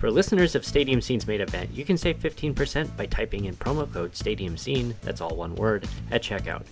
For 0.00 0.10
listeners 0.10 0.54
of 0.54 0.64
Stadium 0.64 1.02
Scene's 1.02 1.26
main 1.26 1.42
event, 1.42 1.74
you 1.74 1.84
can 1.84 1.98
save 1.98 2.18
15% 2.20 2.96
by 2.96 3.04
typing 3.04 3.44
in 3.44 3.54
promo 3.54 3.92
code 3.92 4.16
Stadium 4.16 4.56
Scene, 4.56 4.94
that's 5.02 5.20
all 5.20 5.36
one 5.36 5.54
word, 5.56 5.86
at 6.10 6.22
checkout. 6.22 6.64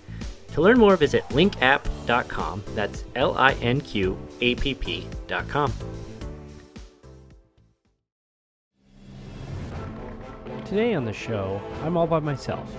To 0.55 0.63
learn 0.63 0.79
more, 0.79 0.97
visit 0.97 1.23
linqapp.com, 1.29 2.65
that's 2.75 3.05
L 3.17 3.37
I 3.37 3.53
N 3.61 3.83
Q 3.83 4.19
A 4.41 4.55
P 4.55 4.73
P.com. 4.73 5.75
Today 10.65 10.95
on 10.95 11.05
the 11.05 11.13
show, 11.13 11.61
I'm 11.83 11.99
all 11.99 12.07
by 12.07 12.21
myself. 12.21 12.75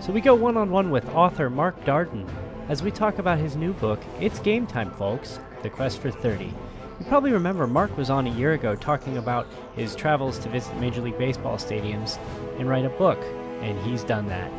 So 0.00 0.14
we 0.14 0.22
go 0.22 0.34
one 0.34 0.56
on 0.56 0.70
one 0.70 0.90
with 0.90 1.06
author 1.10 1.50
Mark 1.50 1.78
Darden 1.84 2.26
as 2.70 2.82
we 2.82 2.90
talk 2.90 3.18
about 3.18 3.38
his 3.38 3.54
new 3.54 3.74
book, 3.74 4.00
It's 4.18 4.38
Game 4.38 4.66
Time, 4.66 4.90
folks 4.92 5.40
The 5.62 5.68
Quest 5.68 6.00
for 6.00 6.10
30. 6.10 6.54
You 7.00 7.06
probably 7.06 7.32
remember 7.32 7.66
Mark 7.66 7.96
was 7.96 8.08
on 8.08 8.26
a 8.26 8.30
year 8.30 8.52
ago 8.52 8.76
talking 8.76 9.16
about 9.18 9.48
his 9.74 9.96
travels 9.96 10.38
to 10.40 10.48
visit 10.48 10.76
Major 10.76 11.00
League 11.00 11.18
Baseball 11.18 11.56
stadiums 11.56 12.18
and 12.58 12.68
write 12.68 12.84
a 12.84 12.90
book, 12.90 13.18
and 13.62 13.78
he's 13.80 14.04
done 14.04 14.28
that. 14.28 14.50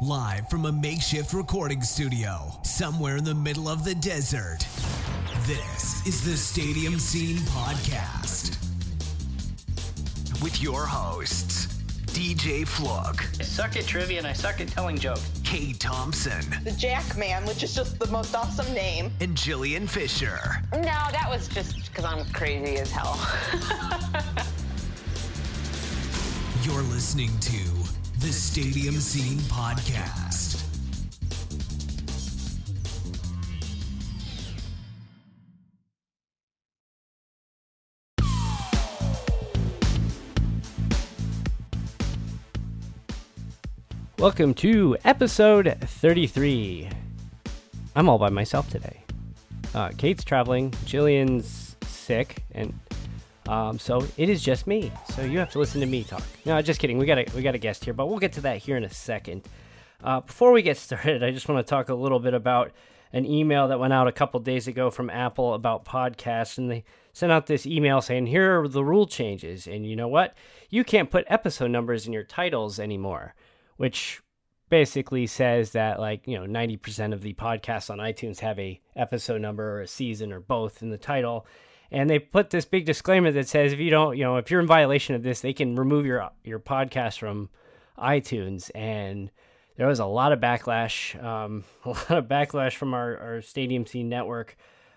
Live 0.00 0.48
from 0.48 0.66
a 0.66 0.72
makeshift 0.72 1.32
recording 1.32 1.82
studio 1.82 2.52
somewhere 2.62 3.16
in 3.16 3.24
the 3.24 3.34
middle 3.34 3.68
of 3.68 3.84
the 3.84 3.94
desert. 3.94 4.66
This 5.46 6.06
is 6.06 6.24
the 6.24 6.36
Stadium 6.36 6.98
Scene 6.98 7.36
Podcast. 7.38 8.56
With 10.42 10.62
your 10.62 10.84
hosts, 10.84 11.73
DJ 12.14 12.64
Flook, 12.66 13.26
I 13.40 13.42
suck 13.42 13.76
at 13.76 13.86
trivia 13.86 14.18
and 14.18 14.26
I 14.26 14.32
suck 14.32 14.60
at 14.60 14.68
telling 14.68 14.96
jokes. 14.96 15.28
Kate 15.42 15.78
Thompson, 15.80 16.44
the 16.62 16.70
Jack 16.70 17.16
Man, 17.16 17.44
which 17.44 17.64
is 17.64 17.74
just 17.74 17.98
the 17.98 18.06
most 18.06 18.36
awesome 18.36 18.72
name. 18.72 19.10
and 19.20 19.36
Jillian 19.36 19.88
Fisher. 19.88 20.38
No, 20.72 20.80
that 20.82 21.26
was 21.28 21.48
just 21.48 21.90
because 21.90 22.04
I'm 22.04 22.24
crazy 22.32 22.76
as 22.76 22.90
hell. 22.92 23.18
You're 26.62 26.82
listening 26.82 27.36
to 27.40 27.68
the 28.20 28.32
Stadium 28.32 28.94
Scene 28.94 29.38
Podcast. 29.50 30.23
Welcome 44.24 44.54
to 44.54 44.96
episode 45.04 45.76
33. 45.82 46.88
I'm 47.94 48.08
all 48.08 48.16
by 48.16 48.30
myself 48.30 48.70
today. 48.70 49.04
Uh, 49.74 49.90
Kate's 49.98 50.24
traveling, 50.24 50.70
Jillian's 50.86 51.76
sick, 51.82 52.42
and 52.52 52.72
um, 53.46 53.78
so 53.78 54.02
it 54.16 54.30
is 54.30 54.42
just 54.42 54.66
me. 54.66 54.90
So 55.14 55.20
you 55.20 55.38
have 55.40 55.50
to 55.50 55.58
listen 55.58 55.82
to 55.82 55.86
me 55.86 56.04
talk. 56.04 56.22
No, 56.46 56.62
just 56.62 56.80
kidding. 56.80 56.96
We 56.96 57.04
got 57.04 57.18
a 57.18 57.26
we 57.36 57.42
got 57.42 57.54
a 57.54 57.58
guest 57.58 57.84
here, 57.84 57.92
but 57.92 58.06
we'll 58.06 58.18
get 58.18 58.32
to 58.32 58.40
that 58.40 58.56
here 58.56 58.78
in 58.78 58.84
a 58.84 58.88
second. 58.88 59.42
Uh, 60.02 60.20
before 60.20 60.52
we 60.52 60.62
get 60.62 60.78
started, 60.78 61.22
I 61.22 61.30
just 61.30 61.46
want 61.46 61.64
to 61.64 61.70
talk 61.70 61.90
a 61.90 61.94
little 61.94 62.18
bit 62.18 62.32
about 62.32 62.72
an 63.12 63.26
email 63.26 63.68
that 63.68 63.78
went 63.78 63.92
out 63.92 64.08
a 64.08 64.12
couple 64.12 64.40
days 64.40 64.66
ago 64.66 64.90
from 64.90 65.10
Apple 65.10 65.52
about 65.52 65.84
podcasts, 65.84 66.56
and 66.56 66.70
they 66.70 66.84
sent 67.12 67.30
out 67.30 67.46
this 67.46 67.66
email 67.66 68.00
saying, 68.00 68.28
"Here 68.28 68.62
are 68.62 68.68
the 68.68 68.84
rule 68.84 69.06
changes, 69.06 69.66
and 69.66 69.84
you 69.84 69.96
know 69.96 70.08
what? 70.08 70.34
You 70.70 70.82
can't 70.82 71.10
put 71.10 71.26
episode 71.28 71.70
numbers 71.70 72.06
in 72.06 72.14
your 72.14 72.24
titles 72.24 72.80
anymore." 72.80 73.34
Which 73.76 74.22
basically 74.74 75.26
says 75.26 75.70
that 75.70 76.00
like 76.00 76.26
you 76.26 76.36
know 76.36 76.46
90% 76.46 77.12
of 77.12 77.22
the 77.22 77.34
podcasts 77.34 77.90
on 77.90 77.98
itunes 77.98 78.40
have 78.40 78.58
a 78.58 78.80
episode 78.96 79.40
number 79.40 79.76
or 79.76 79.82
a 79.82 79.86
season 79.86 80.32
or 80.32 80.40
both 80.40 80.82
in 80.82 80.90
the 80.90 80.98
title. 80.98 81.46
And 81.90 82.10
they 82.10 82.18
put 82.18 82.50
this 82.50 82.64
big 82.64 82.84
disclaimer 82.86 83.30
that 83.30 83.48
says 83.48 83.72
if 83.72 83.78
you 83.78 83.90
don't 83.90 84.16
you 84.16 84.24
know 84.24 84.36
if 84.36 84.50
you're 84.50 84.60
in 84.60 84.66
violation 84.66 85.14
of 85.14 85.22
this 85.22 85.40
they 85.40 85.52
can 85.52 85.76
remove 85.76 86.06
your 86.06 86.28
your 86.42 86.58
podcast 86.58 87.18
from 87.18 87.50
itunes. 87.98 88.70
And 88.74 89.30
there 89.76 89.86
was 89.86 90.00
a 90.00 90.06
lot 90.06 90.32
of 90.32 90.40
backlash 90.40 91.22
um, 91.22 91.64
a 91.84 91.90
lot 91.90 92.10
of 92.10 92.24
backlash 92.24 92.74
from 92.74 92.94
our, 92.94 93.16
our 93.18 93.42
stadium 93.42 93.86
scene 93.86 94.08
network. 94.08 94.56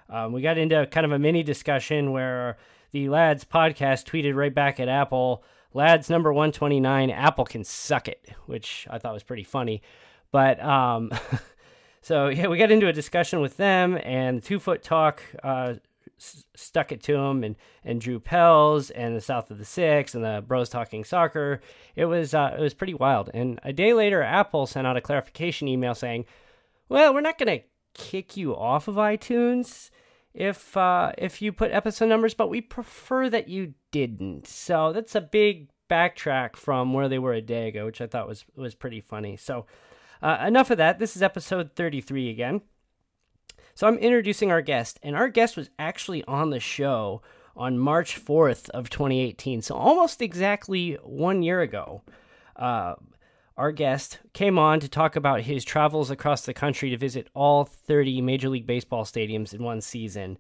Um, 0.09 0.31
we 0.31 0.41
got 0.41 0.57
into 0.57 0.87
kind 0.87 1.05
of 1.05 1.11
a 1.11 1.19
mini 1.19 1.43
discussion 1.43 2.13
where 2.13 2.57
the 2.93 3.09
lads 3.09 3.43
podcast 3.43 4.05
tweeted 4.05 4.33
right 4.33 4.55
back 4.55 4.79
at 4.79 4.87
apple 4.87 5.43
lads 5.73 6.09
number 6.09 6.31
129 6.31 7.09
apple 7.09 7.45
can 7.45 7.63
suck 7.63 8.07
it 8.07 8.29
which 8.45 8.87
i 8.89 8.97
thought 8.97 9.13
was 9.13 9.23
pretty 9.23 9.43
funny. 9.43 9.81
But 10.31 10.61
um, 10.63 11.11
so 12.01 12.27
yeah 12.27 12.47
we 12.47 12.57
got 12.57 12.71
into 12.71 12.87
a 12.87 12.93
discussion 12.93 13.39
with 13.39 13.57
them 13.57 13.97
and 14.03 14.43
two 14.43 14.59
foot 14.59 14.83
talk 14.83 15.21
uh, 15.43 15.75
stuck 16.17 16.91
it 16.91 17.01
to 17.03 17.15
him 17.15 17.43
and 17.43 17.55
and 17.83 18.01
drew 18.01 18.19
pels 18.19 18.89
and 18.89 19.15
the 19.15 19.21
south 19.21 19.51
of 19.51 19.57
the 19.57 19.65
six 19.65 20.15
and 20.15 20.23
the 20.23 20.43
bros 20.45 20.69
talking 20.69 21.03
soccer. 21.03 21.61
It 21.95 22.05
was 22.05 22.33
uh, 22.33 22.55
it 22.57 22.61
was 22.61 22.73
pretty 22.73 22.93
wild. 22.93 23.29
And 23.33 23.59
a 23.63 23.71
day 23.73 23.93
later 23.93 24.21
apple 24.21 24.65
sent 24.67 24.87
out 24.87 24.97
a 24.97 25.01
clarification 25.01 25.67
email 25.67 25.95
saying 25.95 26.25
well 26.89 27.13
we're 27.13 27.21
not 27.21 27.37
going 27.37 27.59
to 27.59 27.65
kick 27.93 28.37
you 28.37 28.55
off 28.55 28.87
of 28.87 28.95
itunes 28.95 29.89
if 30.37 30.77
uh, 30.77 31.13
if 31.17 31.41
you 31.41 31.51
put 31.51 31.71
episode 31.71 32.05
numbers, 32.05 32.35
but 32.35 32.49
we 32.49 32.61
prefer 32.61 33.27
that 33.29 33.49
you 33.49 33.73
didn't. 33.91 34.47
So 34.47 34.93
that's 34.93 35.15
a 35.15 35.21
big 35.21 35.69
backtrack 35.89 36.55
from 36.55 36.93
where 36.93 37.09
they 37.09 37.17
were 37.17 37.33
a 37.33 37.41
day 37.41 37.67
ago, 37.67 37.85
which 37.85 38.01
I 38.01 38.07
thought 38.07 38.27
was 38.27 38.45
was 38.55 38.75
pretty 38.75 39.01
funny. 39.01 39.35
So 39.35 39.65
uh, 40.21 40.37
enough 40.45 40.69
of 40.69 40.77
that. 40.77 40.99
This 40.99 41.15
is 41.15 41.23
episode 41.23 41.71
thirty 41.75 42.01
three 42.01 42.29
again. 42.29 42.61
So 43.73 43.87
I'm 43.87 43.97
introducing 43.97 44.51
our 44.51 44.61
guest, 44.61 44.99
and 45.01 45.15
our 45.15 45.27
guest 45.27 45.57
was 45.57 45.71
actually 45.79 46.23
on 46.25 46.51
the 46.51 46.59
show 46.59 47.23
on 47.55 47.79
March 47.79 48.15
fourth 48.15 48.69
of 48.69 48.91
2018. 48.91 49.63
So 49.63 49.75
almost 49.75 50.21
exactly 50.21 50.99
one 51.03 51.41
year 51.41 51.61
ago. 51.61 52.03
Uh, 52.55 52.93
our 53.57 53.71
guest 53.71 54.19
came 54.33 54.59
on 54.59 54.79
to 54.79 54.87
talk 54.87 55.15
about 55.15 55.41
his 55.41 55.65
travels 55.65 56.11
across 56.11 56.45
the 56.45 56.53
country 56.53 56.91
to 56.91 56.97
visit 56.97 57.27
all 57.33 57.65
30 57.65 58.21
Major 58.21 58.49
League 58.49 58.67
Baseball 58.67 59.03
stadiums 59.03 59.53
in 59.53 59.63
one 59.63 59.81
season, 59.81 60.37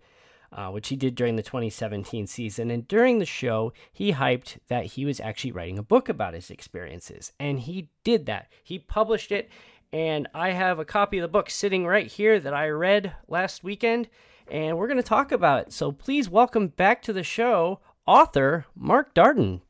uh, 0.51 0.69
which 0.69 0.89
he 0.89 0.95
did 0.95 1.15
during 1.15 1.35
the 1.35 1.41
2017 1.41 2.27
season. 2.27 2.69
And 2.69 2.87
during 2.87 3.17
the 3.17 3.25
show, 3.25 3.73
he 3.91 4.13
hyped 4.13 4.57
that 4.67 4.85
he 4.85 5.03
was 5.03 5.19
actually 5.19 5.51
writing 5.51 5.79
a 5.79 5.83
book 5.83 6.09
about 6.09 6.35
his 6.35 6.51
experiences. 6.51 7.31
And 7.39 7.59
he 7.59 7.89
did 8.03 8.27
that. 8.27 8.49
He 8.63 8.77
published 8.77 9.31
it. 9.31 9.49
And 9.91 10.27
I 10.35 10.51
have 10.51 10.77
a 10.77 10.85
copy 10.85 11.17
of 11.17 11.23
the 11.23 11.27
book 11.27 11.49
sitting 11.49 11.87
right 11.87 12.07
here 12.07 12.39
that 12.39 12.53
I 12.53 12.69
read 12.69 13.15
last 13.27 13.63
weekend. 13.63 14.09
And 14.47 14.77
we're 14.77 14.87
going 14.87 14.97
to 14.97 15.03
talk 15.03 15.31
about 15.31 15.61
it. 15.61 15.73
So 15.73 15.91
please 15.91 16.29
welcome 16.29 16.67
back 16.67 17.01
to 17.03 17.13
the 17.13 17.23
show 17.23 17.79
author 18.05 18.65
Mark 18.75 19.15
Darden. 19.15 19.61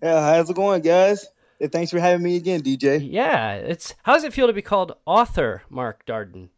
Yeah, 0.00 0.20
how's 0.20 0.48
it 0.48 0.56
going, 0.56 0.82
guys? 0.82 1.26
Thanks 1.70 1.90
for 1.92 2.00
having 2.00 2.24
me 2.24 2.36
again, 2.36 2.62
DJ. 2.62 3.06
Yeah, 3.08 3.54
it's 3.54 3.94
how 4.02 4.14
does 4.14 4.24
it 4.24 4.32
feel 4.32 4.48
to 4.48 4.52
be 4.52 4.62
called 4.62 4.96
author 5.06 5.62
Mark 5.70 6.04
Darden? 6.06 6.48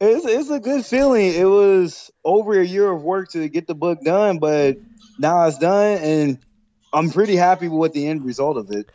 It's 0.00 0.26
it's 0.26 0.50
a 0.50 0.58
good 0.58 0.84
feeling. 0.84 1.32
It 1.34 1.44
was 1.44 2.10
over 2.24 2.58
a 2.58 2.66
year 2.66 2.90
of 2.90 3.02
work 3.02 3.30
to 3.30 3.48
get 3.48 3.66
the 3.66 3.74
book 3.74 4.02
done, 4.02 4.38
but 4.38 4.76
now 5.18 5.46
it's 5.46 5.58
done, 5.58 5.98
and 5.98 6.38
I'm 6.92 7.10
pretty 7.10 7.36
happy 7.36 7.68
with 7.68 7.92
the 7.92 8.06
end 8.06 8.24
result 8.24 8.56
of 8.56 8.70
it. 8.70 8.90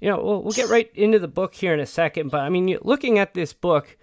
You 0.00 0.10
know, 0.10 0.22
we'll, 0.22 0.42
we'll 0.42 0.52
get 0.52 0.68
right 0.68 0.90
into 0.94 1.18
the 1.18 1.28
book 1.28 1.54
here 1.54 1.74
in 1.74 1.80
a 1.80 1.86
second, 1.86 2.30
but 2.30 2.40
I 2.40 2.48
mean, 2.48 2.78
looking 2.82 3.18
at 3.18 3.34
this 3.34 3.52
book, 3.52 3.96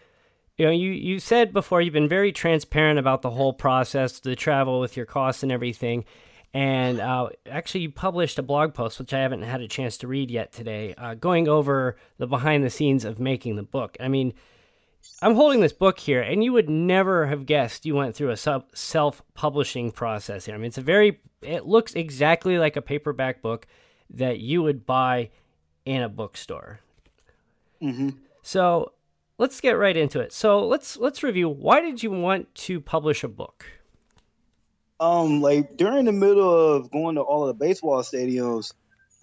you 0.57 0.65
know, 0.65 0.71
you 0.71 0.91
you 0.91 1.19
said 1.19 1.53
before 1.53 1.81
you've 1.81 1.93
been 1.93 2.09
very 2.09 2.31
transparent 2.31 2.99
about 2.99 3.21
the 3.21 3.31
whole 3.31 3.53
process, 3.53 4.19
the 4.19 4.35
travel 4.35 4.79
with 4.79 4.97
your 4.97 5.05
costs 5.05 5.41
and 5.41 5.51
everything. 5.51 6.05
And 6.53 6.99
uh, 6.99 7.29
actually, 7.49 7.81
you 7.81 7.91
published 7.91 8.37
a 8.37 8.43
blog 8.43 8.75
post, 8.75 8.99
which 8.99 9.13
I 9.13 9.19
haven't 9.19 9.41
had 9.41 9.61
a 9.61 9.67
chance 9.67 9.97
to 9.97 10.07
read 10.07 10.29
yet 10.29 10.51
today, 10.51 10.93
uh, 10.95 11.15
going 11.15 11.47
over 11.47 11.95
the 12.19 12.27
behind 12.27 12.63
the 12.63 12.69
scenes 12.69 13.05
of 13.05 13.19
making 13.19 13.55
the 13.55 13.63
book. 13.63 13.97
I 13.99 14.07
mean, 14.07 14.33
I'm 15.21 15.33
holding 15.33 15.61
this 15.61 15.73
book 15.73 15.99
here, 15.99 16.21
and 16.21 16.43
you 16.43 16.53
would 16.53 16.69
never 16.69 17.25
have 17.25 17.47
guessed 17.47 17.85
you 17.85 17.95
went 17.95 18.15
through 18.15 18.29
a 18.29 18.37
sub- 18.37 18.67
self-publishing 18.75 19.91
process 19.91 20.45
here. 20.45 20.53
I 20.53 20.57
mean, 20.59 20.67
it's 20.67 20.77
a 20.77 20.81
very, 20.81 21.19
it 21.41 21.65
looks 21.65 21.95
exactly 21.95 22.59
like 22.59 22.75
a 22.75 22.81
paperback 22.81 23.41
book 23.41 23.65
that 24.11 24.39
you 24.39 24.61
would 24.61 24.85
buy 24.85 25.31
in 25.85 26.03
a 26.03 26.09
bookstore. 26.09 26.81
hmm 27.81 28.09
So 28.43 28.93
let's 29.37 29.59
get 29.59 29.71
right 29.71 29.97
into 29.97 30.19
it. 30.19 30.31
So 30.31 30.65
let's 30.65 30.97
let's 30.97 31.23
review. 31.23 31.49
Why 31.49 31.81
did 31.81 32.03
you 32.03 32.11
want 32.11 32.53
to 32.55 32.79
publish 32.79 33.23
a 33.23 33.27
book? 33.27 33.65
Um, 34.99 35.41
like 35.41 35.75
during 35.75 36.05
the 36.05 36.11
middle 36.11 36.75
of 36.75 36.91
going 36.91 37.15
to 37.15 37.21
all 37.21 37.47
of 37.47 37.57
the 37.57 37.65
baseball 37.65 38.01
stadiums, 38.03 38.73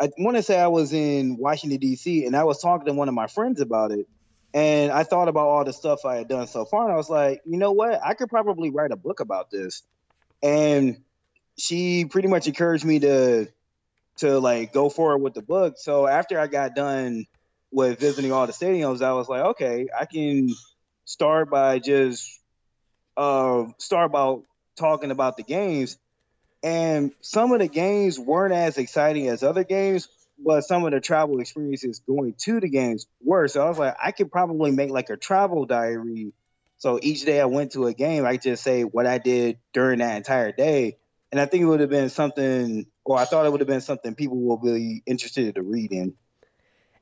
I 0.01 0.11
want 0.19 0.37
to 0.37 0.43
say 0.43 0.59
I 0.59 0.69
was 0.69 0.93
in 0.93 1.37
Washington 1.37 1.79
D.C. 1.79 2.25
and 2.25 2.37
I 2.37 2.45
was 2.45 2.61
talking 2.61 2.87
to 2.87 2.93
one 2.93 3.09
of 3.09 3.15
my 3.15 3.27
friends 3.27 3.61
about 3.61 3.93
it, 3.93 4.07
and 4.53 4.91
I 4.91 5.05
thought 5.05 5.29
about 5.29 5.49
all 5.49 5.65
the 5.65 5.73
stuff 5.73 6.05
I 6.05 6.17
had 6.17 6.29
done 6.29 6.47
so 6.47 6.65
far, 6.65 6.85
and 6.85 6.93
I 6.93 6.97
was 6.97 7.11
like, 7.11 7.41
you 7.45 7.59
know 7.59 7.73
what, 7.73 8.01
I 8.05 8.15
could 8.15 8.29
probably 8.29 8.71
write 8.71 8.93
a 8.93 8.97
book 8.97 9.21
about 9.21 9.51
this, 9.51 9.83
and 10.43 10.99
she 11.59 12.05
pretty 12.07 12.29
much 12.29 12.47
encouraged 12.47 12.85
me 12.85 12.99
to 13.01 13.49
to 14.19 14.39
like 14.39 14.73
go 14.73 14.89
forward 14.89 15.19
with 15.19 15.35
the 15.35 15.43
book. 15.43 15.75
So 15.79 16.07
after 16.07 16.39
I 16.39 16.47
got 16.47 16.75
done 16.75 17.27
with 17.71 18.01
visiting 18.01 18.33
all 18.33 18.47
the 18.47 18.53
stadiums, 18.53 19.03
I 19.03 19.13
was 19.13 19.29
like, 19.29 19.43
okay, 19.43 19.89
I 19.99 20.07
can 20.07 20.49
start 21.05 21.51
by 21.51 21.79
just 21.79 22.41
uh 23.17 23.67
start 23.79 24.07
about 24.07 24.45
talking 24.81 25.11
about 25.11 25.37
the 25.37 25.43
games. 25.43 25.99
And 26.63 27.13
some 27.21 27.53
of 27.53 27.61
the 27.61 27.69
games 27.69 28.19
weren't 28.19 28.53
as 28.53 28.77
exciting 28.77 29.29
as 29.29 29.43
other 29.43 29.65
games, 29.65 30.09
but 30.45 30.63
some 30.63 30.85
of 30.85 30.93
the 30.93 31.01
travel 31.01 31.41
experiences 31.41 32.01
going 32.01 32.35
to 32.39 32.61
the 32.61 32.69
games 32.69 33.07
were. 33.23 33.49
So 33.49 33.65
I 33.65 33.69
was 33.69 33.79
like, 33.79 33.97
I 34.03 34.13
could 34.13 34.33
probably 34.33 34.71
make 34.71 34.91
like 34.91 35.11
a 35.11 35.17
travel 35.17 35.65
diary. 35.65 36.33
So 36.79 36.99
each 37.01 37.25
day 37.25 37.41
I 37.41 37.47
went 37.47 37.73
to 37.73 37.87
a 37.87 37.95
game, 37.95 38.27
I 38.27 38.37
just 38.37 38.63
say 38.63 38.83
what 38.83 39.07
I 39.07 39.19
did 39.19 39.59
during 39.73 39.99
that 40.01 40.17
entire 40.17 40.53
day. 40.53 40.97
And 41.31 41.41
I 41.41 41.47
think 41.47 41.63
it 41.63 41.67
would 41.67 41.81
have 41.81 41.91
been 41.91 42.09
something, 42.09 42.87
or 43.05 43.19
I 43.19 43.25
thought 43.25 43.47
it 43.47 43.53
would 43.53 43.61
have 43.61 43.69
been 43.69 43.81
something 43.81 44.15
people 44.15 44.39
will 44.39 44.57
be 44.57 45.03
interested 45.07 45.55
to 45.55 45.63
read 45.63 45.93
in. 45.93 46.15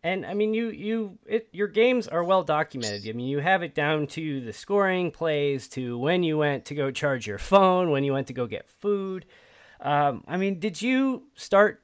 And 0.03 0.25
I 0.25 0.35
mean, 0.35 0.55
you 0.55 0.71
you 0.71 1.19
it, 1.27 1.49
your 1.53 1.67
games 1.67 2.07
are 2.07 2.23
well 2.23 2.45
documented. 2.45 3.09
I 3.09 3.13
mean, 3.13 3.27
you 3.27 3.41
have 3.41 3.63
it 3.63 3.75
down 3.75 4.07
to 4.09 4.41
the 4.41 4.53
scoring 4.53 5.11
plays, 5.11 5.67
to 5.71 5.99
when 5.99 6.23
you 6.23 6.39
went 6.39 6.67
to 6.67 6.75
go 6.75 6.91
charge 6.93 7.27
your 7.27 7.39
phone, 7.39 7.91
when 7.91 8.05
you 8.05 8.13
went 8.13 8.29
to 8.29 8.33
go 8.33 8.47
get 8.47 8.69
food. 8.69 9.27
Um, 9.81 10.23
I 10.29 10.37
mean, 10.37 10.61
did 10.61 10.81
you 10.81 11.25
start, 11.35 11.83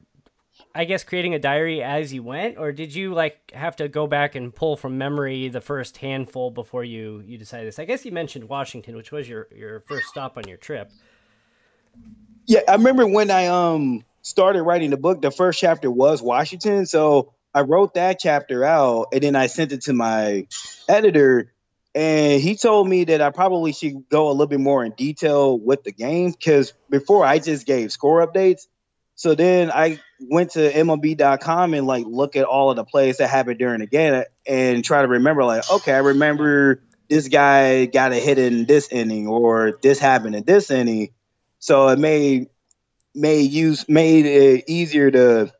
I 0.74 0.84
guess, 0.84 1.02
creating 1.02 1.34
a 1.34 1.40
diary 1.40 1.82
as 1.82 2.12
you 2.12 2.22
went, 2.22 2.56
or 2.56 2.70
did 2.70 2.94
you 2.94 3.14
like 3.14 3.50
have 3.52 3.74
to 3.76 3.88
go 3.88 4.06
back 4.06 4.36
and 4.36 4.54
pull 4.54 4.76
from 4.76 4.96
memory 4.96 5.48
the 5.48 5.60
first 5.60 5.96
handful 5.96 6.52
before 6.52 6.84
you 6.84 7.20
you 7.26 7.36
decided 7.36 7.66
this? 7.66 7.80
I 7.80 7.84
guess 7.84 8.04
you 8.04 8.12
mentioned 8.12 8.48
Washington, 8.48 8.94
which 8.94 9.10
was 9.10 9.28
your 9.28 9.48
your 9.52 9.80
first 9.80 10.06
stop 10.06 10.38
on 10.38 10.46
your 10.46 10.58
trip. 10.58 10.90
Yeah, 12.46 12.60
I 12.68 12.74
remember 12.74 13.08
when 13.08 13.32
I 13.32 13.46
um 13.46 14.04
started 14.22 14.62
writing 14.62 14.90
the 14.90 14.96
book. 14.96 15.20
The 15.20 15.32
first 15.32 15.58
chapter 15.58 15.90
was 15.90 16.22
Washington, 16.22 16.86
so 16.86 17.32
I 17.54 17.60
wrote 17.60 17.94
that 17.94 18.18
chapter 18.18 18.64
out, 18.64 19.08
and 19.12 19.22
then 19.22 19.36
I 19.36 19.46
sent 19.46 19.72
it 19.72 19.82
to 19.82 19.92
my 19.92 20.46
editor, 20.88 21.52
and 21.94 22.42
he 22.42 22.56
told 22.56 22.88
me 22.88 23.04
that 23.04 23.20
I 23.20 23.30
probably 23.30 23.72
should 23.72 24.08
go 24.08 24.28
a 24.28 24.32
little 24.32 24.48
bit 24.48 24.60
more 24.60 24.84
in 24.84 24.92
detail 24.92 25.56
with 25.56 25.84
the 25.84 25.92
game 25.92 26.32
because 26.32 26.72
before 26.90 27.24
I 27.24 27.38
just 27.38 27.66
gave 27.66 27.92
score 27.92 28.26
updates. 28.26 28.66
So 29.16 29.36
then 29.36 29.70
I 29.70 30.00
went 30.20 30.52
to 30.52 30.72
MLB.com 30.72 31.74
and 31.74 31.86
like 31.86 32.04
look 32.04 32.34
at 32.34 32.44
all 32.44 32.70
of 32.70 32.76
the 32.76 32.84
plays 32.84 33.18
that 33.18 33.28
happened 33.28 33.60
during 33.60 33.78
the 33.78 33.86
game 33.86 34.24
and 34.44 34.84
try 34.84 35.02
to 35.02 35.08
remember 35.08 35.44
like, 35.44 35.70
okay, 35.70 35.92
I 35.92 35.98
remember 35.98 36.82
this 37.08 37.28
guy 37.28 37.86
got 37.86 38.12
a 38.12 38.16
hit 38.16 38.38
in 38.38 38.64
this 38.64 38.88
inning 38.90 39.28
or 39.28 39.78
this 39.82 40.00
happened 40.00 40.34
in 40.34 40.42
this 40.42 40.70
inning. 40.70 41.10
So 41.60 41.88
it 41.88 41.98
made 42.00 42.48
made 43.14 43.52
use 43.52 43.88
made 43.88 44.26
it 44.26 44.64
easier 44.66 45.12
to 45.12 45.52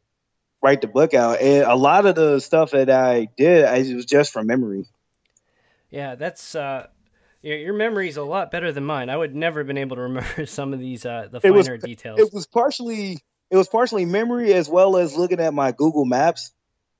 write 0.64 0.81
the 0.81 0.88
book 0.88 1.12
out. 1.12 1.40
And 1.40 1.64
a 1.64 1.76
lot 1.76 2.06
of 2.06 2.14
the 2.14 2.40
stuff 2.40 2.70
that 2.70 2.88
I 2.90 3.28
did, 3.37 3.66
I, 3.66 3.76
it 3.76 3.94
was 3.94 4.06
just 4.06 4.32
from 4.32 4.46
memory. 4.46 4.87
Yeah, 5.90 6.14
that's 6.14 6.55
uh, 6.55 6.87
your, 7.43 7.58
your 7.58 7.75
memory's 7.75 8.16
a 8.16 8.22
lot 8.22 8.50
better 8.50 8.72
than 8.72 8.84
mine. 8.84 9.11
I 9.11 9.16
would 9.16 9.34
never 9.34 9.61
have 9.61 9.66
been 9.66 9.78
able 9.78 9.96
to 9.96 10.02
remember 10.02 10.46
some 10.46 10.72
of 10.72 10.81
these 10.81 11.05
uh, 11.05 11.28
the 11.31 11.40
finer 11.40 11.55
was, 11.55 11.82
details. 11.82 12.19
It 12.19 12.32
was 12.32 12.46
partially 12.46 13.19
it 13.50 13.56
was 13.56 13.69
partially 13.69 14.06
memory 14.06 14.55
as 14.55 14.69
well 14.69 14.96
as 14.96 15.14
looking 15.14 15.38
at 15.38 15.52
my 15.52 15.70
Google 15.70 16.06
Maps 16.06 16.50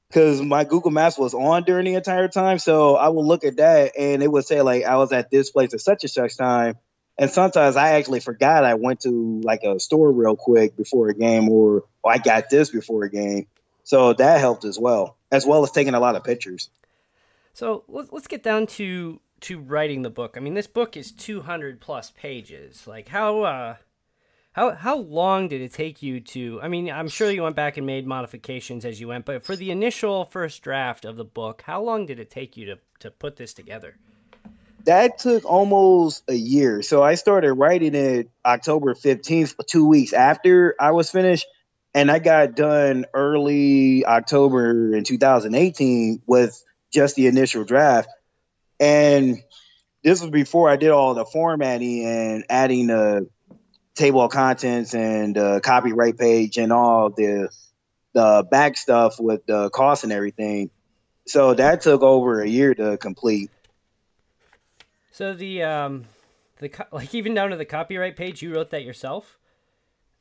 because 0.09 0.41
my 0.43 0.65
Google 0.65 0.91
Maps 0.91 1.19
was 1.19 1.33
on 1.33 1.65
during 1.65 1.87
the 1.87 1.95
entire 1.95 2.29
time. 2.29 2.59
So 2.59 2.95
I 2.95 3.09
would 3.09 3.25
look 3.25 3.45
at 3.45 3.57
that 3.57 3.93
and 3.99 4.23
it 4.23 4.31
would 4.31 4.45
say 4.45 4.61
like 4.61 4.85
I 4.85 4.99
was 4.99 5.11
at 5.13 5.31
this 5.31 5.51
place 5.51 5.73
at 5.73 5.81
such 5.81 6.05
and 6.05 6.11
such 6.11 6.37
time. 6.37 6.75
And 7.17 7.31
sometimes 7.31 7.77
I 7.77 7.91
actually 7.91 8.21
forgot 8.21 8.65
I 8.65 8.75
went 8.75 9.01
to 9.01 9.41
like 9.45 9.63
a 9.63 9.79
store 9.79 10.11
real 10.11 10.37
quick 10.37 10.77
before 10.77 11.09
a 11.09 11.15
game 11.15 11.49
or, 11.49 11.85
or 12.03 12.13
I 12.13 12.19
got 12.19 12.51
this 12.51 12.71
before 12.71 13.05
a 13.05 13.11
game. 13.11 13.47
So 13.85 14.15
that 14.15 14.41
helped 14.41 14.65
as 14.65 14.79
well, 14.79 15.17
as 15.31 15.47
well 15.47 15.63
as 15.63 15.71
taking 15.71 15.95
a 15.95 16.01
lot 16.01 16.17
of 16.17 16.25
pictures. 16.25 16.71
So 17.53 17.85
let's 17.89 18.27
get 18.27 18.43
down 18.43 18.67
to 18.69 19.21
to 19.43 19.61
writing 19.61 20.03
the 20.03 20.11
book. 20.11 20.37
I 20.37 20.41
mean, 20.41 20.55
this 20.55 20.67
book 20.67 20.97
is 20.97 21.13
200 21.13 21.81
plus 21.81 22.11
pages. 22.11 22.87
Like 22.87 23.09
how 23.09 23.43
uh 23.43 23.77
how 24.53 24.73
how 24.73 24.97
long 24.97 25.49
did 25.49 25.61
it 25.61 25.73
take 25.73 26.03
you 26.03 26.19
to 26.21 26.61
I 26.63 26.69
mean, 26.69 26.91
I'm 26.91 27.09
sure 27.09 27.31
you 27.31 27.43
went 27.43 27.55
back 27.55 27.77
and 27.77 27.87
made 27.87 28.07
modifications 28.07 28.85
as 28.85 29.01
you 29.01 29.09
went, 29.09 29.25
but 29.27 29.45
for 29.45 29.55
the 29.55 29.71
initial 29.71 30.25
first 30.25 30.63
draft 30.63 31.05
of 31.05 31.17
the 31.17 31.25
book, 31.25 31.63
how 31.67 31.81
long 31.81 32.07
did 32.07 32.19
it 32.19 32.31
take 32.31 32.57
you 32.57 32.67
to 32.67 32.79
to 33.01 33.11
put 33.11 33.37
this 33.37 33.55
together? 33.55 33.99
That 34.85 35.19
took 35.19 35.45
almost 35.45 36.25
a 36.29 36.35
year. 36.35 36.83
So 36.83 37.03
I 37.03 37.15
started 37.15 37.55
writing 37.55 37.95
it 37.95 38.31
October 38.45 38.95
15th, 38.95 39.55
2 39.67 39.89
weeks 39.89 40.13
after 40.13 40.75
I 40.79 40.91
was 40.91 41.11
finished 41.11 41.47
and 41.95 42.11
I 42.11 42.19
got 42.19 42.55
done 42.57 43.07
early 43.15 44.05
October 44.05 44.95
in 44.95 45.05
2018 45.05 46.23
with 46.27 46.63
just 46.93 47.17
the 47.17 47.29
initial 47.29 47.65
draft. 47.65 48.09
And 48.81 49.43
this 50.03 50.21
was 50.21 50.31
before 50.31 50.69
I 50.69 50.77
did 50.77 50.91
all 50.91 51.15
the 51.15 51.25
formatting 51.25 52.05
and 52.05 52.45
adding 52.51 52.89
the 52.89 53.29
table 53.95 54.23
of 54.23 54.33
contents 54.33 54.95
and 54.95 55.37
the 55.37 55.61
copyright 55.63 56.19
page 56.19 56.59
and 56.59 56.73
all 56.73 57.11
the 57.11 57.49
the 58.13 58.47
back 58.49 58.77
stuff 58.77 59.19
with 59.19 59.45
the 59.47 59.71
cost 59.71 60.05
and 60.05 60.13
everything. 60.13 60.71
So 61.27 61.55
that 61.55 61.81
took 61.81 62.03
over 62.03 62.41
a 62.41 62.49
year 62.49 62.75
to 62.75 62.97
complete. 62.97 63.51
So 65.15 65.33
the 65.33 65.63
um 65.63 66.07
the 66.59 66.73
like 66.91 67.15
even 67.15 67.35
down 67.35 67.51
to 67.51 67.57
the 67.57 67.65
copyright 67.65 68.17
page, 68.17 68.43
you 68.43 68.53
wrote 68.53 68.71
that 68.71 68.83
yourself? 68.83 69.39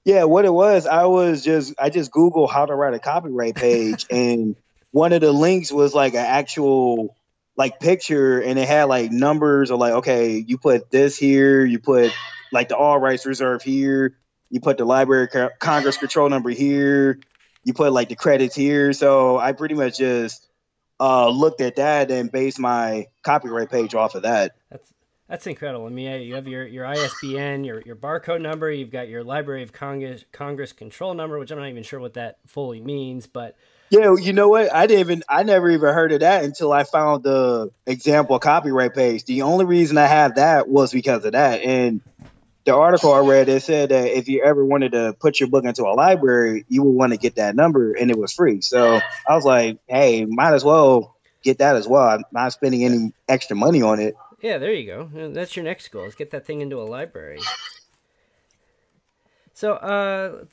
Yeah, 0.06 0.26
what 0.26 0.46
it 0.46 0.54
was, 0.54 0.86
I 0.86 1.06
was 1.06 1.44
just 1.44 1.74
I 1.80 1.90
just 1.90 2.12
Googled 2.12 2.52
how 2.52 2.68
to 2.68 2.76
write 2.76 2.94
a 2.94 3.00
copyright 3.00 3.56
page, 3.56 4.06
and 4.12 4.56
one 4.92 5.12
of 5.12 5.22
the 5.22 5.32
links 5.32 5.72
was 5.72 5.96
like 5.96 6.14
an 6.14 6.20
actual 6.24 7.18
like 7.58 7.80
picture, 7.80 8.40
and 8.40 8.60
it 8.60 8.68
had 8.68 8.84
like 8.84 9.12
numbers 9.12 9.72
or 9.72 9.80
like 9.80 9.94
okay, 9.94 10.38
you 10.38 10.60
put 10.60 10.92
this 10.92 11.18
here, 11.18 11.66
you 11.66 11.80
put 11.80 12.12
like 12.52 12.70
the 12.70 12.78
all 12.78 13.00
rights 13.00 13.26
reserved 13.26 13.64
here, 13.64 14.16
you 14.52 14.60
put 14.60 14.78
the 14.78 14.86
Library 14.86 15.28
Congress 15.60 15.98
control 15.98 16.30
number 16.30 16.52
here, 16.52 17.20
you 17.64 17.74
put 17.74 17.92
like 17.94 18.10
the 18.10 18.16
credits 18.16 18.56
here. 18.56 18.94
So 18.94 19.40
I 19.40 19.54
pretty 19.54 19.74
much 19.74 19.98
just 19.98 20.48
uh, 21.00 21.30
looked 21.30 21.62
at 21.62 21.76
that 21.78 22.12
and 22.12 22.32
based 22.32 22.60
my 22.60 23.08
copyright 23.24 23.70
page 23.70 23.96
off 23.96 24.16
of 24.16 24.24
that. 24.24 24.56
That's 24.70 24.94
that's 25.28 25.48
incredible. 25.48 25.86
I 25.86 25.90
mean, 25.90 26.22
you 26.22 26.36
have 26.36 26.48
your, 26.48 26.68
your 26.68 26.86
ISBN, 26.86 27.64
your, 27.64 27.82
your 27.82 27.96
barcode 27.96 28.42
number, 28.42 28.70
you've 28.70 28.92
got 28.92 29.08
your 29.08 29.24
Library 29.24 29.64
of 29.64 29.72
Congress 29.72 30.26
Congress 30.32 30.74
control 30.74 31.14
number, 31.14 31.40
which 31.40 31.50
I'm 31.50 31.58
not 31.58 31.70
even 31.70 31.82
sure 31.82 32.00
what 32.00 32.14
that 32.16 32.38
fully 32.46 32.82
means, 32.82 33.26
but 33.26 33.56
yeah, 33.90 34.16
you 34.16 34.34
know 34.34 34.50
what? 34.50 34.74
I 34.74 34.88
didn't 34.88 35.02
even 35.02 35.24
I 35.30 35.44
never 35.44 35.70
even 35.70 35.94
heard 35.94 36.12
of 36.12 36.22
that 36.22 36.44
until 36.44 36.74
I 36.74 36.84
found 36.84 37.24
the 37.24 37.72
example 37.86 38.38
copyright 38.40 38.96
page. 38.96 39.26
The 39.26 39.44
only 39.44 39.66
reason 39.66 39.98
I 39.98 40.08
have 40.08 40.36
that 40.36 40.68
was 40.68 40.92
because 40.92 41.24
of 41.26 41.34
that. 41.34 41.62
And 41.62 42.02
the 42.66 42.74
article 42.74 43.14
I 43.14 43.20
read 43.20 43.50
it 43.50 43.62
said 43.62 43.90
that 43.90 44.18
if 44.18 44.28
you 44.30 44.44
ever 44.44 44.64
wanted 44.64 44.94
to 44.94 45.16
put 45.20 45.40
your 45.40 45.50
book 45.50 45.66
into 45.66 45.84
a 45.84 45.94
library, 45.94 46.66
you 46.70 46.84
would 46.84 46.96
want 46.96 47.12
to 47.12 47.18
get 47.18 47.36
that 47.36 47.56
number 47.56 47.94
and 47.94 48.10
it 48.10 48.18
was 48.18 48.34
free. 48.34 48.62
So 48.62 49.00
I 49.28 49.36
was 49.36 49.44
like, 49.44 49.80
hey, 49.88 50.26
might 50.26 50.54
as 50.54 50.64
well 50.64 51.16
get 51.44 51.58
that 51.58 51.76
as 51.76 51.88
well. 51.88 52.08
I'm 52.08 52.24
not 52.32 52.54
spending 52.54 52.86
any 52.86 53.14
extra 53.28 53.56
money 53.56 53.82
on 53.82 54.00
it. 54.00 54.16
Yeah, 54.42 54.58
there 54.58 54.74
you 54.74 54.86
go. 54.86 55.30
That's 55.30 55.56
your 55.56 55.64
next 55.64 55.90
goal. 55.90 56.06
Is 56.06 56.16
get 56.16 56.32
that 56.32 56.46
thing 56.46 56.62
into 56.62 56.82
a 56.82 56.84
library. 56.84 57.40
So, 59.54 59.74
uh, 59.74 60.46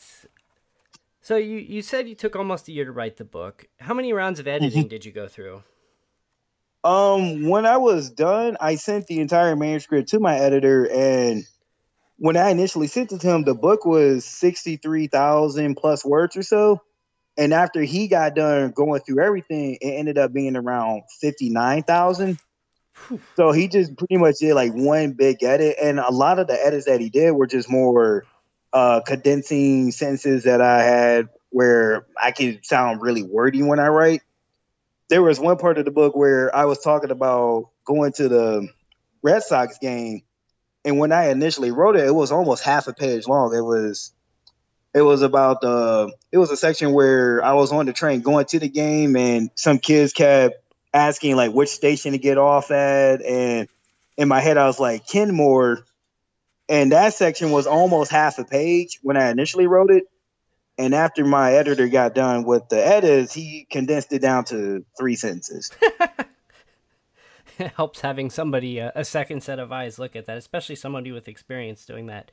so 1.21 1.37
you 1.37 1.57
you 1.57 1.83
said 1.83 2.09
you 2.09 2.15
took 2.15 2.37
almost 2.37 2.69
a 2.69 2.73
year 2.73 2.85
to 2.85 2.93
write 2.93 3.17
the 3.17 3.25
book. 3.25 3.67
How 3.81 3.95
many 3.95 4.13
rounds 4.13 4.39
of 4.39 4.47
editing 4.47 4.83
mm-hmm. 4.83 4.89
did 4.89 5.05
you 5.05 5.13
go 5.13 5.27
through? 5.27 5.63
Um, 6.85 7.49
when 7.49 7.67
I 7.67 7.79
was 7.79 8.11
done, 8.11 8.57
I 8.61 8.77
sent 8.77 9.07
the 9.07 9.21
entire 9.21 9.57
manuscript 9.57 10.11
to 10.11 10.21
my 10.21 10.37
editor, 10.39 10.85
and 10.85 11.45
when 12.21 12.37
I 12.37 12.51
initially 12.51 12.87
sent 12.87 13.13
it 13.13 13.23
to 13.23 13.27
him, 13.27 13.45
the 13.45 13.55
book 13.55 13.87
was 13.87 14.27
sixty 14.27 14.77
three 14.77 15.07
thousand 15.07 15.77
plus 15.77 16.05
words 16.05 16.37
or 16.37 16.43
so. 16.43 16.83
And 17.39 17.55
after 17.55 17.81
he 17.81 18.09
got 18.09 18.35
done 18.35 18.73
going 18.73 19.01
through 19.01 19.25
everything, 19.25 19.79
it 19.81 19.89
ended 19.89 20.19
up 20.19 20.31
being 20.31 20.55
around 20.55 21.05
fifty 21.19 21.49
nine 21.49 21.83
thousand. 21.83 22.39
So 23.37 23.53
he 23.53 23.69
just 23.69 23.97
pretty 23.97 24.19
much 24.19 24.37
did 24.41 24.53
like 24.53 24.73
one 24.73 25.13
big 25.13 25.43
edit, 25.43 25.77
and 25.83 25.99
a 25.99 26.13
lot 26.13 26.39
of 26.39 26.47
the 26.47 26.67
edits 26.67 26.85
that 26.85 27.01
he 27.01 27.09
did 27.09 27.31
were 27.31 27.47
just 27.47 27.71
more 27.71 28.27
uh, 28.75 29.01
condensing 29.01 29.91
sentences 29.91 30.45
that 30.45 30.61
I 30.61 30.83
had 30.83 31.31
where 31.49 32.07
I 32.23 32.33
could 32.33 32.67
sound 32.67 33.01
really 33.01 33.23
wordy 33.23 33.63
when 33.63 33.81
I 33.81 33.89
write. 33.89 34.21
There 35.09 35.23
was 35.23 35.41
one 35.41 35.57
part 35.57 35.79
of 35.79 35.87
the 35.87 35.91
book 35.91 36.15
where 36.15 36.55
I 36.55 36.67
was 36.67 36.81
talking 36.81 37.11
about 37.11 37.71
going 37.87 38.13
to 38.13 38.29
the 38.29 38.69
Red 39.23 39.43
Sox 39.43 39.79
game, 39.79 40.21
And 40.85 40.99
when 40.99 41.13
I 41.13 41.29
initially 41.31 41.71
wrote 41.71 41.97
it, 41.97 42.07
it 42.07 42.15
was 42.15 42.33
almost 42.33 42.65
half 42.65 42.87
a 42.89 42.93
page 42.95 43.27
long. 43.27 43.55
It 43.55 43.61
was 43.61 44.13
it 44.95 45.03
was 45.03 45.23
about 45.23 45.61
the 45.61 46.13
it 46.33 46.39
was 46.39 46.51
a 46.51 46.57
section 46.57 46.93
where 46.93 47.45
I 47.45 47.53
was 47.53 47.73
on 47.73 47.87
the 47.87 47.93
train 47.93 48.23
going 48.23 48.47
to 48.47 48.59
the 48.59 48.69
game 48.69 49.17
and 49.17 49.51
some 49.55 49.79
kids 49.79 50.13
kept 50.13 50.57
asking 50.93 51.37
like 51.37 51.53
which 51.53 51.69
station 51.69 52.13
to 52.13 52.19
get 52.19 52.39
off 52.39 52.71
at. 52.71 53.23
And 53.23 53.69
in 54.17 54.29
my 54.29 54.41
head 54.41 54.59
I 54.59 54.67
was 54.67 54.81
like 54.81 55.07
Kenmore. 55.07 55.85
And 56.69 56.93
that 56.93 57.15
section 57.15 57.51
was 57.51 57.67
almost 57.67 58.11
half 58.11 58.39
a 58.39 58.45
page 58.45 59.01
when 59.03 59.17
I 59.17 59.31
initially 59.31 59.67
wrote 59.67 59.91
it. 59.91 60.05
And 60.79 60.95
after 60.95 61.25
my 61.25 61.55
editor 61.55 61.89
got 61.89 62.15
done 62.15 62.45
with 62.45 62.69
the 62.71 62.85
edits 62.85 63.35
he 63.35 63.67
condensed 63.71 64.13
it 64.13 64.23
down 64.23 64.45
to 64.47 64.85
three 64.99 65.15
sentences 65.15 65.71
helps 67.77 68.01
having 68.01 68.31
somebody 68.31 68.81
uh, 68.81 68.91
a 68.95 69.05
second 69.05 69.43
set 69.43 69.59
of 69.59 69.73
eyes 69.73 69.99
look 69.99 70.17
at 70.17 70.27
that 70.27 70.37
especially 70.37 70.75
somebody 70.75 71.13
with 71.13 71.29
experience 71.29 71.85
doing 71.85 72.07
that 72.07 72.31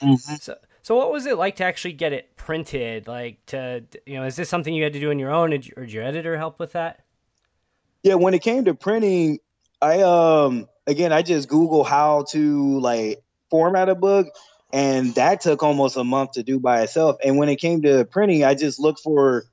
mm-hmm. 0.00 0.34
so 0.36 0.54
so 0.88 0.96
what 0.96 1.12
was 1.12 1.26
it 1.26 1.36
like 1.36 1.56
to 1.56 1.64
actually 1.64 1.92
get 1.92 2.14
it 2.14 2.34
printed? 2.34 3.06
Like 3.06 3.44
to 3.46 3.84
you 4.06 4.14
know, 4.14 4.24
is 4.24 4.36
this 4.36 4.48
something 4.48 4.72
you 4.72 4.84
had 4.84 4.94
to 4.94 5.00
do 5.00 5.10
on 5.10 5.18
your 5.18 5.30
own, 5.30 5.52
or 5.52 5.58
did 5.58 5.92
your 5.92 6.02
editor 6.02 6.38
help 6.38 6.58
with 6.58 6.72
that? 6.72 7.04
Yeah, 8.02 8.14
when 8.14 8.32
it 8.32 8.40
came 8.40 8.64
to 8.64 8.74
printing, 8.74 9.38
I 9.82 10.00
um 10.00 10.66
again 10.86 11.12
I 11.12 11.20
just 11.20 11.46
Google 11.46 11.84
how 11.84 12.24
to 12.30 12.80
like 12.80 13.22
format 13.50 13.90
a 13.90 13.94
book, 13.94 14.28
and 14.72 15.14
that 15.16 15.42
took 15.42 15.62
almost 15.62 15.98
a 15.98 16.04
month 16.04 16.32
to 16.32 16.42
do 16.42 16.58
by 16.58 16.80
itself. 16.80 17.16
And 17.22 17.36
when 17.36 17.50
it 17.50 17.56
came 17.56 17.82
to 17.82 18.06
printing, 18.06 18.44
I 18.44 18.54
just 18.54 18.80
looked 18.80 19.00
for 19.00 19.44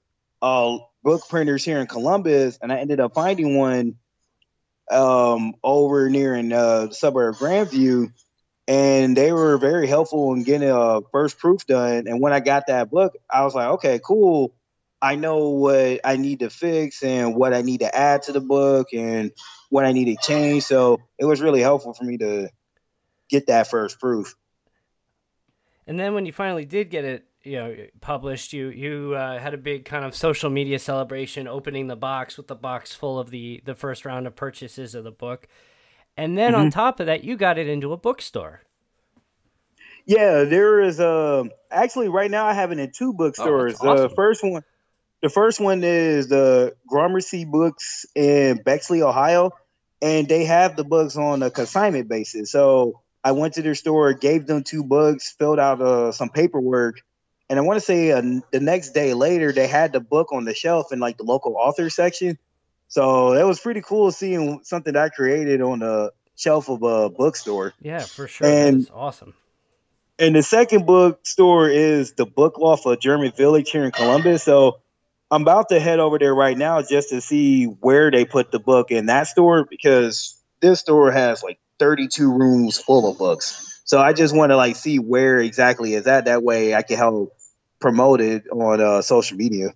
uh 0.42 0.78
book 1.04 1.28
printers 1.28 1.66
here 1.66 1.82
in 1.82 1.88
Columbus, 1.88 2.58
and 2.62 2.72
I 2.72 2.78
ended 2.78 3.02
up 3.02 3.14
finding 3.14 3.58
one 3.58 3.98
um 4.92 5.56
over 5.64 6.10
near 6.10 6.36
in 6.36 6.54
uh, 6.54 6.88
the 6.88 6.94
suburb 6.94 7.36
of 7.36 7.40
Grandview 7.42 8.12
and 8.68 9.16
they 9.16 9.32
were 9.32 9.58
very 9.58 9.88
helpful 9.88 10.34
in 10.34 10.44
getting 10.44 10.70
a 10.70 11.02
first 11.12 11.38
proof 11.38 11.66
done. 11.68 12.08
And 12.08 12.20
when 12.20 12.34
I 12.34 12.40
got 12.40 12.68
that 12.68 12.90
book, 12.90 13.16
I 13.30 13.44
was 13.44 13.54
like, 13.54 13.68
okay, 13.74 14.00
cool. 14.04 14.56
I 15.02 15.16
know 15.16 15.50
what 15.50 16.02
I 16.04 16.18
need 16.18 16.40
to 16.40 16.50
fix 16.50 17.04
and 17.04 17.36
what 17.36 17.54
I 17.54 17.62
need 17.62 17.82
to 17.82 17.96
add 17.96 18.24
to 18.24 18.32
the 18.32 18.42
book 18.42 18.88
and 18.94 19.32
what 19.70 19.86
I 19.86 19.92
need 19.92 20.06
to 20.06 20.16
change. 20.22 20.64
So 20.64 21.02
it 21.20 21.26
was 21.26 21.42
really 21.42 21.62
helpful 21.62 21.94
for 21.94 22.04
me 22.04 22.18
to 22.18 22.50
get 23.30 23.48
that 23.48 23.68
first 23.68 24.00
proof. 24.00 24.36
And 25.86 26.00
then 26.00 26.16
when 26.16 26.26
you 26.26 26.32
finally 26.32 26.66
did 26.66 26.90
get 26.90 27.06
it, 27.06 27.26
you 27.46 27.58
know, 27.58 27.76
published, 28.02 28.54
you 28.54 28.70
you 28.70 29.14
uh, 29.16 29.40
had 29.40 29.54
a 29.54 29.58
big 29.58 29.86
kind 29.86 30.04
of 30.04 30.16
social 30.16 30.50
media 30.50 30.80
celebration, 30.80 31.48
opening 31.48 31.88
the 31.88 31.96
box 31.96 32.38
with 32.38 32.48
the 32.48 32.56
box 32.56 32.94
full 32.94 33.20
of 33.20 33.30
the 33.30 33.62
the 33.66 33.76
first 33.76 34.06
round 34.06 34.28
of 34.28 34.36
purchases 34.36 34.96
of 34.96 35.04
the 35.04 35.12
book. 35.12 35.48
And 36.18 36.38
then 36.38 36.54
mm-hmm. 36.54 36.62
on 36.62 36.72
top 36.72 37.00
of 37.00 37.06
that, 37.06 37.24
you 37.24 37.36
got 37.36 37.58
it 37.58 37.68
into 37.68 37.94
a 37.94 37.98
bookstore. 37.98 38.62
Yeah, 40.06 40.44
there 40.44 40.82
is 40.82 41.00
a 41.00 41.46
actually 41.72 42.10
right 42.10 42.30
now 42.30 42.46
I 42.46 42.54
have 42.54 42.72
it 42.72 42.80
in 42.80 42.92
two 42.92 43.14
bookstores. 43.14 43.78
Oh, 43.82 43.90
awesome. 43.90 44.10
The 44.10 44.16
first 44.16 44.44
one, 44.44 44.64
the 45.22 45.30
first 45.30 45.60
one 45.60 45.84
is 45.84 46.28
the 46.28 46.76
Gramercy 46.88 47.46
Books 47.46 48.06
in 48.16 48.62
Bexley, 48.64 49.02
Ohio, 49.02 49.52
and 50.02 50.28
they 50.28 50.46
have 50.46 50.76
the 50.76 50.84
books 50.84 51.16
on 51.18 51.44
a 51.44 51.50
consignment 51.50 52.08
basis. 52.08 52.52
So 52.52 53.02
I 53.24 53.32
went 53.32 53.56
to 53.56 53.64
their 53.64 53.76
store, 53.76 54.14
gave 54.14 54.46
them 54.46 54.64
two 54.64 54.84
books, 54.84 55.36
filled 55.38 55.60
out 55.60 55.82
uh, 55.82 56.12
some 56.12 56.30
paperwork, 56.30 57.02
and 57.50 57.60
I 57.60 57.62
want 57.62 57.78
to 57.78 57.86
say 57.86 58.12
uh, 58.12 58.22
the 58.52 58.60
next 58.60 58.92
day 58.92 59.14
later 59.14 59.52
they 59.52 59.68
had 59.68 59.94
the 59.94 60.00
book 60.00 60.34
on 60.34 60.46
the 60.46 60.54
shelf 60.54 60.92
in 60.92 61.00
like 61.00 61.18
the 61.18 61.24
local 61.24 61.56
author 61.58 61.90
section. 61.90 62.38
So 62.88 63.34
it 63.34 63.44
was 63.44 63.60
pretty 63.60 63.82
cool 63.82 64.12
seeing 64.12 64.62
something 64.64 64.94
that 64.94 65.04
I 65.04 65.10
created 65.10 65.62
on 65.62 65.80
the 65.80 66.12
shelf 66.36 66.70
of 66.70 66.84
a 66.84 67.10
bookstore. 67.10 67.74
Yeah, 67.82 68.00
for 68.00 68.28
sure. 68.28 68.48
And 68.48 68.82
That's 68.82 68.92
awesome. 68.94 69.34
And 70.18 70.36
the 70.36 70.44
second 70.44 70.86
bookstore 70.86 71.70
is 71.70 72.14
the 72.14 72.26
Book 72.26 72.58
Loft 72.58 72.86
of 72.86 73.00
German 73.00 73.34
Village 73.34 73.70
here 73.72 73.84
in 73.84 73.92
Columbus. 73.92 74.44
So 74.44 74.80
I'm 75.30 75.42
about 75.42 75.70
to 75.70 75.80
head 75.80 76.00
over 76.00 76.18
there 76.18 76.34
right 76.34 76.58
now 76.58 76.82
just 76.82 77.10
to 77.10 77.20
see 77.20 77.66
where 77.66 78.12
they 78.12 78.24
put 78.24 78.52
the 78.52 78.60
book 78.60 78.92
in 78.92 79.08
that 79.08 79.28
store 79.28 79.66
because 79.70 80.42
this 80.62 80.80
store 80.80 81.12
has 81.12 81.44
like 81.44 81.60
32 81.80 82.32
rooms 82.32 82.78
full 82.78 83.12
of 83.12 83.18
books. 83.18 83.82
So 83.84 84.00
I 84.00 84.14
just 84.14 84.36
want 84.36 84.52
to 84.52 84.58
like 84.58 84.78
see 84.78 85.00
where 85.00 85.40
exactly 85.40 85.94
is 85.94 86.06
that. 86.06 86.26
That 86.26 86.44
way 86.44 86.74
I 86.74 86.82
can 86.82 86.98
help 86.98 87.35
promote 87.86 88.20
it 88.20 88.48
on 88.50 88.82
uh, 88.82 89.00
social 89.00 89.38
media. 89.38 89.70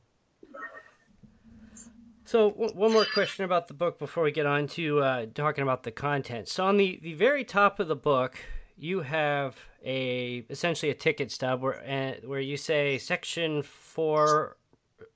So 2.25 2.49
one 2.49 2.91
more 2.91 3.05
question 3.05 3.45
about 3.45 3.67
the 3.67 3.75
book 3.75 3.99
before 3.99 4.23
we 4.23 4.31
get 4.31 4.47
on 4.47 4.65
to 4.69 4.99
uh, 4.99 5.25
talking 5.35 5.61
about 5.61 5.83
the 5.83 5.91
content. 5.91 6.47
So 6.47 6.65
on 6.65 6.77
the, 6.77 6.99
the 7.03 7.13
very 7.13 7.43
top 7.43 7.79
of 7.79 7.87
the 7.87 7.95
book, 7.95 8.35
you 8.75 9.01
have 9.01 9.57
a 9.85 10.43
essentially 10.49 10.89
a 10.89 10.95
ticket 10.95 11.31
stub 11.31 11.61
where 11.61 11.79
uh, 11.87 12.27
where 12.27 12.39
you 12.39 12.57
say 12.57 12.97
section 12.97 13.61
four, 13.61 14.57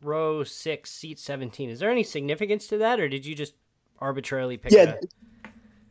row 0.04 0.44
six, 0.44 0.92
seat 0.92 1.18
seventeen. 1.18 1.72
Is 1.72 1.80
there 1.80 1.90
any 1.90 2.04
significance 2.04 2.68
to 2.68 2.78
that, 2.78 3.00
or 3.00 3.10
did 3.10 3.26
you 3.26 3.34
just 3.34 3.56
arbitrarily 3.98 4.58
pick? 4.58 4.72
Yeah, 4.72 4.98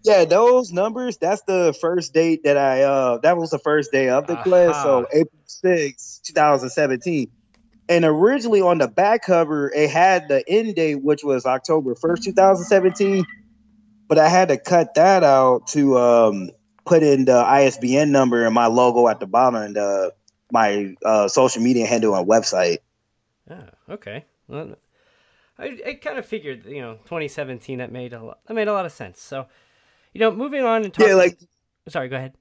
yeah, 0.02 0.25
those 0.25 0.73
numbers. 0.73 1.18
That's 1.18 1.42
the 1.42 1.76
first 1.80 2.12
date 2.12 2.44
that 2.44 2.56
I. 2.56 2.82
uh 2.82 3.18
That 3.18 3.37
was 3.37 3.50
the 3.50 3.59
first 3.59 3.92
day 3.92 4.09
of 4.09 4.26
the 4.26 4.35
uh-huh. 4.35 4.42
class, 4.42 4.82
so 4.82 5.06
April 5.12 5.42
6, 5.47 6.21
two 6.25 6.32
thousand 6.32 6.71
seventeen. 6.71 7.30
And 7.88 8.04
originally 8.04 8.62
on 8.62 8.78
the 8.78 8.88
back 8.88 9.23
cover, 9.23 9.71
it 9.71 9.90
had 9.90 10.28
the 10.28 10.42
end 10.49 10.76
date, 10.76 11.02
which 11.02 11.25
was 11.25 11.44
October 11.44 11.94
1st, 11.94 12.25
2017. 12.25 13.26
But 14.09 14.18
I 14.18 14.28
had 14.28 14.49
to 14.49 14.56
cut 14.56 14.94
that 14.94 15.25
out 15.25 15.66
to 15.68 15.99
um, 15.99 16.50
put 16.85 17.02
in 17.02 17.25
the 17.25 17.37
ISBN 17.37 18.12
number 18.12 18.44
and 18.44 18.54
my 18.54 18.66
logo 18.66 19.09
at 19.09 19.21
the 19.21 19.26
bottom 19.26 19.61
and 19.61 19.76
uh, 19.76 20.11
my 20.50 20.94
uh, 21.04 21.28
social 21.28 21.62
media 21.62 21.87
handle 21.87 22.14
and 22.14 22.26
website. 22.26 22.78
Yeah, 23.50 23.71
okay. 23.90 24.25
Well, 24.49 24.76
I, 25.59 25.78
I 25.87 25.94
kind 25.94 26.18
of 26.18 26.26
figured, 26.26 26.66
you 26.66 26.80
know, 26.80 26.94
2017 27.04 27.78
that 27.78 27.92
made 27.92 28.12
a 28.12 28.23
lot, 28.23 28.38
that 28.47 28.54
made 28.54 28.68
a 28.68 28.73
lot 28.73 28.87
of 28.87 28.92
sense. 28.92 29.21
So, 29.21 29.47
you 30.12 30.21
know, 30.21 30.31
moving 30.31 30.64
on 30.64 30.85
and 30.85 30.92
talking. 30.92 31.11
Yeah, 31.11 31.16
like. 31.16 31.38
Sorry, 31.88 32.09
go 32.09 32.16
ahead. 32.16 32.35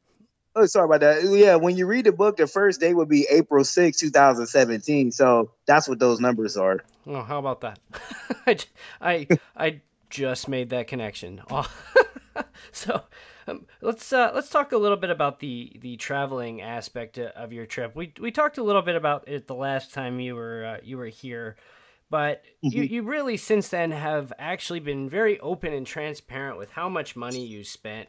Oh, 0.56 0.66
sorry 0.66 0.86
about 0.86 1.00
that. 1.00 1.24
Yeah, 1.24 1.56
when 1.56 1.78
you 1.78 1.88
read 1.88 2.06
the 2.06 2.12
book, 2.12 2.38
the 2.38 2.46
first 2.46 2.82
day 2.82 2.94
would 2.94 3.08
be 3.08 3.26
April 3.30 3.64
6, 3.64 3.98
2017. 3.98 5.12
So 5.12 5.52
that's 5.66 5.88
what 5.88 5.98
those 5.98 6.20
numbers 6.20 6.58
are. 6.58 6.84
Oh, 7.08 7.22
how 7.22 7.40
about 7.40 7.62
that? 7.62 7.80
I, 8.46 8.58
I, 9.00 9.28
I 9.56 9.82
just 10.10 10.50
made 10.50 10.70
that 10.72 10.88
connection. 10.88 11.42
Oh. 11.50 11.72
so 12.72 13.04
um, 13.48 13.66
let's 13.82 14.12
uh, 14.14 14.32
let's 14.34 14.50
talk 14.50 14.72
a 14.72 14.78
little 14.78 14.98
bit 14.98 15.10
about 15.10 15.40
the 15.40 15.78
the 15.80 15.96
traveling 15.98 16.62
aspect 16.62 17.18
of 17.18 17.54
your 17.54 17.66
trip. 17.66 17.96
We 17.96 18.14
we 18.20 18.32
talked 18.32 18.58
a 18.58 18.64
little 18.64 18.82
bit 18.82 18.96
about 18.96 19.28
it 19.28 19.48
the 19.48 19.56
last 19.56 19.94
time 19.94 20.20
you 20.20 20.36
were 20.36 20.66
uh, 20.66 20.78
you 20.84 20.98
were 20.98 21.08
here, 21.08 21.56
but 22.12 22.44
mm-hmm. 22.64 22.78
you 22.78 22.84
you 22.84 23.02
really 23.02 23.38
since 23.38 23.70
then 23.70 23.90
have 23.90 24.32
actually 24.38 24.82
been 24.82 25.10
very 25.10 25.40
open 25.40 25.74
and 25.74 25.88
transparent 25.88 26.60
with 26.60 26.70
how 26.70 26.88
much 26.88 27.16
money 27.16 27.44
you 27.44 27.64
spent 27.64 28.08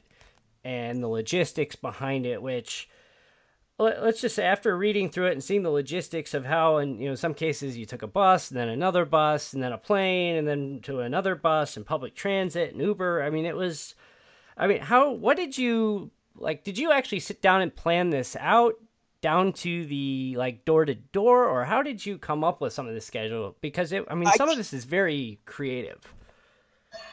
and 0.64 1.02
the 1.02 1.08
logistics 1.08 1.76
behind 1.76 2.26
it, 2.26 2.42
which 2.42 2.88
let's 3.78 4.20
just 4.20 4.36
say 4.36 4.44
after 4.44 4.76
reading 4.76 5.08
through 5.08 5.26
it 5.26 5.32
and 5.32 5.42
seeing 5.42 5.62
the 5.62 5.70
logistics 5.70 6.34
of 6.34 6.44
how 6.44 6.76
in 6.76 7.00
you 7.00 7.08
know 7.08 7.14
some 7.14 7.34
cases 7.34 7.76
you 7.76 7.86
took 7.86 8.02
a 8.02 8.06
bus 8.06 8.50
and 8.50 8.60
then 8.60 8.68
another 8.68 9.04
bus 9.04 9.54
and 9.54 9.62
then 9.62 9.72
a 9.72 9.78
plane 9.78 10.36
and 10.36 10.46
then 10.46 10.78
to 10.82 11.00
another 11.00 11.34
bus 11.34 11.76
and 11.76 11.86
public 11.86 12.14
transit 12.14 12.72
and 12.72 12.80
uber 12.80 13.22
i 13.22 13.30
mean 13.30 13.44
it 13.44 13.56
was 13.56 13.96
i 14.56 14.68
mean 14.68 14.80
how 14.80 15.10
what 15.10 15.36
did 15.36 15.58
you 15.58 16.10
like 16.36 16.62
did 16.62 16.78
you 16.78 16.92
actually 16.92 17.18
sit 17.18 17.42
down 17.42 17.60
and 17.60 17.74
plan 17.74 18.10
this 18.10 18.36
out 18.38 18.74
down 19.22 19.52
to 19.52 19.86
the 19.86 20.34
like 20.36 20.64
door 20.66 20.84
to 20.84 20.94
door 20.94 21.46
or 21.46 21.64
how 21.64 21.82
did 21.82 22.04
you 22.04 22.18
come 22.18 22.44
up 22.44 22.60
with 22.60 22.72
some 22.72 22.86
of 22.86 22.92
the 22.92 23.00
schedule 23.00 23.56
because 23.62 23.92
it 23.92 24.04
i 24.08 24.14
mean 24.14 24.28
some 24.36 24.50
I, 24.50 24.52
of 24.52 24.58
this 24.58 24.74
is 24.74 24.84
very 24.84 25.38
creative 25.46 26.00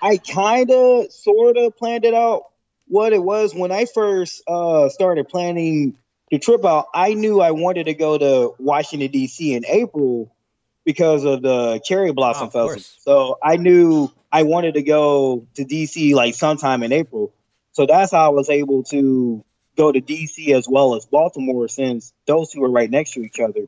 i 0.02 0.18
kind 0.18 0.70
of 0.70 1.12
sort 1.12 1.56
of 1.56 1.78
planned 1.78 2.04
it 2.04 2.14
out 2.14 2.44
what 2.90 3.14
it 3.14 3.24
was 3.24 3.56
when 3.56 3.72
I 3.72 3.86
first 3.86 4.44
uh, 4.48 4.90
started 4.90 5.30
planning 5.30 5.98
the 6.30 6.40
trip 6.40 6.66
out. 6.66 6.88
I 6.94 7.14
knew 7.14 7.40
I 7.40 7.52
wanted 7.52 7.86
to 7.86 7.94
go 7.94 8.18
to 8.18 8.56
Washington 8.60 9.12
D.C. 9.12 9.54
in 9.54 9.64
April 9.66 10.36
because 10.84 11.24
of 11.24 11.42
the 11.42 11.80
cherry 11.86 12.12
blossom 12.12 12.50
oh, 12.54 12.68
festival. 12.68 12.84
So 13.00 13.38
I 13.42 13.58
knew 13.58 14.12
I 14.32 14.44
wanted 14.44 14.74
to 14.74 14.82
go 14.82 15.48
to 15.54 15.64
D.C. 15.64 16.16
like 16.16 16.34
sometime 16.34 16.84
in 16.84 16.92
April. 16.92 17.32
So 17.74 17.86
that's 17.86 18.12
how 18.12 18.26
I 18.26 18.30
was 18.30 18.50
able 18.50 18.84
to 18.86 19.46
go 19.80 19.92
to 19.94 20.02
D.C. 20.02 20.54
as 20.54 20.68
well 20.68 20.94
as 20.96 21.06
Baltimore 21.06 21.70
since 21.70 22.14
those 22.28 22.52
two 22.52 22.62
are 22.64 22.70
right 22.70 22.90
next 22.90 23.14
to 23.14 23.22
each 23.22 23.40
other. 23.40 23.68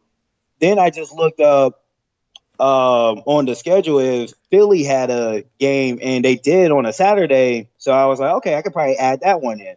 Then 0.59 0.77
I 0.77 0.89
just 0.89 1.13
looked 1.13 1.39
up 1.39 1.81
um, 2.59 3.23
on 3.25 3.45
the 3.45 3.55
schedule 3.55 3.99
is 3.99 4.35
Philly 4.51 4.83
had 4.83 5.09
a 5.09 5.45
game 5.57 5.99
and 6.01 6.23
they 6.23 6.35
did 6.35 6.71
on 6.71 6.85
a 6.85 6.91
Saturday. 6.91 7.69
So 7.77 7.93
I 7.93 8.05
was 8.05 8.19
like, 8.19 8.35
okay, 8.35 8.55
I 8.55 8.61
could 8.61 8.73
probably 8.73 8.97
add 8.97 9.21
that 9.21 9.41
one 9.41 9.61
in. 9.61 9.75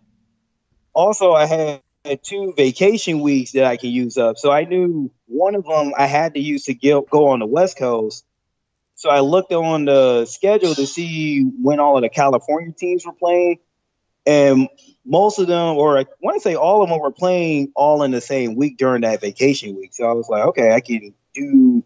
Also, 0.92 1.32
I 1.32 1.46
had 1.46 1.80
two 2.22 2.52
vacation 2.56 3.20
weeks 3.20 3.52
that 3.52 3.64
I 3.64 3.76
could 3.76 3.90
use 3.90 4.18
up. 4.18 4.36
So 4.36 4.50
I 4.50 4.64
knew 4.64 5.12
one 5.26 5.54
of 5.54 5.64
them 5.64 5.92
I 5.96 6.06
had 6.06 6.34
to 6.34 6.40
use 6.40 6.64
to 6.64 6.74
get, 6.74 7.08
go 7.08 7.28
on 7.28 7.38
the 7.38 7.46
West 7.46 7.78
Coast. 7.78 8.26
So 8.96 9.08
I 9.08 9.20
looked 9.20 9.52
on 9.52 9.84
the 9.84 10.26
schedule 10.26 10.74
to 10.74 10.86
see 10.86 11.42
when 11.42 11.78
all 11.78 11.96
of 11.96 12.02
the 12.02 12.08
California 12.08 12.72
teams 12.72 13.06
were 13.06 13.12
playing. 13.12 13.58
And 14.26 14.68
most 15.04 15.38
of 15.38 15.46
them, 15.46 15.76
or 15.76 15.98
I 15.98 16.06
want 16.20 16.36
to 16.36 16.40
say 16.40 16.54
all 16.54 16.82
of 16.82 16.88
them, 16.88 16.98
were 16.98 17.10
playing 17.10 17.72
all 17.74 18.02
in 18.02 18.10
the 18.10 18.20
same 18.20 18.54
week 18.54 18.78
during 18.78 19.02
that 19.02 19.20
vacation 19.20 19.76
week. 19.76 19.94
So 19.94 20.04
I 20.04 20.12
was 20.12 20.28
like, 20.28 20.44
okay, 20.46 20.72
I 20.72 20.80
can 20.80 21.14
do 21.34 21.84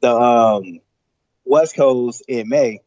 the 0.00 0.14
um, 0.14 0.80
West 1.44 1.76
Coast 1.76 2.24
in 2.28 2.48
May. 2.48 2.82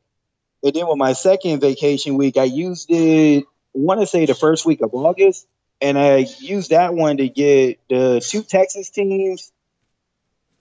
And 0.64 0.74
then 0.74 0.88
with 0.88 0.98
my 0.98 1.14
second 1.14 1.62
vacation 1.62 2.16
week, 2.16 2.38
I 2.38 2.44
used 2.44 2.88
it. 2.90 3.46
Want 3.74 4.00
to 4.00 4.08
say 4.08 4.26
the 4.26 4.34
first 4.34 4.66
week 4.66 4.82
of 4.82 4.94
August, 4.94 5.48
and 5.82 6.00
I 6.00 6.28
used 6.40 6.70
that 6.70 6.94
one 6.94 7.18
to 7.18 7.28
get 7.28 7.80
the 7.90 8.22
two 8.26 8.42
Texas 8.42 8.90
teams, 8.90 9.52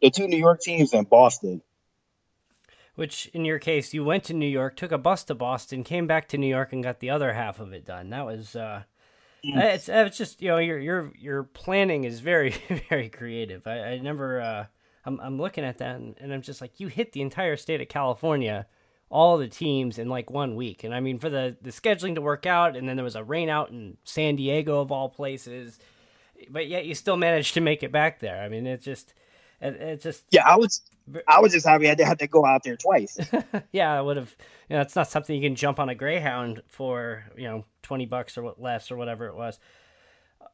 the 0.02 0.10
two 0.10 0.26
New 0.26 0.36
York 0.36 0.60
teams, 0.60 0.92
and 0.92 1.08
Boston. 1.08 1.62
Which, 2.94 3.26
in 3.34 3.44
your 3.44 3.58
case, 3.58 3.92
you 3.92 4.04
went 4.04 4.22
to 4.24 4.34
New 4.34 4.46
York, 4.46 4.76
took 4.76 4.92
a 4.92 4.98
bus 4.98 5.24
to 5.24 5.34
Boston, 5.34 5.82
came 5.82 6.06
back 6.06 6.28
to 6.28 6.38
New 6.38 6.46
York, 6.46 6.72
and 6.72 6.82
got 6.82 7.00
the 7.00 7.10
other 7.10 7.32
half 7.32 7.58
of 7.58 7.72
it 7.72 7.84
done. 7.84 8.10
That 8.10 8.24
was, 8.24 8.54
uh, 8.54 8.84
mm. 9.44 9.56
it's, 9.56 9.88
it's 9.88 10.16
just 10.16 10.40
you 10.40 10.48
know 10.48 10.58
your 10.58 10.78
your 10.78 11.12
your 11.18 11.42
planning 11.42 12.04
is 12.04 12.20
very 12.20 12.50
very 12.88 13.08
creative. 13.08 13.66
I, 13.66 13.80
I 13.80 13.98
never, 13.98 14.40
uh, 14.40 14.66
I'm 15.04 15.18
I'm 15.20 15.38
looking 15.38 15.64
at 15.64 15.78
that 15.78 15.96
and, 15.96 16.14
and 16.20 16.32
I'm 16.32 16.42
just 16.42 16.60
like, 16.60 16.78
you 16.78 16.88
hit 16.88 17.12
the 17.12 17.20
entire 17.20 17.56
state 17.56 17.80
of 17.80 17.88
California, 17.88 18.66
all 19.10 19.38
the 19.38 19.48
teams 19.48 19.98
in 19.98 20.08
like 20.08 20.30
one 20.30 20.54
week, 20.54 20.84
and 20.84 20.94
I 20.94 21.00
mean 21.00 21.18
for 21.18 21.28
the 21.28 21.56
the 21.62 21.70
scheduling 21.70 22.14
to 22.14 22.20
work 22.20 22.46
out, 22.46 22.76
and 22.76 22.88
then 22.88 22.96
there 22.96 23.04
was 23.04 23.16
a 23.16 23.24
rain 23.24 23.48
out 23.48 23.70
in 23.70 23.96
San 24.04 24.36
Diego 24.36 24.80
of 24.80 24.92
all 24.92 25.08
places, 25.08 25.78
but 26.48 26.68
yet 26.68 26.86
you 26.86 26.94
still 26.94 27.16
managed 27.16 27.54
to 27.54 27.60
make 27.60 27.82
it 27.82 27.92
back 27.92 28.20
there. 28.20 28.40
I 28.40 28.48
mean, 28.48 28.66
it 28.66 28.82
just 28.82 29.14
it, 29.61 29.75
it 29.75 30.00
just 30.00 30.25
yeah, 30.30 30.46
I 30.46 30.56
was 30.56 30.82
I 31.28 31.40
was 31.40 31.52
just 31.52 31.66
happy 31.66 31.88
I 31.88 31.94
didn't 31.94 32.08
have 32.08 32.18
to 32.18 32.26
go 32.26 32.44
out 32.44 32.62
there 32.62 32.76
twice. 32.76 33.18
yeah, 33.73 33.92
I 33.92 34.00
would 34.00 34.16
have. 34.16 34.34
You 34.68 34.76
know, 34.76 34.82
it's 34.82 34.96
not 34.96 35.08
something 35.08 35.34
you 35.37 35.46
can 35.46 35.54
jump 35.54 35.78
on 35.78 35.88
a 35.88 35.94
Greyhound 35.94 36.62
for 36.68 37.25
you 37.37 37.44
know 37.44 37.64
twenty 37.82 38.06
bucks 38.06 38.38
or 38.38 38.54
less 38.58 38.90
or 38.90 38.96
whatever 38.96 39.26
it 39.26 39.37
was. 39.37 39.58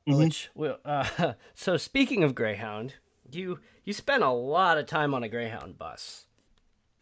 Mm-hmm. 0.09 0.19
Which 0.19 0.51
uh, 0.85 1.35
so 1.55 1.77
speaking 1.77 2.25
of 2.25 2.35
Greyhound, 2.35 2.95
you 3.31 3.61
you 3.85 3.93
spent 3.93 4.23
a 4.23 4.31
lot 4.31 4.79
of 4.79 4.87
time 4.87 5.15
on 5.15 5.23
a 5.23 5.29
Greyhound 5.29 5.79
bus. 5.79 6.27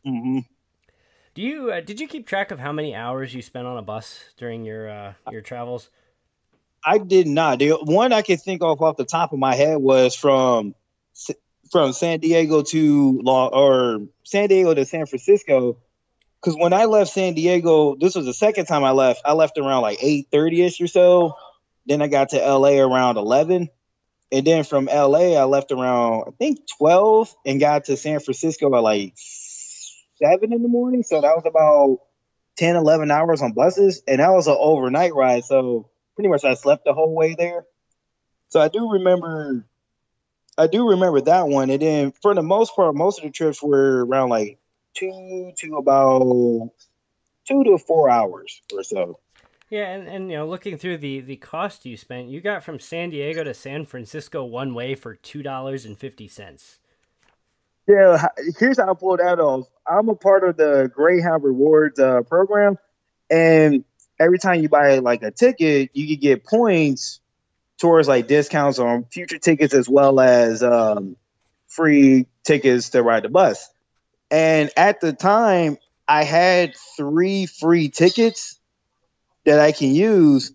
Mm-hmm. 0.07 0.41
Do 1.35 1.43
you 1.43 1.71
uh, 1.71 1.81
did 1.81 2.01
you 2.01 2.09
keep 2.09 2.27
track 2.27 2.51
of 2.51 2.59
how 2.59 2.73
many 2.73 2.95
hours 2.95 3.33
you 3.33 3.43
spent 3.43 3.67
on 3.67 3.79
a 3.79 3.83
bus 3.83 4.21
during 4.37 4.65
your 4.65 4.91
uh, 4.91 5.13
your 5.31 5.41
travels? 5.41 5.91
I 6.85 6.99
did 6.99 7.27
not. 7.27 7.59
The 7.59 7.71
one 7.71 8.13
I 8.13 8.23
can 8.23 8.37
think 8.37 8.63
of 8.63 8.81
off 8.81 8.97
the 8.97 9.05
top 9.05 9.33
of 9.33 9.39
my 9.39 9.55
head 9.55 9.79
was 9.79 10.15
from 10.15 10.75
from 11.71 11.93
San 11.93 12.21
Diego 12.21 12.63
to 12.63 13.21
Law 13.23 13.49
or 13.49 14.07
San 14.25 14.49
Diego 14.49 14.75
to 14.75 14.85
San 14.85 15.07
Francisco. 15.07 15.79
Because 16.41 16.57
when 16.57 16.73
I 16.73 16.85
left 16.85 17.13
San 17.13 17.35
Diego, 17.35 17.97
this 17.97 18.15
was 18.15 18.27
the 18.27 18.35
second 18.35 18.67
time 18.67 18.85
I 18.85 18.93
left. 18.93 19.23
I 19.25 19.33
left 19.33 19.59
around 19.59 19.83
like 19.83 19.99
eight 20.03 20.29
thirty 20.31 20.63
ish 20.63 20.81
or 20.81 20.87
so. 20.87 21.35
Then 21.87 22.03
I 22.03 22.09
got 22.09 22.31
to 22.31 22.39
LA 22.39 22.79
around 22.79 23.17
eleven, 23.17 23.69
and 24.31 24.47
then 24.47 24.65
from 24.65 24.87
LA 24.87 25.35
I 25.35 25.45
left 25.45 25.73
around 25.73 26.25
I 26.29 26.31
think 26.39 26.61
twelve 26.79 27.35
and 27.45 27.59
got 27.59 27.87
to 27.87 27.97
San 27.97 28.21
Francisco 28.21 28.75
at 28.75 28.83
like 28.83 29.15
seven 29.17 30.53
in 30.53 30.63
the 30.63 30.69
morning. 30.69 31.03
So 31.03 31.21
that 31.21 31.35
was 31.35 31.45
about 31.47 32.01
10, 32.57 32.75
11 32.75 33.11
hours 33.11 33.41
on 33.41 33.53
buses, 33.53 34.03
and 34.09 34.21
that 34.21 34.33
was 34.33 34.49
an 34.49 34.57
overnight 34.59 35.15
ride. 35.15 35.45
So 35.45 35.91
pretty 36.17 36.29
much 36.29 36.45
I 36.45 36.55
slept 36.55 36.85
the 36.85 36.93
whole 36.93 37.15
way 37.15 37.35
there. 37.39 37.65
So 38.49 38.61
I 38.61 38.69
do 38.69 38.91
remember 38.91 39.68
I 40.59 40.67
do 40.67 40.91
remember 40.91 41.21
that 41.23 41.47
one. 41.49 41.71
And 41.71 41.81
then 41.81 42.13
for 42.21 42.35
the 42.35 42.43
most 42.43 42.75
part, 42.75 42.95
most 42.95 43.19
of 43.19 43.25
the 43.25 43.31
trips 43.31 43.63
were 43.63 44.05
around 44.05 44.31
like 44.31 44.59
two 44.95 45.53
to 45.57 45.77
about 45.77 46.71
two 47.47 47.65
to 47.65 47.79
four 47.79 48.11
hours 48.11 48.61
or 48.73 48.83
so. 48.83 49.21
Yeah, 49.71 49.91
and, 49.91 50.09
and 50.09 50.31
you 50.31 50.39
know, 50.39 50.49
looking 50.49 50.79
through 50.79 50.99
the 50.99 51.21
the 51.21 51.37
cost 51.37 51.87
you 51.87 51.97
spent, 51.97 52.29
you 52.29 52.41
got 52.41 52.65
from 52.65 52.81
San 52.81 53.11
Diego 53.11 53.45
to 53.45 53.55
San 53.55 53.85
Francisco 53.85 54.45
one 54.45 54.75
way 54.75 54.95
for 54.95 55.15
two 55.15 55.43
dollars 55.43 55.85
and 55.85 55.97
fifty 55.97 56.27
cents. 56.27 56.79
Yeah, 57.87 58.27
here's 58.59 58.79
how 58.79 58.91
I 58.91 58.95
pulled 58.95 59.21
that 59.21 59.39
off. 59.39 59.69
I'm 59.87 60.09
a 60.09 60.15
part 60.15 60.47
of 60.47 60.57
the 60.57 60.91
Greyhound 60.95 61.45
Rewards 61.45 61.99
uh, 61.99 62.23
program, 62.23 62.79
and 63.31 63.85
every 64.19 64.39
time 64.39 64.63
you 64.63 64.69
buy 64.69 64.99
like 64.99 65.23
a 65.23 65.31
ticket, 65.31 65.91
you 65.95 66.07
can 66.07 66.21
get 66.21 66.45
points 66.45 67.21
towards 67.79 68.09
like 68.09 68.27
discounts 68.27 68.79
on 68.79 69.05
future 69.05 69.39
tickets 69.39 69.73
as 69.73 69.89
well 69.89 70.21
as 70.21 70.63
um, 70.63 71.17
free 71.69 72.27
tickets 72.45 72.91
to 72.91 73.03
ride 73.03 73.23
the 73.23 73.29
bus. 73.29 73.69
And 74.31 74.71
at 74.77 75.01
the 75.01 75.13
time, 75.13 75.79
I 76.07 76.25
had 76.25 76.75
three 76.97 77.47
free 77.47 77.89
tickets 77.89 78.59
that 79.45 79.61
I 79.61 79.73
can 79.73 79.95
use. 79.95 80.53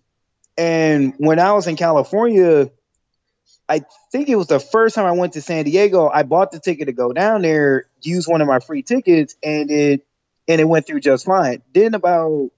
And 0.56 1.14
when 1.18 1.40
I 1.40 1.52
was 1.52 1.66
in 1.66 1.76
California, 1.76 2.70
I 3.68 3.82
think 4.12 4.28
it 4.28 4.36
was 4.36 4.46
the 4.48 4.60
first 4.60 4.94
time 4.94 5.06
I 5.06 5.12
went 5.12 5.32
to 5.32 5.42
San 5.42 5.64
Diego. 5.64 6.08
I 6.08 6.22
bought 6.22 6.52
the 6.52 6.60
ticket 6.60 6.86
to 6.86 6.92
go 6.92 7.12
down 7.12 7.42
there, 7.42 7.86
use 8.02 8.28
one 8.28 8.40
of 8.40 8.46
my 8.46 8.60
free 8.60 8.82
tickets, 8.82 9.34
and 9.42 9.70
it 9.70 10.06
and 10.46 10.60
it 10.60 10.64
went 10.64 10.86
through 10.86 11.00
just 11.00 11.24
fine. 11.24 11.62
Then 11.72 11.94
about 11.94 12.50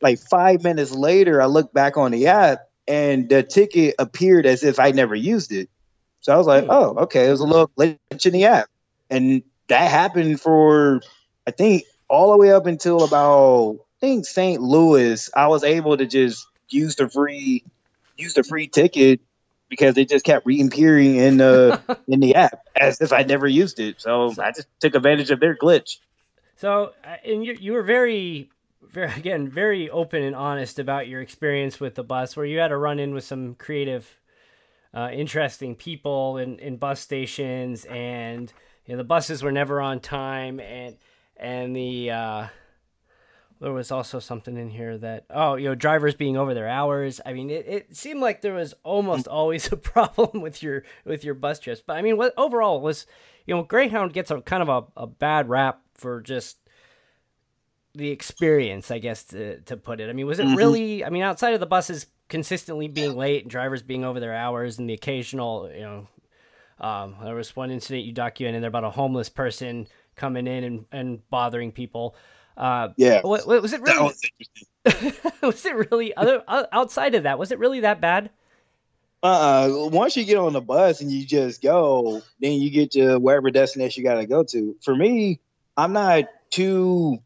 like 0.00 0.20
five 0.20 0.62
minutes 0.62 0.92
later, 0.92 1.42
I 1.42 1.46
looked 1.46 1.74
back 1.74 1.96
on 1.96 2.12
the 2.12 2.28
app 2.28 2.68
and 2.88 3.28
the 3.28 3.42
ticket 3.42 3.94
appeared 3.98 4.46
as 4.46 4.62
if 4.64 4.78
I 4.78 4.90
never 4.90 5.14
used 5.14 5.52
it. 5.52 5.68
So 6.20 6.32
I 6.32 6.36
was 6.36 6.46
like, 6.46 6.64
hmm. 6.64 6.70
oh, 6.70 6.94
okay, 7.00 7.26
it 7.26 7.30
was 7.30 7.40
a 7.40 7.46
little 7.46 7.68
glitch 7.68 8.26
in 8.26 8.32
the 8.32 8.44
app, 8.44 8.68
and 9.10 9.42
that 9.68 9.90
happened 9.90 10.40
for 10.40 11.00
I 11.46 11.50
think 11.50 11.84
all 12.08 12.32
the 12.32 12.38
way 12.38 12.52
up 12.52 12.66
until 12.66 13.04
about 13.04 13.78
I 14.02 14.06
think 14.06 14.26
St. 14.26 14.60
Louis. 14.60 15.30
I 15.34 15.46
was 15.46 15.64
able 15.64 15.96
to 15.96 16.06
just 16.06 16.46
use 16.68 16.96
the 16.96 17.08
free 17.08 17.64
use 18.16 18.34
the 18.34 18.44
free 18.44 18.68
ticket 18.68 19.20
because 19.68 19.96
it 19.96 20.08
just 20.08 20.24
kept 20.24 20.44
reappearing 20.44 21.16
in 21.16 21.38
the 21.38 21.80
in 22.08 22.20
the 22.20 22.34
app 22.34 22.62
as 22.76 23.00
if 23.00 23.12
I 23.12 23.22
never 23.22 23.46
used 23.46 23.80
it. 23.80 24.00
So 24.00 24.34
I 24.38 24.52
just 24.52 24.68
took 24.80 24.94
advantage 24.94 25.30
of 25.30 25.40
their 25.40 25.56
glitch. 25.56 25.98
So, 26.56 26.92
uh, 27.04 27.16
and 27.24 27.44
you 27.44 27.56
you 27.58 27.72
were 27.72 27.82
very 27.82 28.50
very 28.92 29.12
again 29.16 29.48
very 29.48 29.90
open 29.90 30.22
and 30.22 30.36
honest 30.36 30.78
about 30.78 31.08
your 31.08 31.20
experience 31.20 31.80
with 31.80 31.94
the 31.94 32.04
bus, 32.04 32.36
where 32.36 32.46
you 32.46 32.58
had 32.58 32.68
to 32.68 32.76
run 32.76 32.98
in 32.98 33.14
with 33.14 33.24
some 33.24 33.54
creative, 33.54 34.20
uh, 34.94 35.10
interesting 35.12 35.74
people 35.74 36.38
in, 36.38 36.58
in 36.58 36.76
bus 36.76 37.00
stations, 37.00 37.84
and 37.86 38.52
you 38.86 38.94
know 38.94 38.98
the 38.98 39.04
buses 39.04 39.42
were 39.42 39.52
never 39.52 39.80
on 39.80 40.00
time, 40.00 40.60
and 40.60 40.96
and 41.36 41.74
the 41.74 42.10
uh, 42.10 42.46
there 43.60 43.72
was 43.72 43.92
also 43.92 44.18
something 44.18 44.56
in 44.56 44.68
here 44.68 44.98
that 44.98 45.24
oh 45.30 45.54
you 45.54 45.68
know 45.68 45.74
drivers 45.74 46.14
being 46.14 46.36
over 46.36 46.52
their 46.52 46.68
hours. 46.68 47.20
I 47.24 47.32
mean 47.32 47.48
it, 47.48 47.66
it 47.66 47.96
seemed 47.96 48.20
like 48.20 48.42
there 48.42 48.54
was 48.54 48.74
almost 48.82 49.28
always 49.28 49.70
a 49.72 49.76
problem 49.76 50.42
with 50.42 50.62
your 50.62 50.84
with 51.04 51.24
your 51.24 51.34
bus 51.34 51.58
trips, 51.58 51.82
but 51.84 51.96
I 51.96 52.02
mean 52.02 52.16
what 52.16 52.34
overall 52.36 52.80
was 52.80 53.06
you 53.46 53.54
know 53.54 53.62
Greyhound 53.62 54.12
gets 54.12 54.30
a 54.30 54.40
kind 54.40 54.62
of 54.62 54.68
a, 54.68 55.02
a 55.02 55.06
bad 55.06 55.48
rap 55.48 55.80
for 55.94 56.20
just 56.20 56.58
the 57.94 58.10
experience, 58.10 58.90
I 58.90 58.98
guess 58.98 59.24
to 59.24 59.60
to 59.60 59.76
put 59.76 60.00
it. 60.00 60.08
I 60.08 60.12
mean, 60.12 60.26
was 60.26 60.38
it 60.38 60.46
mm-hmm. 60.46 60.56
really? 60.56 61.04
I 61.04 61.10
mean, 61.10 61.22
outside 61.22 61.54
of 61.54 61.60
the 61.60 61.66
buses 61.66 62.06
consistently 62.28 62.88
being 62.88 63.16
late 63.16 63.42
and 63.42 63.50
drivers 63.50 63.82
being 63.82 64.04
over 64.04 64.18
their 64.18 64.34
hours 64.34 64.78
and 64.78 64.88
the 64.88 64.94
occasional, 64.94 65.70
you 65.72 65.82
know, 65.82 66.08
um, 66.80 67.16
there 67.22 67.34
was 67.34 67.54
one 67.54 67.70
incident 67.70 68.06
you 68.06 68.12
documented 68.12 68.62
there 68.62 68.68
about 68.68 68.84
a 68.84 68.90
homeless 68.90 69.28
person 69.28 69.86
coming 70.16 70.46
in 70.46 70.64
and, 70.64 70.84
and 70.90 71.30
bothering 71.30 71.72
people. 71.72 72.16
Uh, 72.56 72.88
yeah, 72.96 73.20
what, 73.22 73.46
was 73.46 73.72
it 73.72 73.82
really? 73.82 74.02
Was, 74.02 74.22
was, 75.42 75.64
it 75.64 75.90
really 75.90 76.14
other 76.16 76.42
outside 76.48 77.14
of 77.14 77.22
that? 77.22 77.38
Was 77.38 77.52
it 77.52 77.58
really 77.58 77.80
that 77.80 78.00
bad? 78.00 78.30
Uh, 79.22 79.26
uh 79.26 79.88
once 79.88 80.16
you 80.16 80.24
get 80.24 80.36
on 80.36 80.52
the 80.52 80.60
bus 80.60 81.00
and 81.00 81.10
you 81.10 81.24
just 81.24 81.62
go, 81.62 82.22
then 82.40 82.52
you 82.52 82.70
get 82.70 82.92
to 82.92 83.18
wherever 83.18 83.50
destination 83.50 84.02
you 84.02 84.08
got 84.08 84.16
to 84.16 84.26
go 84.26 84.42
to. 84.42 84.76
For 84.82 84.94
me, 84.94 85.40
I'm 85.76 85.92
not 85.92 86.24
too 86.50 87.22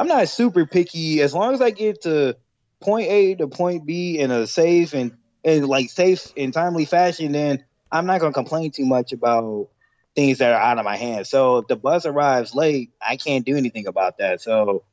I'm 0.00 0.08
not 0.08 0.30
super 0.30 0.64
picky 0.64 1.20
as 1.20 1.34
long 1.34 1.52
as 1.52 1.60
I 1.60 1.68
get 1.68 2.00
to 2.02 2.38
point 2.80 3.10
A 3.10 3.34
to 3.34 3.48
point 3.48 3.84
B 3.84 4.18
in 4.18 4.30
a 4.30 4.46
safe 4.46 4.94
and 4.94 5.12
and 5.44 5.68
like 5.68 5.90
safe 5.90 6.32
and 6.38 6.54
timely 6.54 6.86
fashion, 6.86 7.32
then 7.32 7.66
I'm 7.92 8.06
not 8.06 8.20
gonna 8.20 8.32
complain 8.32 8.70
too 8.70 8.86
much 8.86 9.12
about 9.12 9.68
things 10.16 10.38
that 10.38 10.54
are 10.54 10.60
out 10.60 10.78
of 10.78 10.86
my 10.86 10.96
hands. 10.96 11.28
So 11.28 11.58
if 11.58 11.66
the 11.66 11.76
bus 11.76 12.06
arrives 12.06 12.54
late, 12.54 12.92
I 13.06 13.18
can't 13.18 13.44
do 13.44 13.58
anything 13.58 13.86
about 13.86 14.16
that. 14.18 14.40
So 14.40 14.84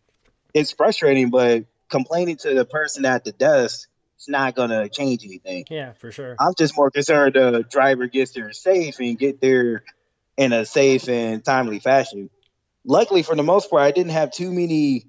it's 0.54 0.74
frustrating, 0.74 1.30
but 1.30 1.64
complaining 1.88 2.36
to 2.40 2.54
the 2.54 2.66
person 2.66 3.06
at 3.06 3.24
the 3.24 3.32
desk 3.32 3.88
it's 4.18 4.28
not 4.28 4.56
gonna 4.56 4.90
change 4.90 5.24
anything. 5.24 5.68
Yeah, 5.70 5.94
for 5.94 6.12
sure. 6.12 6.36
I'm 6.38 6.54
just 6.58 6.76
more 6.76 6.92
concerned 6.92 7.36
the 7.36 7.64
driver 7.72 8.08
gets 8.08 8.32
there 8.32 8.52
safe 8.52 9.00
and 9.00 9.18
get 9.18 9.40
there 9.40 9.86
in 10.36 10.52
a 10.52 10.66
safe 10.66 11.08
and 11.08 11.46
timely 11.46 11.80
fashion 11.80 12.30
luckily 12.88 13.22
for 13.22 13.36
the 13.36 13.44
most 13.44 13.70
part, 13.70 13.84
I 13.84 13.92
didn't 13.92 14.14
have 14.14 14.32
too 14.32 14.52
many 14.52 15.06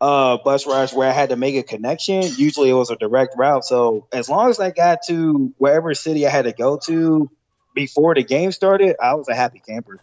uh, 0.00 0.38
bus 0.38 0.66
rides 0.66 0.92
where 0.92 1.08
I 1.08 1.12
had 1.12 1.28
to 1.28 1.36
make 1.36 1.54
a 1.54 1.62
connection. 1.62 2.22
Usually 2.36 2.70
it 2.70 2.74
was 2.74 2.90
a 2.90 2.96
direct 2.96 3.36
route. 3.36 3.64
So 3.64 4.08
as 4.12 4.28
long 4.28 4.50
as 4.50 4.58
I 4.58 4.70
got 4.70 5.00
to 5.06 5.54
wherever 5.58 5.94
city 5.94 6.26
I 6.26 6.30
had 6.30 6.46
to 6.46 6.52
go 6.52 6.78
to 6.86 7.30
before 7.74 8.14
the 8.14 8.24
game 8.24 8.50
started, 8.50 8.96
I 9.00 9.14
was 9.14 9.28
a 9.28 9.34
happy 9.34 9.62
camper. 9.64 10.00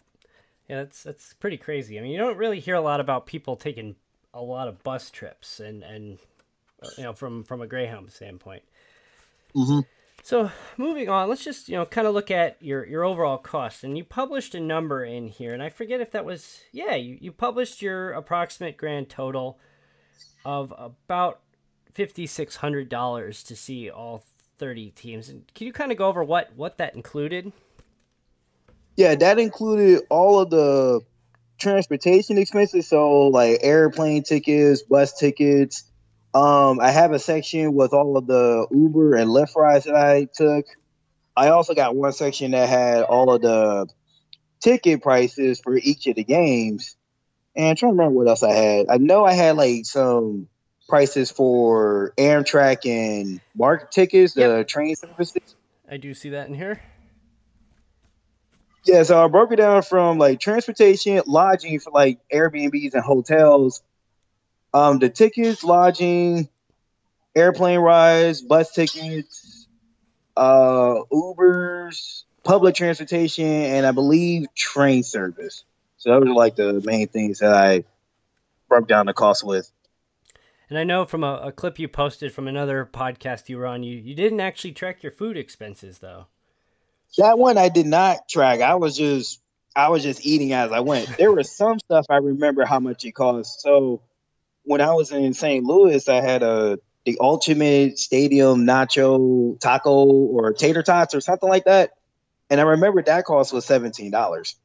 Yeah, 0.68 0.84
that's 0.84 1.02
that's 1.02 1.34
pretty 1.34 1.58
crazy. 1.58 1.98
I 1.98 2.02
mean, 2.02 2.12
you 2.12 2.18
don't 2.18 2.38
really 2.38 2.60
hear 2.60 2.76
a 2.76 2.80
lot 2.80 3.00
about 3.00 3.26
people 3.26 3.56
taking 3.56 3.96
a 4.32 4.40
lot 4.40 4.68
of 4.68 4.82
bus 4.82 5.10
trips 5.10 5.60
and 5.60 5.82
and 5.82 6.18
you 6.96 7.04
know, 7.04 7.12
from 7.12 7.44
from 7.44 7.60
a 7.60 7.66
Greyhound 7.66 8.10
standpoint. 8.12 8.62
Mm-hmm. 9.54 9.80
So 10.24 10.52
moving 10.76 11.08
on, 11.08 11.28
let's 11.28 11.44
just 11.44 11.68
you 11.68 11.76
know 11.76 11.84
kind 11.84 12.06
of 12.06 12.14
look 12.14 12.30
at 12.30 12.56
your 12.60 12.86
your 12.86 13.04
overall 13.04 13.38
cost. 13.38 13.82
And 13.82 13.98
you 13.98 14.04
published 14.04 14.54
a 14.54 14.60
number 14.60 15.04
in 15.04 15.26
here, 15.26 15.52
and 15.52 15.62
I 15.62 15.68
forget 15.68 16.00
if 16.00 16.12
that 16.12 16.24
was 16.24 16.60
yeah 16.72 16.94
you 16.94 17.18
you 17.20 17.32
published 17.32 17.82
your 17.82 18.12
approximate 18.12 18.76
grand 18.76 19.08
total 19.08 19.58
of 20.44 20.72
about 20.78 21.40
fifty 21.92 22.26
six 22.26 22.56
hundred 22.56 22.88
dollars 22.88 23.42
to 23.44 23.56
see 23.56 23.90
all 23.90 24.24
thirty 24.58 24.90
teams. 24.90 25.28
And 25.28 25.44
can 25.54 25.66
you 25.66 25.72
kind 25.72 25.90
of 25.90 25.98
go 25.98 26.06
over 26.06 26.22
what 26.22 26.52
what 26.54 26.78
that 26.78 26.94
included? 26.94 27.52
Yeah, 28.96 29.16
that 29.16 29.40
included 29.40 30.02
all 30.08 30.38
of 30.38 30.50
the 30.50 31.00
transportation 31.58 32.38
expenses, 32.38 32.88
so 32.88 33.28
like 33.28 33.58
airplane 33.62 34.22
tickets, 34.22 34.82
bus 34.82 35.18
tickets. 35.18 35.84
Um, 36.34 36.80
I 36.80 36.90
have 36.90 37.12
a 37.12 37.18
section 37.18 37.74
with 37.74 37.92
all 37.92 38.16
of 38.16 38.26
the 38.26 38.66
Uber 38.70 39.16
and 39.16 39.30
Lyft 39.30 39.54
rides 39.54 39.84
that 39.84 39.94
I 39.94 40.28
took. 40.34 40.64
I 41.36 41.48
also 41.48 41.74
got 41.74 41.94
one 41.94 42.12
section 42.12 42.52
that 42.52 42.68
had 42.68 43.02
all 43.02 43.32
of 43.32 43.42
the 43.42 43.86
ticket 44.62 45.02
prices 45.02 45.60
for 45.60 45.76
each 45.76 46.06
of 46.06 46.16
the 46.16 46.24
games. 46.24 46.96
And 47.54 47.66
I'm 47.66 47.76
trying 47.76 47.92
to 47.92 47.96
remember 47.98 48.18
what 48.18 48.28
else 48.28 48.42
I 48.42 48.52
had. 48.52 48.86
I 48.88 48.96
know 48.96 49.24
I 49.24 49.32
had 49.32 49.56
like 49.56 49.84
some 49.84 50.48
prices 50.88 51.30
for 51.30 52.14
Amtrak 52.18 52.86
and 52.86 53.40
MARC 53.54 53.90
tickets, 53.90 54.34
the 54.34 54.40
Yep. 54.40 54.68
train 54.68 54.96
services. 54.96 55.56
I 55.88 55.98
do 55.98 56.14
see 56.14 56.30
that 56.30 56.48
in 56.48 56.54
here. 56.54 56.80
Yeah, 58.84 59.02
so 59.04 59.24
I 59.24 59.28
broke 59.28 59.52
it 59.52 59.56
down 59.56 59.82
from 59.82 60.18
like 60.18 60.40
transportation, 60.40 61.22
lodging 61.26 61.78
for 61.78 61.92
like 61.92 62.18
Airbnbs 62.32 62.94
and 62.94 63.02
hotels, 63.02 63.82
um, 64.74 64.98
the 64.98 65.08
tickets, 65.08 65.64
lodging, 65.64 66.48
airplane 67.34 67.80
rides, 67.80 68.42
bus 68.42 68.72
tickets, 68.72 69.66
uh, 70.36 70.96
Ubers, 71.12 72.24
public 72.44 72.74
transportation, 72.74 73.46
and 73.46 73.86
I 73.86 73.92
believe 73.92 74.46
train 74.54 75.02
service. 75.02 75.64
So 75.98 76.10
those 76.10 76.28
are 76.28 76.34
like 76.34 76.56
the 76.56 76.80
main 76.84 77.08
things 77.08 77.38
that 77.40 77.52
I 77.52 77.84
broke 78.68 78.88
down 78.88 79.06
the 79.06 79.12
cost 79.12 79.44
with. 79.44 79.70
And 80.68 80.78
I 80.78 80.84
know 80.84 81.04
from 81.04 81.22
a, 81.22 81.34
a 81.44 81.52
clip 81.52 81.78
you 81.78 81.86
posted 81.86 82.32
from 82.32 82.48
another 82.48 82.88
podcast 82.90 83.48
you 83.48 83.58
were 83.58 83.66
on, 83.66 83.82
you, 83.82 83.96
you 83.98 84.14
didn't 84.14 84.40
actually 84.40 84.72
track 84.72 85.02
your 85.02 85.12
food 85.12 85.36
expenses 85.36 85.98
though. 85.98 86.26
That 87.18 87.38
one 87.38 87.58
I 87.58 87.68
did 87.68 87.84
not 87.84 88.26
track. 88.26 88.62
I 88.62 88.76
was 88.76 88.96
just 88.96 89.40
I 89.76 89.90
was 89.90 90.02
just 90.02 90.24
eating 90.24 90.54
as 90.54 90.72
I 90.72 90.80
went. 90.80 91.16
There 91.18 91.30
was 91.30 91.50
some 91.54 91.78
stuff 91.78 92.06
I 92.08 92.16
remember 92.16 92.64
how 92.64 92.80
much 92.80 93.04
it 93.04 93.12
cost. 93.12 93.60
So 93.60 94.00
when 94.64 94.80
I 94.80 94.92
was 94.94 95.10
in 95.12 95.34
St. 95.34 95.64
Louis, 95.64 96.08
I 96.08 96.20
had 96.20 96.42
a 96.42 96.78
the 97.04 97.18
ultimate 97.20 97.98
stadium 97.98 98.64
nacho 98.64 99.58
taco 99.58 100.04
or 100.04 100.52
tater 100.52 100.82
tots 100.82 101.14
or 101.14 101.20
something 101.20 101.48
like 101.48 101.64
that. 101.64 101.90
And 102.48 102.60
I 102.60 102.64
remember 102.64 103.02
that 103.02 103.24
cost 103.24 103.52
was 103.52 103.64
seventeen 103.64 104.10
dollars. 104.10 104.56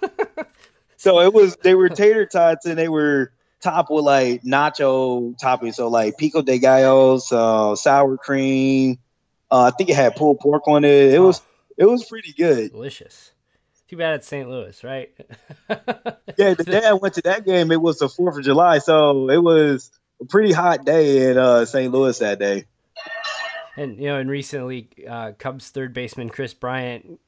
So 0.98 1.20
it 1.20 1.32
was 1.32 1.56
they 1.62 1.76
were 1.76 1.88
tater 1.88 2.26
tots 2.26 2.66
and 2.66 2.76
they 2.76 2.88
were 2.88 3.32
topped 3.62 3.88
with 3.88 4.04
like 4.04 4.42
nacho 4.42 5.38
toppings. 5.40 5.76
So 5.76 5.88
like 5.88 6.18
pico 6.18 6.42
de 6.42 6.58
gallos, 6.58 7.32
uh, 7.32 7.76
sour 7.76 8.16
cream. 8.18 8.98
Uh, 9.48 9.70
I 9.72 9.76
think 9.76 9.90
it 9.90 9.96
had 9.96 10.16
pulled 10.16 10.40
pork 10.40 10.66
on 10.66 10.84
it. 10.84 11.14
It 11.14 11.20
was 11.20 11.40
it 11.76 11.86
was 11.86 12.04
pretty 12.04 12.32
good. 12.32 12.72
Delicious. 12.72 13.30
Too 13.88 13.96
bad 13.96 14.16
it's 14.16 14.28
St. 14.28 14.48
Louis, 14.48 14.82
right? 14.84 15.10
Yeah, 16.38 16.54
the 16.54 16.62
day 16.62 16.84
I 16.84 16.92
went 16.92 17.14
to 17.14 17.22
that 17.22 17.44
game, 17.44 17.72
it 17.72 17.80
was 17.80 17.98
the 17.98 18.08
Fourth 18.08 18.38
of 18.38 18.44
July, 18.44 18.78
so 18.78 19.28
it 19.28 19.42
was 19.42 19.90
a 20.20 20.24
pretty 20.24 20.52
hot 20.52 20.84
day 20.84 21.28
in 21.30 21.36
uh, 21.36 21.64
St. 21.64 21.92
Louis 21.92 22.16
that 22.20 22.38
day. 22.38 22.64
And 23.76 23.98
you 23.98 24.06
know, 24.06 24.18
and 24.18 24.30
recently, 24.30 24.88
uh, 25.08 25.32
Cubs 25.36 25.70
third 25.70 25.92
baseman 25.92 26.30
Kris 26.30 26.54
Bryant 26.54 27.18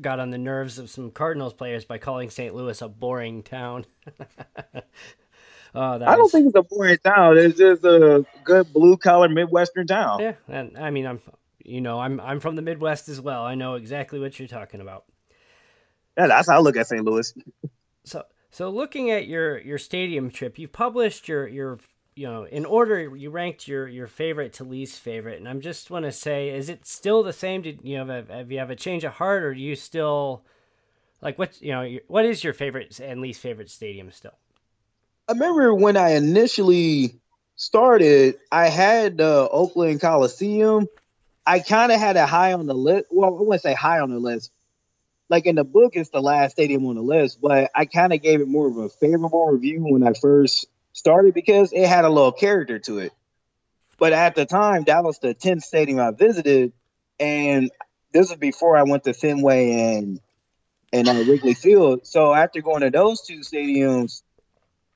got 0.00 0.20
on 0.20 0.30
the 0.30 0.38
nerves 0.38 0.78
of 0.78 0.88
some 0.88 1.10
Cardinals 1.10 1.52
players 1.52 1.84
by 1.84 1.98
calling 1.98 2.30
St. 2.30 2.54
Louis 2.54 2.80
a 2.80 2.88
boring 2.88 3.42
town. 3.42 3.86
oh, 5.74 5.98
that 5.98 6.08
I 6.08 6.12
don't 6.12 6.22
was- 6.22 6.32
think 6.32 6.46
it's 6.46 6.56
a 6.56 6.62
boring 6.62 6.98
town. 6.98 7.38
It's 7.38 7.58
just 7.58 7.84
a 7.84 8.24
good 8.44 8.72
blue 8.72 8.96
collar 8.96 9.28
Midwestern 9.28 9.88
town. 9.88 10.20
Yeah, 10.20 10.34
and 10.48 10.78
I 10.78 10.90
mean, 10.90 11.06
I'm, 11.06 11.20
you 11.64 11.80
know, 11.80 11.98
I'm 11.98 12.20
I'm 12.20 12.38
from 12.38 12.54
the 12.54 12.62
Midwest 12.62 13.08
as 13.08 13.20
well. 13.20 13.42
I 13.42 13.56
know 13.56 13.74
exactly 13.74 14.20
what 14.20 14.38
you're 14.38 14.46
talking 14.48 14.80
about. 14.80 15.04
Yeah, 16.16 16.26
that's 16.26 16.48
how 16.48 16.56
I 16.56 16.60
look 16.60 16.76
at 16.76 16.86
St. 16.86 17.04
Louis. 17.04 17.32
So, 18.04 18.24
so 18.50 18.70
looking 18.70 19.10
at 19.10 19.26
your 19.26 19.58
your 19.60 19.78
stadium 19.78 20.30
trip, 20.30 20.58
you 20.58 20.68
published 20.68 21.28
your 21.28 21.46
your 21.48 21.78
you 22.16 22.26
know 22.26 22.44
in 22.44 22.64
order 22.64 23.16
you 23.16 23.30
ranked 23.30 23.68
your 23.68 23.86
your 23.88 24.06
favorite 24.06 24.52
to 24.54 24.64
least 24.64 25.00
favorite, 25.00 25.38
and 25.38 25.48
I'm 25.48 25.60
just 25.60 25.90
want 25.90 26.04
to 26.04 26.12
say, 26.12 26.50
is 26.50 26.68
it 26.68 26.86
still 26.86 27.22
the 27.22 27.32
same? 27.32 27.62
Did 27.62 27.80
you 27.82 27.98
know 27.98 28.06
have, 28.06 28.28
have 28.28 28.52
you 28.52 28.58
have 28.58 28.70
a 28.70 28.76
change 28.76 29.04
of 29.04 29.12
heart, 29.14 29.42
or 29.42 29.54
do 29.54 29.60
you 29.60 29.76
still 29.76 30.44
like 31.22 31.38
what 31.38 31.60
you 31.62 31.72
know? 31.72 31.82
your- 31.82 32.02
What 32.08 32.24
is 32.24 32.42
your 32.42 32.52
favorite 32.52 32.98
and 33.00 33.20
least 33.20 33.40
favorite 33.40 33.70
stadium 33.70 34.10
still? 34.10 34.34
I 35.28 35.32
remember 35.32 35.74
when 35.74 35.96
I 35.96 36.10
initially 36.14 37.20
started, 37.54 38.36
I 38.50 38.68
had 38.68 39.18
the 39.18 39.48
Oakland 39.50 40.00
Coliseum. 40.00 40.88
I 41.46 41.60
kind 41.60 41.92
of 41.92 42.00
had 42.00 42.16
it 42.16 42.28
high 42.28 42.52
on 42.52 42.66
the 42.66 42.74
list. 42.74 43.06
Well, 43.10 43.28
I 43.28 43.40
wouldn't 43.40 43.62
say 43.62 43.74
high 43.74 44.00
on 44.00 44.10
the 44.10 44.18
list. 44.18 44.50
Like 45.30 45.46
in 45.46 45.54
the 45.54 45.64
book, 45.64 45.92
it's 45.94 46.10
the 46.10 46.20
last 46.20 46.52
stadium 46.52 46.84
on 46.86 46.96
the 46.96 47.02
list, 47.02 47.40
but 47.40 47.70
I 47.74 47.86
kind 47.86 48.12
of 48.12 48.20
gave 48.20 48.40
it 48.40 48.48
more 48.48 48.66
of 48.66 48.76
a 48.76 48.88
favorable 48.88 49.46
review 49.46 49.84
when 49.84 50.02
I 50.02 50.12
first 50.12 50.66
started 50.92 51.34
because 51.34 51.72
it 51.72 51.86
had 51.86 52.04
a 52.04 52.10
little 52.10 52.32
character 52.32 52.80
to 52.80 52.98
it. 52.98 53.12
But 53.98 54.12
at 54.12 54.34
the 54.34 54.44
time, 54.44 54.84
that 54.84 55.04
was 55.04 55.18
the 55.20 55.34
10th 55.34 55.62
stadium 55.62 56.00
I 56.00 56.10
visited, 56.10 56.72
and 57.20 57.70
this 58.12 58.30
was 58.30 58.38
before 58.38 58.76
I 58.76 58.82
went 58.82 59.04
to 59.04 59.14
Fenway 59.14 59.96
and 59.96 60.20
and 60.92 61.08
uh, 61.08 61.22
Wrigley 61.24 61.54
Field. 61.54 62.04
So 62.04 62.34
after 62.34 62.60
going 62.60 62.80
to 62.80 62.90
those 62.90 63.20
two 63.20 63.40
stadiums, 63.40 64.22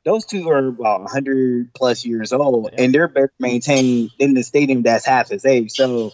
those 0.05 0.25
two 0.27 0.49
are 0.49 0.67
about 0.67 1.03
100 1.03 1.73
plus 1.75 2.05
years 2.05 2.33
old 2.33 2.71
and 2.77 2.95
they're 2.95 3.09
better 3.09 3.33
maintained 3.39 4.11
than 4.19 4.35
the 4.35 4.43
stadium 4.43 4.83
that's 4.83 5.07
half 5.07 5.33
its 5.33 5.45
age 5.45 5.73
so 5.73 6.13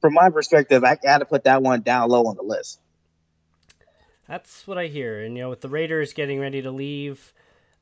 from 0.00 0.14
my 0.14 0.30
perspective 0.30 0.82
i 0.84 0.96
got 0.96 1.18
to 1.18 1.24
put 1.24 1.44
that 1.44 1.62
one 1.62 1.82
down 1.82 2.08
low 2.08 2.26
on 2.26 2.36
the 2.36 2.42
list 2.42 2.80
That's 4.28 4.66
what 4.66 4.78
I 4.78 4.86
hear. 4.86 5.22
And 5.22 5.36
you 5.36 5.42
know, 5.44 5.50
with 5.50 5.60
the 5.60 5.68
Raiders 5.68 6.12
getting 6.12 6.40
ready 6.40 6.62
to 6.62 6.70
leave, 6.70 7.32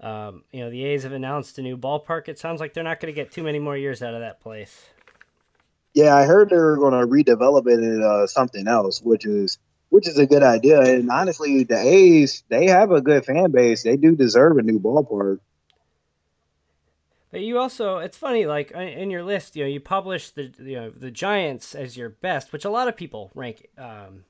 um, 0.01 0.45
you 0.53 0.61
know, 0.61 0.71
the 0.71 0.85
A's 0.85 1.05
have 1.05 1.13
announced 1.13 1.59
a 1.59 1.63
new 1.63 1.77
ballpark. 1.77 2.29
It 2.29 2.39
sounds 2.39 2.61
like 2.61 2.75
they're 2.75 2.85
not 2.85 3.01
going 3.01 3.13
to 3.15 3.19
get 3.19 3.31
too 3.33 3.43
many 3.43 3.59
more 3.59 3.77
years 3.77 4.03
out 4.03 4.15
of 4.15 4.21
that 4.21 4.41
place. 4.41 4.89
yeah 5.95 6.15
i 6.15 6.25
heard 6.25 6.51
they're 6.51 6.77
going 6.77 6.93
to 6.93 7.07
redevelop 7.07 7.67
it 7.69 7.79
into 7.79 8.05
uh, 8.07 8.27
something 8.27 8.67
else 8.67 9.01
which 9.01 9.25
is 9.25 9.59
which 9.91 10.09
is 10.09 10.19
a 10.19 10.27
good 10.27 10.43
idea 10.43 10.81
and 10.81 11.09
honestly 11.11 11.63
the 11.65 11.79
a's 11.79 12.43
they 12.49 12.67
have 12.67 12.91
a 12.91 13.01
good 13.01 13.25
fan 13.25 13.51
base 13.53 13.85
they 13.85 13.97
do 13.97 14.15
deserve 14.17 14.59
a 14.59 14.63
new 14.63 14.79
ballpark 14.81 15.39
But 17.31 17.41
you 17.43 17.59
also, 17.59 17.99
it's 17.99 18.17
funny, 18.17 18.47
like 18.47 18.71
in- 18.71 18.81
in 19.03 19.11
your 19.11 19.25
list, 19.25 19.57
you 19.57 19.65
know, 19.65 19.69
you 19.69 19.81
published 19.81 20.37
the 20.37 20.53
you 20.59 20.77
know 20.77 20.91
the 20.91 21.11
Giants 21.11 21.75
as 21.75 21.97
your 21.97 22.11
best, 22.11 22.53
which 22.53 22.65
a 22.65 22.71
lot 22.71 22.87
of 22.87 22.97
people 22.97 23.33
rank. 23.35 23.69
Um, 23.77 24.25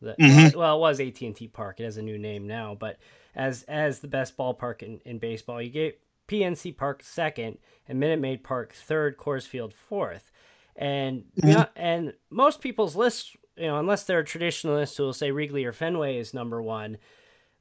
the, 0.00 0.14
Mhm. 0.18 0.54
Well, 0.54 0.76
it 0.76 0.80
was 0.80 1.00
AT 1.00 1.20
and 1.22 1.34
T 1.36 1.48
Park. 1.48 1.80
It 1.80 1.84
has 1.84 1.96
a 1.96 2.02
new 2.02 2.18
name 2.18 2.46
now, 2.46 2.74
but 2.74 2.98
as 3.34 3.62
as 3.64 4.00
the 4.00 4.08
best 4.08 4.36
ballpark 4.36 4.82
in, 4.82 5.00
in 5.04 5.18
baseball, 5.18 5.60
you 5.60 5.70
get 5.70 6.00
PNC 6.28 6.76
Park 6.76 7.02
second 7.02 7.58
and 7.88 8.00
Minute 8.00 8.20
Maid 8.20 8.42
Park 8.42 8.72
third, 8.72 9.16
Coors 9.16 9.46
Field 9.46 9.72
fourth, 9.72 10.30
and 10.76 11.24
know, 11.54 11.66
and 11.76 12.14
most 12.30 12.60
people's 12.60 12.96
lists, 12.96 13.36
you 13.56 13.66
know, 13.66 13.78
unless 13.78 14.04
they're 14.04 14.22
traditionalists 14.22 14.96
who 14.96 15.04
will 15.04 15.12
say 15.12 15.30
Wrigley 15.30 15.64
or 15.64 15.72
Fenway 15.72 16.18
is 16.18 16.34
number 16.34 16.60
one, 16.62 16.98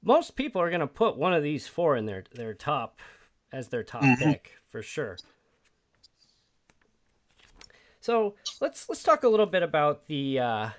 most 0.04 0.36
people 0.36 0.62
are 0.62 0.70
going 0.70 0.82
to 0.82 0.88
put 0.88 1.18
one 1.18 1.34
of 1.34 1.44
these 1.44 1.68
four 1.68 1.96
in 1.96 2.06
their 2.06 2.24
their 2.34 2.54
top 2.54 3.00
as 3.52 3.70
their 3.70 3.84
top 3.84 4.04
pick 4.20 4.52
for 4.68 4.82
sure. 4.82 5.18
So 8.02 8.36
let's 8.62 8.88
let's 8.90 9.04
talk 9.04 9.24
a 9.24 9.28
little 9.30 9.46
bit 9.46 9.64
about 9.64 10.06
the 10.08 10.40
uh, 10.40 10.70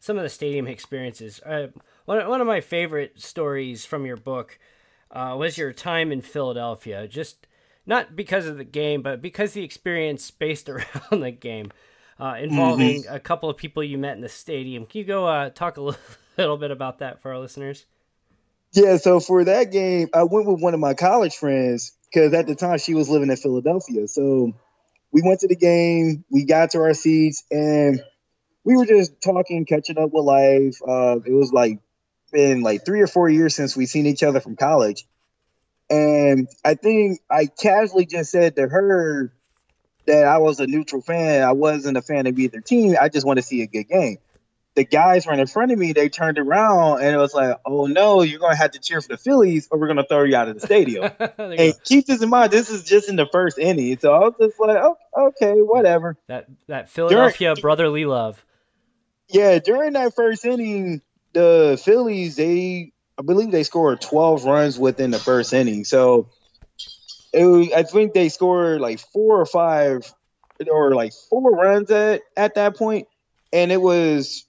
some 0.00 0.16
of 0.16 0.24
the 0.24 0.28
stadium 0.28 0.66
experiences. 0.66 1.40
Uh, 1.46 1.68
one 2.06 2.26
one 2.28 2.40
of 2.40 2.46
my 2.46 2.60
favorite 2.60 3.20
stories 3.20 3.84
from 3.84 4.04
your 4.04 4.16
book 4.16 4.58
uh, 5.12 5.36
was 5.38 5.56
your 5.56 5.72
time 5.72 6.10
in 6.10 6.22
Philadelphia. 6.22 7.06
Just 7.06 7.46
not 7.86 8.16
because 8.16 8.46
of 8.46 8.56
the 8.56 8.64
game, 8.64 9.02
but 9.02 9.22
because 9.22 9.52
the 9.52 9.62
experience 9.62 10.30
based 10.30 10.68
around 10.68 11.20
the 11.20 11.30
game, 11.30 11.70
uh, 12.18 12.36
involving 12.40 13.04
a 13.08 13.20
couple 13.20 13.48
of 13.48 13.56
people 13.56 13.84
you 13.84 13.98
met 13.98 14.16
in 14.16 14.22
the 14.22 14.28
stadium. 14.28 14.86
Can 14.86 14.98
you 14.98 15.04
go 15.04 15.26
uh, 15.26 15.50
talk 15.50 15.76
a 15.76 15.82
little, 15.82 16.00
little 16.36 16.56
bit 16.56 16.70
about 16.70 16.98
that 16.98 17.22
for 17.22 17.32
our 17.32 17.38
listeners? 17.38 17.86
Yeah, 18.72 18.98
so 18.98 19.18
for 19.20 19.44
that 19.44 19.72
game, 19.72 20.08
I 20.14 20.22
went 20.24 20.46
with 20.46 20.60
one 20.60 20.74
of 20.74 20.80
my 20.80 20.94
college 20.94 21.34
friends 21.34 21.92
because 22.04 22.32
at 22.34 22.46
the 22.46 22.54
time 22.54 22.78
she 22.78 22.94
was 22.94 23.08
living 23.08 23.30
in 23.30 23.36
Philadelphia. 23.36 24.06
So 24.06 24.52
we 25.10 25.22
went 25.24 25.40
to 25.40 25.48
the 25.48 25.56
game, 25.56 26.24
we 26.30 26.44
got 26.44 26.70
to 26.70 26.78
our 26.78 26.94
seats, 26.94 27.42
and 27.50 28.00
we 28.64 28.76
were 28.76 28.86
just 28.86 29.20
talking, 29.22 29.64
catching 29.64 29.98
up 29.98 30.10
with 30.12 30.24
life. 30.24 30.76
Uh, 30.86 31.20
it 31.24 31.32
was 31.32 31.52
like 31.52 31.78
been 32.32 32.62
like 32.62 32.84
three 32.84 33.00
or 33.00 33.06
four 33.06 33.28
years 33.28 33.54
since 33.54 33.76
we 33.76 33.86
seen 33.86 34.06
each 34.06 34.22
other 34.22 34.40
from 34.40 34.56
college. 34.56 35.06
And 35.88 36.48
I 36.64 36.74
think 36.74 37.20
I 37.28 37.46
casually 37.46 38.06
just 38.06 38.30
said 38.30 38.56
to 38.56 38.68
her 38.68 39.32
that 40.06 40.24
I 40.24 40.38
was 40.38 40.60
a 40.60 40.66
neutral 40.66 41.02
fan. 41.02 41.42
I 41.42 41.52
wasn't 41.52 41.96
a 41.96 42.02
fan 42.02 42.26
of 42.26 42.38
either 42.38 42.60
team. 42.60 42.96
I 43.00 43.08
just 43.08 43.26
want 43.26 43.38
to 43.38 43.42
see 43.42 43.62
a 43.62 43.66
good 43.66 43.88
game. 43.88 44.18
The 44.76 44.84
guys 44.84 45.26
right 45.26 45.38
in 45.38 45.48
front 45.48 45.72
of 45.72 45.78
me, 45.78 45.92
they 45.92 46.08
turned 46.08 46.38
around 46.38 47.02
and 47.02 47.12
it 47.12 47.18
was 47.18 47.34
like, 47.34 47.58
oh 47.66 47.86
no, 47.86 48.22
you're 48.22 48.38
going 48.38 48.52
to 48.52 48.56
have 48.56 48.70
to 48.70 48.78
cheer 48.78 49.00
for 49.00 49.08
the 49.08 49.16
Phillies 49.16 49.66
or 49.68 49.78
we're 49.78 49.88
going 49.88 49.96
to 49.96 50.06
throw 50.06 50.22
you 50.22 50.36
out 50.36 50.48
of 50.48 50.60
the 50.60 50.64
stadium. 50.64 51.10
and 51.38 51.74
keep 51.82 52.06
this 52.06 52.22
in 52.22 52.28
mind, 52.28 52.52
this 52.52 52.70
is 52.70 52.84
just 52.84 53.08
in 53.08 53.16
the 53.16 53.26
first 53.26 53.58
inning. 53.58 53.98
So 53.98 54.14
I 54.14 54.20
was 54.20 54.34
just 54.40 54.60
like, 54.60 54.76
oh, 54.76 54.96
okay, 55.18 55.54
whatever. 55.54 56.16
That, 56.28 56.46
that 56.68 56.88
Philadelphia 56.88 57.48
during, 57.48 57.62
brotherly 57.62 58.04
love. 58.04 58.44
Yeah, 59.32 59.58
during 59.58 59.92
that 59.94 60.14
first 60.14 60.44
inning, 60.44 61.02
the 61.32 61.80
Phillies, 61.82 62.36
they 62.36 62.92
I 63.18 63.22
believe 63.22 63.50
they 63.50 63.64
scored 63.64 64.00
12 64.00 64.44
runs 64.44 64.78
within 64.78 65.10
the 65.10 65.18
first 65.18 65.52
inning. 65.52 65.84
So 65.84 66.30
was, 67.34 67.72
I 67.74 67.82
think 67.82 68.14
they 68.14 68.28
scored 68.28 68.80
like 68.80 68.98
four 68.98 69.40
or 69.40 69.46
five 69.46 70.12
or 70.70 70.94
like 70.94 71.12
four 71.28 71.50
runs 71.50 71.90
at, 71.90 72.22
at 72.36 72.54
that 72.54 72.76
point, 72.76 73.08
and 73.52 73.70
it 73.70 73.80
was 73.80 74.46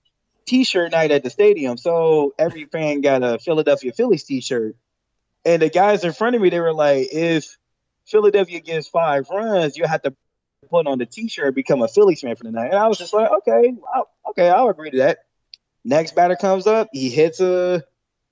t-shirt 0.47 0.91
night 0.91 1.11
at 1.11 1.23
the 1.23 1.29
stadium. 1.29 1.77
So 1.77 2.33
every 2.39 2.65
fan 2.65 3.01
got 3.01 3.23
a 3.23 3.39
Philadelphia 3.39 3.93
Phillies 3.93 4.23
t-shirt. 4.23 4.75
And 5.45 5.61
the 5.61 5.69
guys 5.69 6.03
in 6.03 6.13
front 6.13 6.35
of 6.35 6.41
me, 6.41 6.49
they 6.49 6.59
were 6.59 6.73
like, 6.73 7.07
if 7.11 7.57
Philadelphia 8.05 8.59
gets 8.59 8.87
five 8.87 9.29
runs, 9.29 9.77
you 9.77 9.85
have 9.85 10.01
to 10.03 10.15
put 10.69 10.87
on 10.87 10.99
the 10.99 11.05
t-shirt, 11.05 11.55
become 11.55 11.81
a 11.81 11.87
Phillies 11.87 12.21
fan 12.21 12.35
for 12.35 12.43
the 12.43 12.51
night. 12.51 12.71
And 12.71 12.75
I 12.75 12.87
was 12.87 12.97
just 12.97 13.13
like, 13.13 13.31
okay, 13.31 13.73
I'll, 13.93 14.09
okay, 14.29 14.49
I'll 14.49 14.69
agree 14.69 14.91
to 14.91 14.97
that. 14.99 15.25
Next 15.83 16.15
batter 16.15 16.35
comes 16.35 16.67
up, 16.67 16.89
he 16.93 17.09
hits 17.09 17.39
a 17.39 17.83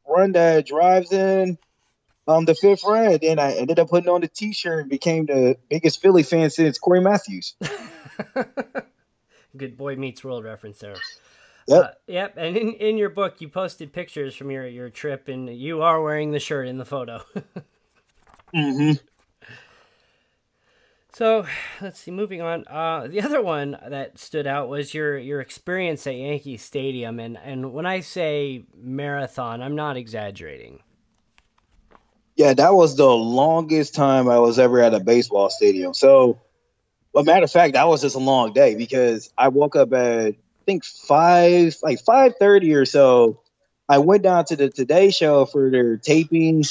run 0.08 0.34
that 0.34 0.68
drives 0.68 1.12
in 1.12 1.58
um, 2.28 2.46
the 2.46 2.54
fifth 2.54 2.84
run. 2.86 3.18
Then 3.22 3.40
I 3.40 3.54
ended 3.54 3.80
up 3.80 3.90
putting 3.90 4.10
on 4.10 4.22
the 4.22 4.28
T-shirt 4.28 4.82
and 4.82 4.90
became 4.90 5.26
the 5.26 5.58
biggest 5.70 6.02
Philly 6.02 6.24
fan 6.24 6.50
since 6.52 6.78
Cory 6.78 7.02
Matthews. 7.02 7.56
Good 9.58 9.78
boy 9.78 9.96
meets 9.96 10.24
world 10.24 10.44
reference 10.44 10.78
there. 10.78 10.96
Yep. 11.68 11.84
Uh, 11.84 11.90
yep. 12.08 12.36
And 12.38 12.56
in, 12.56 12.74
in 12.74 12.98
your 12.98 13.10
book, 13.10 13.42
you 13.42 13.50
posted 13.50 13.92
pictures 13.92 14.36
from 14.36 14.52
your, 14.52 14.68
your 14.68 14.90
trip, 14.90 15.28
and 15.28 15.50
you 15.50 15.82
are 15.82 16.02
wearing 16.02 16.32
the 16.32 16.40
shirt 16.40 16.68
in 16.68 16.78
the 16.78 16.86
photo. 16.86 17.24
mm-hmm. 18.56 18.92
So 21.14 21.46
let's 21.82 22.00
see. 22.00 22.12
Moving 22.12 22.42
on. 22.42 22.66
Uh, 22.68 23.08
the 23.08 23.22
other 23.26 23.42
one 23.42 23.78
that 23.88 24.20
stood 24.20 24.48
out 24.48 24.70
was 24.70 24.94
your 24.94 25.18
your 25.18 25.42
experience 25.42 26.06
at 26.08 26.16
Yankee 26.16 26.58
Stadium, 26.58 27.20
and 27.20 27.38
and 27.38 27.74
when 27.74 27.86
I 27.86 28.02
say 28.02 28.64
marathon, 28.76 29.62
I'm 29.62 29.76
not 29.76 29.98
exaggerating. 29.98 30.80
Yeah, 32.36 32.54
that 32.54 32.74
was 32.74 32.96
the 32.96 33.10
longest 33.10 33.96
time 33.96 34.30
I 34.30 34.40
was 34.40 34.60
ever 34.60 34.80
at 34.80 34.94
a 34.94 35.02
baseball 35.02 35.50
stadium. 35.50 35.94
So, 35.94 36.40
a 37.14 37.22
matter 37.22 37.44
of 37.44 37.52
fact, 37.52 37.74
that 37.74 37.86
was 37.90 38.02
just 38.02 38.16
a 38.16 38.20
long 38.20 38.54
day 38.54 38.76
because 38.76 39.30
I 39.38 39.50
woke 39.50 39.76
up 39.76 39.92
at 39.92 40.28
I 40.28 40.36
think 40.66 40.86
five, 40.86 41.76
like 41.84 42.00
five 42.00 42.36
thirty 42.40 42.74
or 42.74 42.86
so. 42.86 43.42
I 43.90 43.98
went 43.98 44.22
down 44.22 44.46
to 44.46 44.56
the 44.56 44.70
Today 44.70 45.10
Show 45.10 45.46
for 45.46 45.72
their 45.72 45.98
taping 45.98 46.64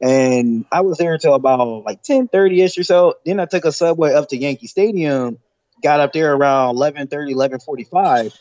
and 0.00 0.64
I 0.72 0.80
was 0.80 0.98
there 0.98 1.14
until 1.14 1.34
about 1.34 1.84
like 1.84 2.02
10 2.02 2.28
30 2.28 2.62
ish 2.62 2.78
or 2.78 2.84
so. 2.84 3.14
Then 3.24 3.40
I 3.40 3.44
took 3.44 3.64
a 3.64 3.72
subway 3.72 4.14
up 4.14 4.28
to 4.30 4.36
Yankee 4.36 4.66
Stadium, 4.66 5.38
got 5.82 6.00
up 6.00 6.12
there 6.12 6.32
around 6.32 6.76
11 6.76 7.08
30, 7.08 7.32
11 7.32 7.60
45. 7.60 8.34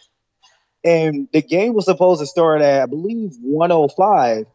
And 0.86 1.28
the 1.34 1.41
game 1.41 1.74
was 1.74 1.86
supposed 1.86 2.22
to 2.22 2.26
start 2.26 2.62
at, 2.62 2.84
I 2.84 2.86
believe, 2.86 3.36
105. 3.41 4.45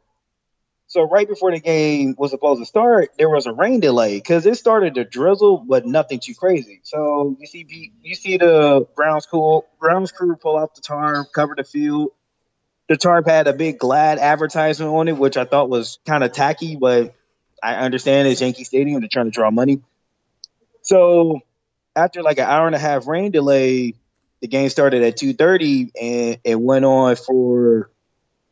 So 0.86 1.02
right 1.02 1.28
before 1.28 1.50
the 1.50 1.60
game 1.60 2.14
was 2.16 2.30
supposed 2.30 2.62
to 2.62 2.66
start, 2.66 3.10
there 3.18 3.28
was 3.28 3.46
a 3.46 3.52
rain 3.52 3.80
delay 3.80 4.16
because 4.16 4.46
it 4.46 4.56
started 4.56 4.94
to 4.94 5.04
drizzle, 5.04 5.58
but 5.58 5.84
nothing 5.86 6.20
too 6.20 6.34
crazy. 6.34 6.80
So 6.84 7.36
you 7.40 7.46
see, 7.46 7.92
you 8.02 8.14
see 8.14 8.38
the 8.38 8.86
Browns 8.94 9.26
crew, 9.26 9.62
Browns 9.80 10.12
crew 10.12 10.36
pull 10.36 10.56
out 10.56 10.74
the 10.74 10.80
tarp, 10.80 11.28
cover 11.34 11.54
the 11.56 11.64
field, 11.64 12.12
the 12.88 12.96
tarp 12.96 13.26
had 13.26 13.46
a 13.46 13.52
big 13.52 13.78
glad 13.78 14.18
advertisement 14.18 14.92
on 14.92 15.08
it, 15.08 15.16
which 15.16 15.36
I 15.36 15.44
thought 15.44 15.70
was 15.70 15.98
kind 16.06 16.22
of 16.22 16.32
tacky, 16.32 16.76
but 16.76 17.14
I 17.62 17.76
understand 17.76 18.28
it's 18.28 18.40
Yankee 18.40 18.64
Stadium. 18.64 19.00
They're 19.00 19.08
trying 19.10 19.26
to 19.26 19.30
draw 19.30 19.50
money. 19.50 19.80
So 20.82 21.40
after 21.96 22.22
like 22.22 22.38
an 22.38 22.44
hour 22.44 22.66
and 22.66 22.76
a 22.76 22.78
half 22.78 23.06
rain 23.06 23.30
delay, 23.30 23.94
the 24.40 24.48
game 24.48 24.68
started 24.68 25.02
at 25.02 25.16
2.30 25.16 25.92
and 26.00 26.38
it 26.44 26.60
went 26.60 26.84
on 26.84 27.16
for, 27.16 27.90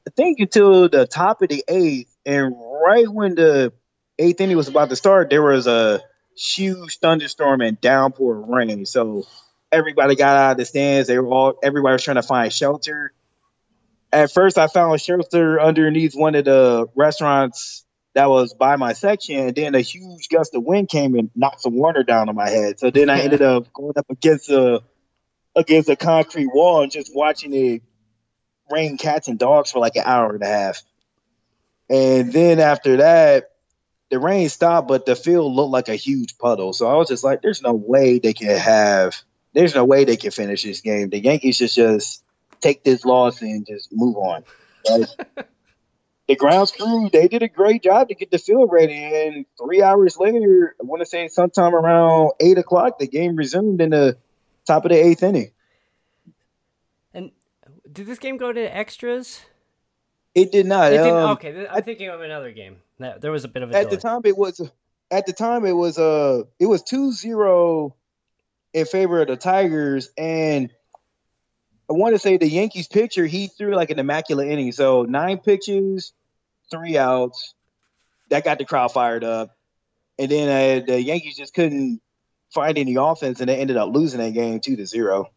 I 0.07 0.11
think, 0.16 0.40
until 0.40 0.88
the 0.88 1.07
top 1.07 1.42
of 1.42 1.51
the 1.51 1.62
eighth. 1.68 2.16
And 2.25 2.55
right 2.57 3.07
when 3.07 3.35
the 3.35 3.75
eighth 4.18 4.40
inning 4.40 4.57
was 4.57 4.68
about 4.68 4.88
to 4.88 4.97
start, 4.97 5.29
there 5.29 5.42
was 5.42 5.66
a 5.66 6.01
huge 6.35 6.99
thunderstorm 7.01 7.61
and 7.61 7.79
downpour 7.79 8.40
of 8.40 8.49
rain. 8.49 8.87
So 8.87 9.27
everybody 9.71 10.16
got 10.16 10.37
out 10.37 10.51
of 10.53 10.57
the 10.57 10.64
stands. 10.64 11.09
They 11.09 11.18
were 11.18 11.29
all, 11.29 11.59
everybody 11.62 11.92
was 11.92 12.05
trying 12.05 12.14
to 12.14 12.23
find 12.23 12.51
shelter 12.51 13.12
at 14.12 14.33
first 14.33 14.59
I 14.59 14.66
found 14.66 15.01
shelter 15.01 15.61
underneath 15.61 16.14
one 16.14 16.35
of 16.35 16.44
the 16.44 16.87
restaurants 16.94 17.85
that 18.14 18.29
was 18.29 18.53
by 18.53 18.77
my 18.77 18.92
section, 18.92 19.38
and 19.38 19.55
then 19.55 19.75
a 19.75 19.81
huge 19.81 20.29
gust 20.29 20.55
of 20.55 20.62
wind 20.62 20.88
came 20.88 21.14
and 21.14 21.31
knocked 21.35 21.62
some 21.62 21.75
water 21.75 22.03
down 22.03 22.29
on 22.29 22.35
my 22.35 22.51
head. 22.51 22.79
So 22.79 22.90
then 22.90 23.09
I 23.09 23.20
ended 23.20 23.40
up 23.40 23.72
going 23.72 23.94
up 23.96 24.07
against 24.11 24.51
a 24.51 24.83
against 25.57 25.88
a 25.88 25.96
concrete 25.96 26.48
wall 26.53 26.83
and 26.83 26.92
just 26.92 27.14
watching 27.14 27.55
it 27.55 27.83
rain 28.70 28.98
cats 28.98 29.29
and 29.29 29.38
dogs 29.38 29.70
for 29.70 29.79
like 29.79 29.96
an 29.96 30.05
hour 30.05 30.35
and 30.35 30.42
a 30.42 30.46
half. 30.46 30.83
And 31.88 32.33
then 32.33 32.59
after 32.61 32.98
that, 32.98 33.51
the 34.11 34.18
rain 34.18 34.48
stopped, 34.48 34.88
but 34.88 35.05
the 35.05 35.16
field 35.16 35.53
looked 35.53 35.72
like 35.72 35.88
a 35.88 35.96
huge 35.96 36.38
puddle. 36.38 36.72
So 36.72 36.87
I 36.87 36.94
was 36.96 37.09
just 37.09 37.25
like, 37.25 37.42
there's 37.42 37.62
no 37.62 37.72
way 37.72 38.18
they 38.18 38.33
can 38.35 38.57
have 38.57 39.14
there's 39.55 39.75
no 39.75 39.85
way 39.85 40.05
they 40.05 40.16
can 40.16 40.31
finish 40.31 40.62
this 40.62 40.81
game. 40.81 41.11
The 41.11 41.20
Yankees 41.20 41.59
just 41.59 41.77
just 41.77 42.21
take 42.62 42.85
this 42.85 43.05
loss 43.05 43.42
and 43.42 43.66
just 43.66 43.88
move 43.92 44.16
on. 44.16 44.44
Right? 44.88 45.07
the 46.29 46.37
grounds 46.37 46.72
crew, 46.72 47.11
they 47.12 47.29
did 47.29 47.42
a 47.42 47.48
great 47.48 47.83
job 47.83 48.09
to 48.09 48.14
get 48.14 48.31
the 48.31 48.38
field 48.38 48.70
ready. 48.72 48.94
And 48.94 49.46
three 49.62 49.83
hours 49.83 50.16
later, 50.16 50.75
I 50.81 50.85
want 50.85 51.01
to 51.01 51.07
say 51.07 51.29
sometime 51.29 51.75
around 51.75 52.33
eight 52.40 52.59
o'clock, 52.59 52.98
the 52.98 53.07
game 53.07 53.37
resumed 53.37 53.81
in 53.81 53.90
the 53.90 54.16
top 54.66 54.85
of 54.85 54.90
the 54.90 54.96
eighth 54.96 55.22
inning. 55.22 55.51
And 57.12 57.33
did 57.90 58.07
this 58.07 58.18
game 58.18 58.37
go 58.37 58.53
to 58.53 58.77
extras? 58.77 59.40
It 60.35 60.51
did 60.51 60.66
not. 60.66 60.92
It 60.92 61.01
um, 61.01 61.33
okay, 61.33 61.66
I'm 61.70 61.83
thinking 61.83 62.09
of 62.09 62.22
another 62.22 62.53
game. 62.53 62.77
There 62.98 63.33
was 63.33 63.44
a 63.44 63.48
bit 63.48 63.62
of 63.62 63.70
a 63.70 63.77
at 63.77 63.83
delay. 63.83 63.96
the 63.96 64.01
time. 64.01 64.20
It 64.25 64.37
was 64.37 64.61
at 65.11 65.27
the 65.27 65.33
time 65.33 65.66
it 65.66 65.72
was 65.72 65.98
uh 65.98 66.44
it 66.59 66.66
was 66.66 66.83
2-0 66.85 67.92
in 68.72 68.87
favor 68.87 69.20
of 69.20 69.29
the 69.29 69.37
Tigers, 69.37 70.09
and 70.16 70.72
I 71.90 71.95
want 71.95 72.14
to 72.14 72.18
say 72.18 72.37
the 72.37 72.49
Yankees 72.49 72.88
pitcher, 72.88 73.27
he 73.27 73.49
threw 73.49 73.75
like 73.75 73.90
an 73.90 73.99
immaculate 73.99 74.49
inning. 74.49 74.73
So 74.73 75.03
nine 75.03 75.38
pitches, 75.38 76.12
three 76.71 76.97
outs. 76.97 77.55
That 78.31 78.45
got 78.45 78.59
the 78.59 78.64
crowd 78.64 78.92
fired 78.92 79.25
up. 79.25 79.57
And 80.18 80.31
then 80.31 80.49
uh, 80.49 80.85
the 80.87 81.03
Yankees 81.03 81.37
just 81.37 81.55
couldn't 81.55 82.01
find 82.51 82.79
any 82.79 82.97
offense, 82.97 83.40
and 83.40 83.49
they 83.49 83.57
ended 83.57 83.77
up 83.77 83.92
losing 83.92 84.21
that 84.21 84.33
game 84.33 84.61
two 84.61 84.77
to 84.77 84.87
zero. 84.87 85.31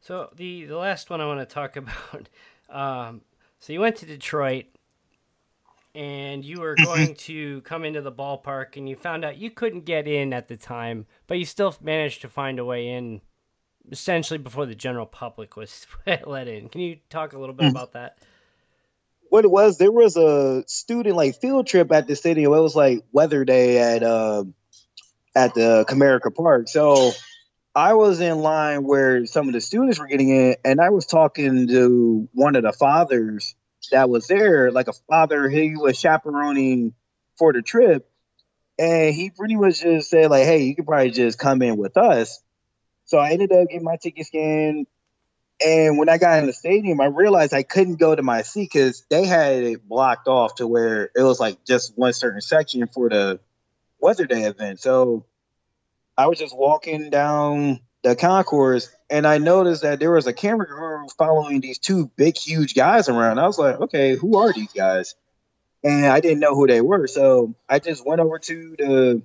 So 0.00 0.30
the 0.34 0.64
the 0.64 0.76
last 0.76 1.10
one 1.10 1.20
I 1.20 1.26
want 1.26 1.40
to 1.40 1.46
talk 1.46 1.76
about. 1.76 2.28
Um, 2.68 3.20
so 3.58 3.72
you 3.72 3.80
went 3.80 3.96
to 3.96 4.06
Detroit, 4.06 4.66
and 5.94 6.44
you 6.44 6.60
were 6.60 6.76
going 6.76 7.14
to 7.14 7.60
come 7.62 7.84
into 7.84 8.00
the 8.00 8.12
ballpark, 8.12 8.76
and 8.76 8.88
you 8.88 8.96
found 8.96 9.24
out 9.24 9.36
you 9.36 9.50
couldn't 9.50 9.84
get 9.84 10.08
in 10.08 10.32
at 10.32 10.48
the 10.48 10.56
time, 10.56 11.06
but 11.26 11.38
you 11.38 11.44
still 11.44 11.74
managed 11.82 12.22
to 12.22 12.28
find 12.28 12.58
a 12.58 12.64
way 12.64 12.88
in 12.88 13.20
essentially 13.90 14.38
before 14.38 14.66
the 14.66 14.74
general 14.74 15.06
public 15.06 15.56
was 15.56 15.86
let 16.26 16.48
in. 16.48 16.68
Can 16.68 16.80
you 16.80 16.98
talk 17.08 17.32
a 17.32 17.38
little 17.38 17.54
bit 17.54 17.66
mm. 17.66 17.70
about 17.70 17.92
that? 17.92 18.18
What 19.28 19.44
it 19.44 19.50
was, 19.50 19.78
there 19.78 19.92
was 19.92 20.16
a 20.16 20.64
student 20.66 21.14
like 21.14 21.40
field 21.40 21.66
trip 21.66 21.92
at 21.92 22.08
the 22.08 22.16
stadium. 22.16 22.52
It 22.52 22.60
was 22.60 22.74
like 22.74 23.04
weather 23.12 23.44
day 23.44 23.78
at 23.78 24.02
uh, 24.02 24.44
at 25.36 25.54
the 25.54 25.84
Comerica 25.88 26.34
Park. 26.34 26.68
So 26.68 27.12
I 27.74 27.94
was 27.94 28.20
in 28.20 28.40
line 28.40 28.84
where 28.84 29.26
some 29.26 29.46
of 29.46 29.54
the 29.54 29.60
students 29.60 30.00
were 30.00 30.08
getting 30.08 30.30
in, 30.30 30.56
and 30.64 30.80
I 30.80 30.90
was 30.90 31.06
talking 31.06 31.68
to 31.68 32.28
one 32.32 32.56
of 32.56 32.64
the 32.64 32.72
fathers 32.72 33.54
that 33.92 34.10
was 34.10 34.26
there, 34.26 34.72
like 34.72 34.88
a 34.88 34.92
father. 35.08 35.48
He 35.48 35.76
was 35.76 35.98
chaperoning 35.98 36.94
for 37.38 37.52
the 37.52 37.62
trip, 37.62 38.10
and 38.78 39.14
he 39.14 39.30
pretty 39.30 39.54
much 39.54 39.82
just 39.82 40.10
said 40.10 40.30
like, 40.30 40.44
"Hey, 40.44 40.64
you 40.64 40.74
could 40.74 40.86
probably 40.86 41.10
just 41.10 41.38
come 41.38 41.62
in 41.62 41.76
with 41.76 41.96
us." 41.96 42.42
So 43.10 43.18
I 43.18 43.30
ended 43.30 43.52
up 43.52 43.68
getting 43.68 43.84
my 43.84 43.96
ticket 43.96 44.26
scanned. 44.26 44.86
And 45.64 45.98
when 45.98 46.08
I 46.08 46.16
got 46.16 46.38
in 46.38 46.46
the 46.46 46.52
stadium, 46.52 47.00
I 47.00 47.06
realized 47.06 47.52
I 47.52 47.62
couldn't 47.62 47.96
go 47.96 48.14
to 48.14 48.22
my 48.22 48.42
seat 48.42 48.70
because 48.72 49.04
they 49.10 49.26
had 49.26 49.62
it 49.62 49.86
blocked 49.86 50.26
off 50.26 50.54
to 50.56 50.66
where 50.66 51.10
it 51.14 51.22
was 51.22 51.38
like 51.38 51.64
just 51.64 51.98
one 51.98 52.12
certain 52.14 52.40
section 52.40 52.86
for 52.86 53.10
the 53.10 53.40
Weather 53.98 54.24
Day 54.24 54.44
event. 54.44 54.80
So 54.80 55.26
I 56.16 56.28
was 56.28 56.38
just 56.38 56.56
walking 56.56 57.10
down 57.10 57.80
the 58.02 58.16
concourse 58.16 58.88
and 59.10 59.26
I 59.26 59.38
noticed 59.38 59.82
that 59.82 60.00
there 60.00 60.12
was 60.12 60.26
a 60.26 60.32
camera 60.32 60.66
crew 60.66 61.06
following 61.18 61.60
these 61.60 61.78
two 61.78 62.10
big, 62.16 62.38
huge 62.38 62.74
guys 62.74 63.10
around. 63.10 63.38
I 63.38 63.46
was 63.46 63.58
like, 63.58 63.78
okay, 63.80 64.16
who 64.16 64.38
are 64.38 64.52
these 64.52 64.72
guys? 64.72 65.14
and 65.82 66.06
I 66.06 66.20
didn't 66.20 66.40
know 66.40 66.54
who 66.54 66.66
they 66.66 66.80
were. 66.80 67.06
So 67.06 67.54
I 67.68 67.78
just 67.78 68.06
went 68.06 68.20
over 68.20 68.38
to 68.38 68.74
the 68.78 69.22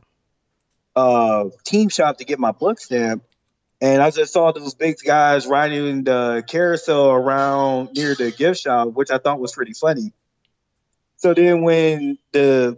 uh, 0.95 1.45
team 1.63 1.89
shop 1.89 2.17
to 2.17 2.26
get 2.26 2.39
my 2.39 2.52
book 2.52 2.80
stamp, 2.80 3.24
and 3.82 4.02
I 4.02 4.12
just 4.12 4.34
saw 4.34 4.52
those 4.52 4.74
big 4.74 4.98
guys 5.06 5.48
riding 5.48 6.04
the 6.04 6.44
carousel 6.48 7.12
around 7.12 7.94
near 7.94 8.16
the 8.16 8.32
gift 8.32 8.62
shop, 8.62 8.90
which 8.94 9.12
I 9.12 9.18
thought 9.18 9.40
was 9.40 9.54
pretty 9.54 9.74
funny. 9.74 10.14
So 11.18 11.34
then 11.34 11.62
when 11.62 12.18
the 12.32 12.78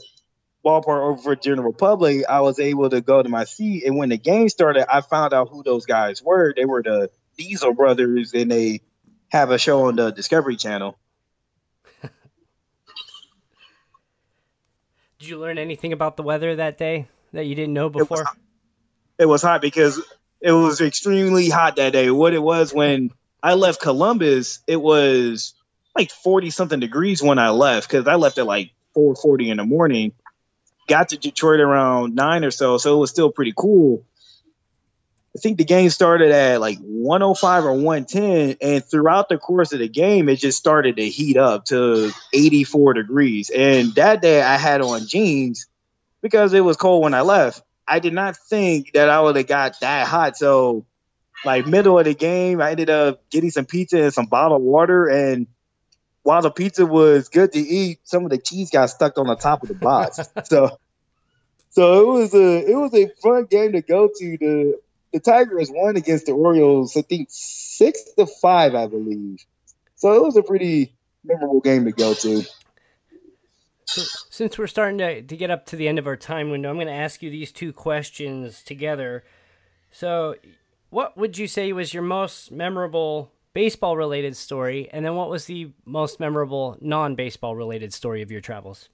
ballpark 0.66 1.02
over 1.02 1.22
for 1.22 1.36
General 1.36 1.74
Public, 1.74 2.26
I 2.28 2.42
was 2.42 2.60
able 2.60 2.90
to 2.90 3.02
go 3.02 3.22
to 3.22 3.30
my 3.30 3.46
seat. 3.46 3.86
And 3.86 3.98
when 3.98 4.10
the 4.10 4.18
game 4.18 4.50
started, 4.50 4.92
I 4.94 5.02
found 5.02 5.34
out 5.34 5.50
who 5.50 5.64
those 5.64 5.86
guys 5.86 6.22
were. 6.22 6.54
They 6.56 6.66
were 6.66 6.84
the 6.84 7.10
Diesel 7.38 7.74
brothers, 7.74 8.34
and 8.34 8.52
they 8.52 8.82
have 9.30 9.52
a 9.52 9.58
show 9.58 9.86
on 9.86 9.96
the 9.96 10.12
Discovery 10.12 10.56
Channel. 10.56 10.98
Did 15.20 15.30
you 15.30 15.40
learn 15.40 15.58
anything 15.58 15.94
about 15.94 16.16
the 16.16 16.24
weather 16.24 16.56
that 16.58 16.78
day 16.78 17.08
that 17.34 17.46
you 17.46 17.56
didn't 17.56 17.74
know 17.74 17.90
before? 17.90 18.22
It 18.22 18.24
was, 18.24 18.36
it 19.20 19.26
was 19.26 19.42
hot 19.42 19.62
because 19.62 20.02
it 20.42 20.52
was 20.52 20.82
extremely 20.82 21.50
hot 21.50 21.76
that 21.78 21.94
day. 21.94 22.12
What 22.12 22.34
it 22.34 22.42
was 22.42 22.74
when 22.74 23.12
I 23.42 23.54
left 23.54 23.82
Columbus, 23.82 24.60
it 24.68 24.82
was 24.82 25.54
like 25.96 26.12
40 26.12 26.50
something 26.52 26.80
degrees 26.80 27.22
when 27.22 27.40
I 27.40 27.50
left 27.50 27.90
because 27.90 28.08
I 28.08 28.16
left 28.16 28.38
at 28.38 28.46
like 28.46 28.72
4:40 28.96 29.50
in 29.50 29.58
the 29.58 29.66
morning. 29.66 30.14
Got 30.88 31.10
to 31.10 31.18
Detroit 31.18 31.60
around 31.60 32.16
nine 32.16 32.46
or 32.46 32.52
so, 32.52 32.78
so 32.78 32.96
it 32.96 33.00
was 33.00 33.10
still 33.10 33.32
pretty 33.32 33.54
cool. 33.56 34.06
I 35.36 35.40
think 35.40 35.58
the 35.60 35.66
game 35.66 35.90
started 35.92 36.32
at 36.32 36.60
like 36.62 36.80
105 36.80 37.66
or 37.66 37.74
110, 37.74 38.58
and 38.60 38.84
throughout 38.84 39.30
the 39.30 39.38
course 39.38 39.72
of 39.72 39.80
the 39.80 39.88
game, 39.88 40.30
it 40.30 40.38
just 40.38 40.58
started 40.58 40.96
to 40.96 41.08
heat 41.08 41.38
up 41.38 41.66
to 41.66 42.12
84 42.34 42.94
degrees. 42.94 43.52
And 43.52 43.94
that 43.96 44.22
day, 44.22 44.42
I 44.42 44.58
had 44.58 44.82
on 44.82 45.06
jeans 45.06 45.68
because 46.22 46.54
it 46.54 46.62
was 46.62 46.78
cold 46.78 47.04
when 47.04 47.14
I 47.14 47.22
left. 47.22 47.62
I 47.88 48.00
did 48.00 48.14
not 48.14 48.36
think 48.36 48.94
that 48.94 49.10
I 49.10 49.22
would 49.22 49.36
have 49.36 49.48
got 49.48 49.80
that 49.80 50.08
hot. 50.08 50.38
So, 50.38 50.86
like 51.46 51.66
middle 51.68 51.98
of 51.98 52.06
the 52.06 52.14
game, 52.14 52.62
I 52.62 52.72
ended 52.72 52.90
up 52.90 53.30
getting 53.30 53.52
some 53.52 53.66
pizza 53.66 54.04
and 54.04 54.14
some 54.14 54.26
bottled 54.26 54.62
water, 54.62 55.08
and 55.08 55.48
while 56.24 56.42
the 56.42 56.52
pizza 56.52 56.86
was 56.86 57.30
good 57.30 57.54
to 57.54 57.60
eat, 57.60 58.00
some 58.04 58.26
of 58.26 58.32
the 58.32 58.38
cheese 58.38 58.70
got 58.70 58.90
stuck 58.90 59.18
on 59.18 59.28
the 59.28 59.36
top 59.36 59.64
of 59.64 59.70
the 59.70 59.76
box. 59.76 60.20
so, 60.44 60.78
so 61.70 62.02
it 62.02 62.08
was 62.08 62.34
a 62.34 62.72
it 62.72 62.76
was 62.76 62.94
a 62.94 63.08
fun 63.22 63.46
game 63.46 63.72
to 63.74 63.82
go 63.82 64.10
to. 64.14 64.38
The 64.38 64.80
the 65.14 65.20
Tigers 65.20 65.70
won 65.72 65.96
against 65.96 66.26
the 66.26 66.34
Orioles, 66.34 66.98
I 66.98 67.02
think 67.02 67.30
six 67.32 68.04
to 68.18 68.26
five, 68.26 68.76
I 68.76 68.88
believe. 68.88 69.40
So 69.96 70.14
it 70.14 70.22
was 70.22 70.36
a 70.36 70.44
pretty 70.44 70.94
memorable 71.24 71.62
game 71.62 71.86
to 71.86 71.92
go 71.92 72.14
to. 72.14 72.44
So, 73.88 74.02
since 74.30 74.58
we're 74.58 74.68
starting 74.68 74.98
to, 74.98 75.22
to 75.22 75.38
get 75.38 75.50
up 75.50 75.66
to 75.68 75.78
the 75.78 75.88
end 75.88 75.98
of 75.98 76.08
our 76.08 76.18
time 76.18 76.50
window, 76.50 76.70
I'm 76.70 76.76
going 76.76 76.88
to 76.88 76.94
ask 76.94 77.24
you 77.24 77.30
these 77.30 77.54
two 77.54 77.72
questions 77.72 78.62
together. 78.62 79.24
So, 79.92 80.36
what 80.90 81.18
would 81.18 81.38
you 81.38 81.48
say 81.48 81.72
was 81.72 81.94
your 81.94 82.04
most 82.04 82.52
memorable 82.52 83.32
baseball 83.54 83.96
related 83.96 84.36
story, 84.36 84.90
and 84.92 85.06
then 85.06 85.16
what 85.16 85.30
was 85.30 85.46
the 85.46 85.72
most 85.86 86.20
memorable 86.20 86.78
non 86.82 87.16
baseball 87.16 87.56
related 87.56 87.94
story 87.94 88.22
of 88.22 88.30
your 88.30 88.42
travels? 88.42 88.90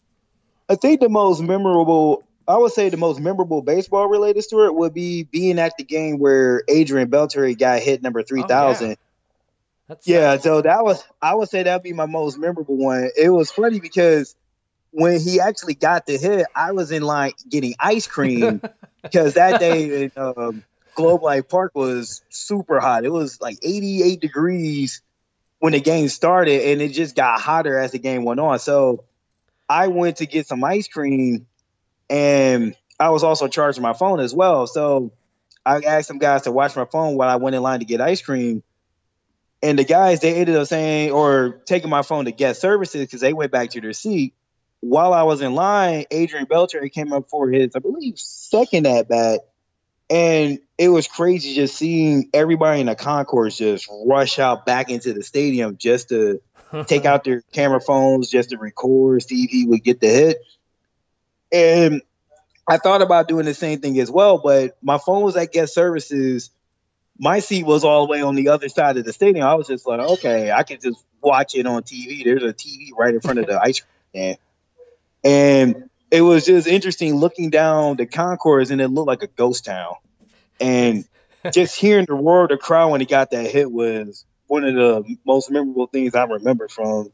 I 0.69 0.75
think 0.75 1.01
the 1.01 1.09
most 1.09 1.41
memorable, 1.41 2.23
I 2.47 2.57
would 2.57 2.71
say 2.71 2.89
the 2.89 2.97
most 2.97 3.19
memorable 3.19 3.63
baseball 3.63 4.07
related 4.07 4.43
story 4.43 4.69
would 4.69 4.93
be 4.93 5.23
being 5.23 5.57
at 5.57 5.75
the 5.77 5.83
game 5.83 6.19
where 6.19 6.63
Adrian 6.69 7.09
Beltre 7.09 7.57
got 7.57 7.79
hit 7.81 8.03
number 8.03 8.21
3000. 8.21 8.85
Oh, 8.85 8.89
yeah. 8.89 8.95
That's 9.89 10.07
yeah, 10.07 10.37
so 10.37 10.61
that 10.61 10.83
was, 10.83 11.03
I 11.21 11.35
would 11.35 11.49
say 11.49 11.63
that'd 11.63 11.83
be 11.83 11.91
my 11.91 12.05
most 12.05 12.37
memorable 12.37 12.77
one. 12.77 13.09
It 13.17 13.29
was 13.29 13.51
funny 13.51 13.81
because 13.81 14.33
when 14.93 15.19
he 15.19 15.41
actually 15.41 15.73
got 15.73 16.05
the 16.05 16.17
hit, 16.17 16.45
I 16.55 16.71
was 16.71 16.91
in 16.91 17.01
line 17.01 17.33
getting 17.49 17.73
ice 17.79 18.05
cream 18.05 18.61
because 19.03 19.33
that 19.33 19.59
day 19.59 20.03
in 20.03 20.11
um, 20.15 20.63
Globe 20.95 21.23
Life 21.23 21.49
Park 21.49 21.71
was 21.73 22.21
super 22.29 22.79
hot. 22.79 23.03
It 23.03 23.11
was 23.11 23.41
like 23.41 23.57
88 23.63 24.21
degrees 24.21 25.01
when 25.57 25.73
the 25.73 25.81
game 25.81 26.07
started, 26.09 26.61
and 26.69 26.81
it 26.81 26.89
just 26.89 27.15
got 27.15 27.41
hotter 27.41 27.77
as 27.77 27.91
the 27.91 27.99
game 27.99 28.23
went 28.23 28.39
on. 28.39 28.59
So 28.59 29.05
I 29.67 29.87
went 29.87 30.17
to 30.17 30.27
get 30.27 30.45
some 30.45 30.63
ice 30.63 30.87
cream, 30.87 31.47
and 32.07 32.75
I 32.99 33.09
was 33.09 33.23
also 33.23 33.47
charging 33.47 33.81
my 33.81 33.93
phone 33.93 34.19
as 34.19 34.33
well. 34.33 34.67
So 34.67 35.11
I 35.65 35.79
asked 35.79 36.07
some 36.07 36.19
guys 36.19 36.43
to 36.43 36.51
watch 36.51 36.75
my 36.75 36.85
phone 36.85 37.15
while 37.15 37.29
I 37.29 37.37
went 37.37 37.55
in 37.55 37.63
line 37.63 37.79
to 37.79 37.85
get 37.85 37.99
ice 37.99 38.21
cream. 38.21 38.61
And 39.63 39.79
the 39.79 39.85
guys, 39.85 40.19
they 40.19 40.35
ended 40.35 40.55
up 40.55 40.67
saying 40.67 41.11
or 41.11 41.61
taking 41.65 41.89
my 41.89 42.01
phone 42.03 42.25
to 42.25 42.31
get 42.31 42.57
services 42.57 43.01
because 43.01 43.21
they 43.21 43.33
went 43.33 43.51
back 43.51 43.71
to 43.71 43.81
their 43.81 43.93
seat. 43.93 44.35
While 44.83 45.13
I 45.13 45.23
was 45.23 45.41
in 45.41 45.55
line, 45.55 46.05
Adrian 46.11 46.45
Beltre 46.45 46.91
came 46.91 47.13
up 47.13 47.29
for 47.29 47.49
his, 47.49 47.75
I 47.75 47.79
believe, 47.79 48.19
second 48.19 48.85
at 48.85 49.07
bat 49.07 49.41
and 50.09 50.59
it 50.77 50.89
was 50.89 51.07
crazy 51.07 51.55
just 51.55 51.75
seeing 51.75 52.29
everybody 52.33 52.81
in 52.81 52.87
the 52.87 52.95
concourse 52.95 53.57
just 53.57 53.89
rush 54.05 54.37
out 54.37 54.65
back 54.65 54.89
into 54.89 55.13
the 55.13 55.23
stadium 55.23 55.77
just 55.77 56.09
to 56.09 56.41
take 56.87 57.05
out 57.05 57.23
their 57.23 57.41
camera 57.51 57.81
phones, 57.81 58.29
just 58.29 58.49
to 58.49 58.57
record, 58.57 59.23
see 59.23 59.43
if 59.43 59.49
he 59.49 59.65
would 59.65 59.83
get 59.83 59.99
the 59.99 60.07
hit. 60.07 60.37
And 61.51 62.01
I 62.67 62.77
thought 62.77 63.01
about 63.01 63.27
doing 63.27 63.45
the 63.45 63.53
same 63.53 63.79
thing 63.79 63.99
as 63.99 64.11
well, 64.11 64.37
but 64.37 64.77
my 64.81 64.97
phone 64.97 65.23
was 65.23 65.35
at 65.35 65.51
guest 65.51 65.73
services. 65.73 66.49
My 67.19 67.39
seat 67.39 67.65
was 67.65 67.83
all 67.83 68.05
the 68.05 68.11
way 68.11 68.21
on 68.21 68.35
the 68.35 68.49
other 68.49 68.69
side 68.69 68.97
of 68.97 69.05
the 69.05 69.13
stadium. 69.13 69.45
I 69.45 69.55
was 69.55 69.67
just 69.67 69.87
like, 69.87 69.99
okay, 69.99 70.51
I 70.51 70.63
can 70.63 70.79
just 70.79 71.03
watch 71.21 71.55
it 71.55 71.65
on 71.65 71.83
TV. 71.83 72.23
There's 72.23 72.43
a 72.43 72.53
TV 72.53 72.89
right 72.97 73.13
in 73.13 73.21
front 73.21 73.39
of 73.39 73.47
the 73.47 73.59
ice 73.63 73.79
cream 73.79 73.89
stand. 74.09 74.37
And 75.23 75.89
it 76.11 76.21
was 76.21 76.45
just 76.45 76.67
interesting 76.67 77.15
looking 77.15 77.49
down 77.49 77.97
the 77.97 78.05
concourse 78.05 78.69
and 78.69 78.79
it 78.81 78.89
looked 78.89 79.07
like 79.07 79.23
a 79.23 79.27
ghost 79.27 79.65
town. 79.65 79.95
And 80.59 81.05
just 81.51 81.75
hearing 81.75 82.05
the 82.05 82.13
roar 82.13 82.43
of 82.43 82.49
the 82.49 82.57
crowd 82.57 82.91
when 82.91 83.01
he 83.01 83.07
got 83.07 83.31
that 83.31 83.49
hit 83.49 83.71
was 83.71 84.25
one 84.47 84.63
of 84.63 84.75
the 84.75 85.17
most 85.25 85.49
memorable 85.49 85.87
things 85.87 86.13
I 86.15 86.25
remember 86.25 86.67
from 86.67 87.11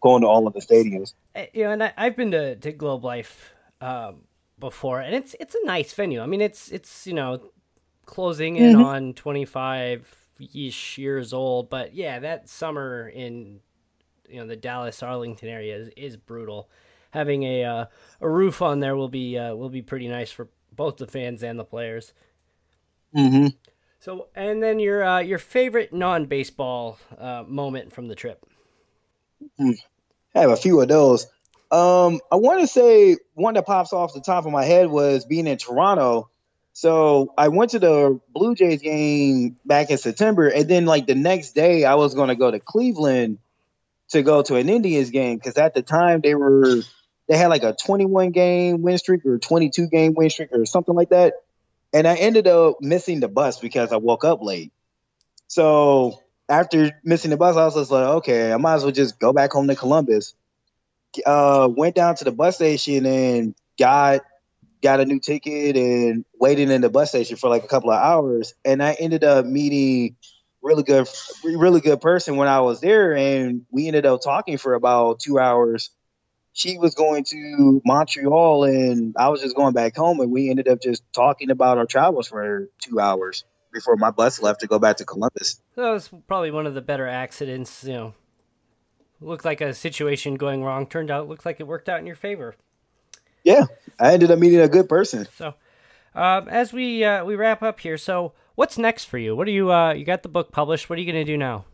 going 0.00 0.22
to 0.22 0.28
all 0.28 0.46
of 0.46 0.54
the 0.54 0.60
stadiums. 0.60 1.12
Eh, 1.34 1.46
you 1.52 1.64
know, 1.64 1.72
and 1.72 1.82
I, 1.82 1.92
have 1.96 2.16
been 2.16 2.30
to, 2.30 2.56
to 2.56 2.72
Globe 2.72 3.04
Life 3.04 3.52
um, 3.80 4.22
before, 4.58 5.00
and 5.00 5.14
it's 5.14 5.36
it's 5.38 5.54
a 5.54 5.66
nice 5.66 5.92
venue. 5.92 6.20
I 6.20 6.26
mean, 6.26 6.40
it's 6.40 6.70
it's 6.70 7.06
you 7.06 7.12
know 7.12 7.50
closing 8.06 8.56
in 8.56 8.76
mm-hmm. 8.76 8.84
on 8.84 9.12
twenty 9.14 9.44
five 9.44 10.08
ish 10.54 10.98
years 10.98 11.32
old, 11.32 11.68
but 11.68 11.94
yeah, 11.94 12.18
that 12.20 12.48
summer 12.48 13.08
in 13.08 13.60
you 14.28 14.40
know 14.40 14.46
the 14.46 14.56
Dallas 14.56 15.02
Arlington 15.02 15.48
area 15.48 15.76
is, 15.76 15.88
is 15.96 16.16
brutal 16.16 16.70
having 17.10 17.42
a 17.42 17.64
uh, 17.64 17.84
a 18.20 18.28
roof 18.28 18.62
on 18.62 18.80
there 18.80 18.96
will 18.96 19.08
be 19.08 19.38
uh, 19.38 19.54
will 19.54 19.68
be 19.68 19.82
pretty 19.82 20.08
nice 20.08 20.30
for 20.30 20.48
both 20.72 20.96
the 20.96 21.06
fans 21.06 21.42
and 21.42 21.58
the 21.58 21.64
players. 21.64 22.12
Mm-hmm. 23.14 23.48
So, 24.00 24.28
and 24.34 24.62
then 24.62 24.78
your 24.78 25.04
uh, 25.04 25.20
your 25.20 25.38
favorite 25.38 25.92
non 25.92 26.26
baseball 26.26 26.98
uh, 27.18 27.44
moment 27.46 27.92
from 27.92 28.08
the 28.08 28.14
trip. 28.14 28.44
Hmm. 29.58 29.72
I 30.34 30.40
have 30.40 30.50
a 30.50 30.56
few 30.56 30.80
of 30.80 30.88
those. 30.88 31.26
Um, 31.70 32.20
I 32.32 32.36
want 32.36 32.60
to 32.62 32.66
say 32.66 33.16
one 33.34 33.54
that 33.54 33.66
pops 33.66 33.92
off 33.92 34.14
the 34.14 34.20
top 34.20 34.46
of 34.46 34.52
my 34.52 34.64
head 34.64 34.88
was 34.88 35.24
being 35.24 35.46
in 35.46 35.58
Toronto. 35.58 36.30
So 36.72 37.34
I 37.36 37.48
went 37.48 37.72
to 37.72 37.78
the 37.78 38.20
Blue 38.32 38.54
Jays 38.54 38.80
game 38.80 39.56
back 39.66 39.90
in 39.90 39.98
September, 39.98 40.48
and 40.48 40.68
then 40.68 40.86
like 40.86 41.06
the 41.06 41.14
next 41.14 41.52
day, 41.52 41.84
I 41.84 41.96
was 41.96 42.14
going 42.14 42.28
to 42.28 42.36
go 42.36 42.50
to 42.50 42.58
Cleveland 42.58 43.38
to 44.10 44.22
go 44.22 44.42
to 44.42 44.56
an 44.56 44.68
Indians 44.68 45.10
game 45.10 45.36
because 45.36 45.56
at 45.58 45.74
the 45.74 45.82
time 45.82 46.20
they 46.20 46.34
were 46.34 46.82
they 47.30 47.36
had 47.36 47.46
like 47.46 47.62
a 47.62 47.72
21 47.72 48.32
game 48.32 48.82
win 48.82 48.98
streak 48.98 49.24
or 49.24 49.38
22 49.38 49.86
game 49.86 50.14
win 50.14 50.28
streak 50.28 50.48
or 50.50 50.66
something 50.66 50.96
like 50.96 51.10
that. 51.10 51.34
And 51.92 52.08
I 52.08 52.16
ended 52.16 52.48
up 52.48 52.78
missing 52.80 53.20
the 53.20 53.28
bus 53.28 53.60
because 53.60 53.92
I 53.92 53.98
woke 53.98 54.24
up 54.24 54.42
late. 54.42 54.72
So 55.46 56.20
after 56.48 56.90
missing 57.04 57.30
the 57.30 57.36
bus, 57.36 57.56
I 57.56 57.64
was 57.64 57.76
just 57.76 57.92
like, 57.92 58.04
okay, 58.04 58.52
I 58.52 58.56
might 58.56 58.74
as 58.74 58.82
well 58.82 58.90
just 58.90 59.20
go 59.20 59.32
back 59.32 59.52
home 59.52 59.68
to 59.68 59.76
Columbus. 59.76 60.34
Uh, 61.24 61.68
went 61.70 61.94
down 61.94 62.16
to 62.16 62.24
the 62.24 62.32
bus 62.32 62.56
station 62.56 63.06
and 63.06 63.54
got 63.78 64.22
got 64.82 64.98
a 64.98 65.04
new 65.04 65.20
ticket 65.20 65.76
and 65.76 66.24
waited 66.40 66.68
in 66.68 66.80
the 66.80 66.90
bus 66.90 67.10
station 67.10 67.36
for 67.36 67.48
like 67.48 67.62
a 67.62 67.68
couple 67.68 67.92
of 67.92 68.02
hours. 68.02 68.54
And 68.64 68.82
I 68.82 68.94
ended 68.94 69.22
up 69.22 69.46
meeting 69.46 70.16
really 70.62 70.82
good, 70.82 71.08
really 71.44 71.80
good 71.80 72.00
person 72.00 72.34
when 72.34 72.48
I 72.48 72.60
was 72.60 72.80
there, 72.80 73.16
and 73.16 73.66
we 73.70 73.86
ended 73.86 74.04
up 74.04 74.20
talking 74.20 74.58
for 74.58 74.74
about 74.74 75.20
two 75.20 75.38
hours 75.38 75.90
she 76.52 76.78
was 76.78 76.94
going 76.94 77.24
to 77.24 77.80
Montreal 77.84 78.64
and 78.64 79.14
I 79.18 79.28
was 79.28 79.40
just 79.40 79.56
going 79.56 79.72
back 79.72 79.96
home 79.96 80.20
and 80.20 80.30
we 80.30 80.50
ended 80.50 80.68
up 80.68 80.82
just 80.82 81.02
talking 81.12 81.50
about 81.50 81.78
our 81.78 81.86
travels 81.86 82.28
for 82.28 82.68
two 82.80 83.00
hours 83.00 83.44
before 83.72 83.96
my 83.96 84.10
bus 84.10 84.42
left 84.42 84.60
to 84.60 84.66
go 84.66 84.78
back 84.78 84.96
to 84.96 85.04
Columbus. 85.04 85.60
That 85.76 85.90
was 85.90 86.10
probably 86.26 86.50
one 86.50 86.66
of 86.66 86.74
the 86.74 86.80
better 86.80 87.06
accidents, 87.06 87.84
you 87.84 87.92
know. 87.92 88.14
Looked 89.20 89.44
like 89.44 89.60
a 89.60 89.74
situation 89.74 90.36
going 90.36 90.64
wrong. 90.64 90.86
Turned 90.86 91.10
out 91.10 91.28
looked 91.28 91.44
like 91.44 91.60
it 91.60 91.66
worked 91.66 91.88
out 91.88 92.00
in 92.00 92.06
your 92.06 92.16
favor. 92.16 92.54
Yeah, 93.44 93.66
I 93.98 94.14
ended 94.14 94.30
up 94.30 94.38
meeting 94.38 94.60
a 94.60 94.68
good 94.68 94.88
person. 94.88 95.28
So, 95.36 95.54
um, 96.14 96.48
as 96.48 96.72
we 96.72 97.04
uh, 97.04 97.24
we 97.24 97.36
wrap 97.36 97.62
up 97.62 97.80
here, 97.80 97.98
so 97.98 98.32
what's 98.54 98.78
next 98.78 99.04
for 99.04 99.18
you? 99.18 99.36
What 99.36 99.46
are 99.46 99.50
you 99.50 99.70
uh, 99.70 99.92
you 99.92 100.06
got 100.06 100.22
the 100.22 100.30
book 100.30 100.52
published? 100.52 100.88
What 100.88 100.98
are 100.98 101.02
you 101.02 101.12
going 101.12 101.24
to 101.24 101.30
do 101.30 101.36
now? 101.36 101.66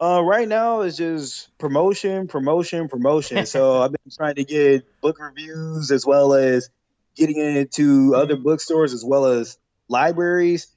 Uh, 0.00 0.22
right 0.22 0.46
now 0.46 0.82
it's 0.82 0.96
just 0.96 1.56
promotion, 1.58 2.28
promotion, 2.28 2.88
promotion. 2.88 3.46
so 3.46 3.82
I've 3.82 3.90
been 3.90 4.12
trying 4.16 4.36
to 4.36 4.44
get 4.44 5.00
book 5.00 5.18
reviews 5.18 5.90
as 5.90 6.06
well 6.06 6.34
as 6.34 6.70
getting 7.16 7.36
into 7.36 8.14
other 8.14 8.36
bookstores 8.36 8.94
as 8.94 9.04
well 9.04 9.26
as 9.26 9.58
libraries. 9.88 10.68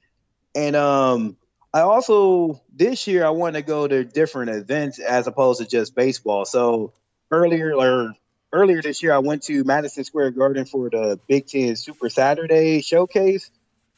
And 0.56 0.74
um, 0.74 1.36
I 1.72 1.80
also 1.80 2.60
this 2.74 3.06
year 3.06 3.24
I 3.24 3.30
want 3.30 3.54
to 3.54 3.62
go 3.62 3.86
to 3.86 4.04
different 4.04 4.50
events 4.50 4.98
as 4.98 5.28
opposed 5.28 5.60
to 5.60 5.68
just 5.68 5.94
baseball. 5.94 6.44
So 6.44 6.92
earlier 7.30 7.72
or 7.72 8.14
earlier 8.52 8.82
this 8.82 9.04
year 9.04 9.12
I 9.12 9.18
went 9.18 9.44
to 9.44 9.62
Madison 9.62 10.02
Square 10.02 10.32
Garden 10.32 10.64
for 10.64 10.90
the 10.90 11.20
Big 11.28 11.46
Ten 11.46 11.76
Super 11.76 12.10
Saturday 12.10 12.82
showcase. 12.82 13.50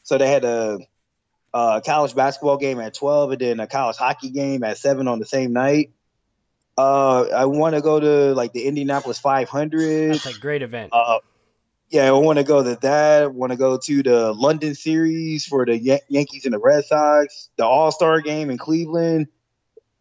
So 0.03 0.19
they 0.19 0.29
had 0.29 0.45
a, 0.45 0.79
a 1.55 1.81
college 1.81 2.13
basketball 2.13 2.57
game 2.57 2.79
at 2.79 2.93
twelve 2.93 3.31
and 3.31 3.39
then 3.39 3.59
a 3.59 3.67
college 3.67 3.95
hockey 3.95 4.29
game 4.29 4.63
at 4.63 4.77
seven 4.77 5.07
on 5.07 5.19
the 5.19 5.25
same 5.25 5.53
night. 5.53 5.91
Uh, 6.77 7.21
I 7.33 7.45
want 7.45 7.75
to 7.75 7.81
go 7.81 7.99
to 7.99 8.35
like 8.35 8.51
the 8.51 8.65
Indianapolis 8.65 9.17
500. 9.17 10.11
That's 10.11 10.25
a 10.25 10.37
great 10.37 10.61
event. 10.61 10.89
Uh, 10.91 11.19
yeah, 11.89 12.07
I 12.07 12.11
want 12.11 12.37
to 12.37 12.43
go 12.43 12.61
to 12.61 12.75
that. 12.81 13.33
Want 13.33 13.51
to 13.53 13.57
go 13.57 13.77
to 13.77 14.03
the 14.03 14.33
London 14.33 14.75
series 14.75 15.45
for 15.45 15.65
the 15.65 15.77
Yan- 15.77 15.99
Yankees 16.09 16.43
and 16.43 16.53
the 16.53 16.59
Red 16.59 16.83
Sox, 16.83 17.49
the 17.55 17.65
All 17.65 17.91
Star 17.91 18.19
game 18.19 18.49
in 18.49 18.57
Cleveland. 18.57 19.27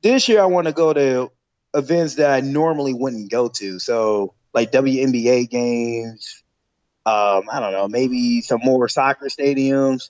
This 0.02 0.28
year, 0.28 0.42
I 0.42 0.46
want 0.46 0.66
to 0.66 0.72
go 0.72 0.92
to 0.92 1.30
events 1.74 2.16
that 2.16 2.30
I 2.30 2.40
normally 2.40 2.94
wouldn't 2.94 3.30
go 3.30 3.48
to. 3.48 3.78
So, 3.78 4.34
like 4.52 4.72
WNBA 4.72 5.48
games. 5.48 6.42
Um, 7.06 7.50
I 7.52 7.60
don't 7.60 7.72
know, 7.72 7.86
maybe 7.86 8.40
some 8.40 8.60
more 8.64 8.88
soccer 8.88 9.26
stadiums, 9.26 10.08